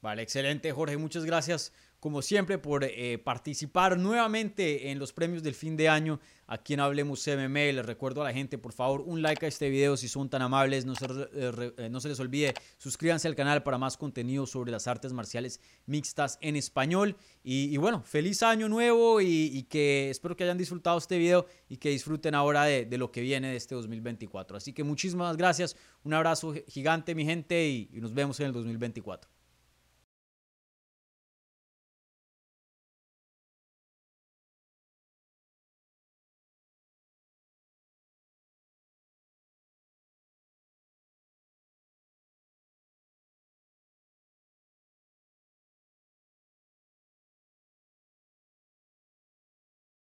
Vale, 0.01 0.23
excelente, 0.23 0.71
Jorge. 0.73 0.97
Muchas 0.97 1.25
gracias 1.25 1.73
como 2.05 2.21
siempre, 2.21 2.59
por 2.59 2.85
eh, 2.85 3.17
participar 3.17 3.97
nuevamente 3.97 4.91
en 4.91 4.99
los 4.99 5.15
premios 5.15 5.43
del 5.43 5.55
fin 5.55 5.75
de 5.75 5.89
año 5.89 6.21
aquí 6.47 6.75
en 6.75 6.81
Hablemos 6.81 7.27
MMA. 7.27 7.73
Les 7.73 7.87
recuerdo 7.87 8.21
a 8.21 8.25
la 8.25 8.35
gente, 8.35 8.59
por 8.59 8.75
favor, 8.75 9.01
un 9.07 9.23
like 9.23 9.47
a 9.47 9.49
este 9.49 9.71
video 9.71 9.97
si 9.97 10.09
son 10.09 10.29
tan 10.29 10.43
amables. 10.43 10.85
No 10.85 10.95
se, 10.97 11.07
eh, 11.07 11.73
eh, 11.79 11.89
no 11.89 12.03
se 12.03 12.11
les 12.11 12.21
olvide, 12.21 12.53
suscríbanse 12.77 13.27
al 13.27 13.35
canal 13.35 13.63
para 13.63 13.79
más 13.79 13.97
contenido 13.97 14.45
sobre 14.45 14.71
las 14.71 14.87
artes 14.87 15.15
marciales 15.15 15.63
mixtas 15.87 16.37
en 16.43 16.57
español. 16.57 17.17
Y, 17.43 17.75
bueno, 17.79 18.03
feliz 18.03 18.43
año 18.43 18.69
nuevo 18.69 19.23
y, 19.23 19.63
que 19.71 20.11
espero 20.11 20.37
que 20.37 20.45
hayan 20.45 20.59
disfrutado 20.59 20.99
este 20.99 21.17
video 21.17 21.47
y 21.71 21.79
que 21.79 21.89
disfruten 21.89 22.35
ahora 22.35 22.65
de, 22.65 22.85
de, 22.85 22.99
lo 22.99 23.11
que 23.13 23.23
viene 23.23 23.49
de 23.49 23.57
este 23.57 23.75
2024. 23.77 24.59
Así 24.59 24.75
que 24.75 24.85
muchísimas 24.85 25.39
gracias, 25.39 25.75
un 26.03 26.13
abrazo 26.13 26.53
gigante 26.69 27.15
mi 27.15 27.25
gente 27.25 27.67
y 27.67 27.89
nos 27.95 28.13
vemos 28.13 28.39
en 28.41 28.47
el 28.49 28.53
2024. 28.53 29.31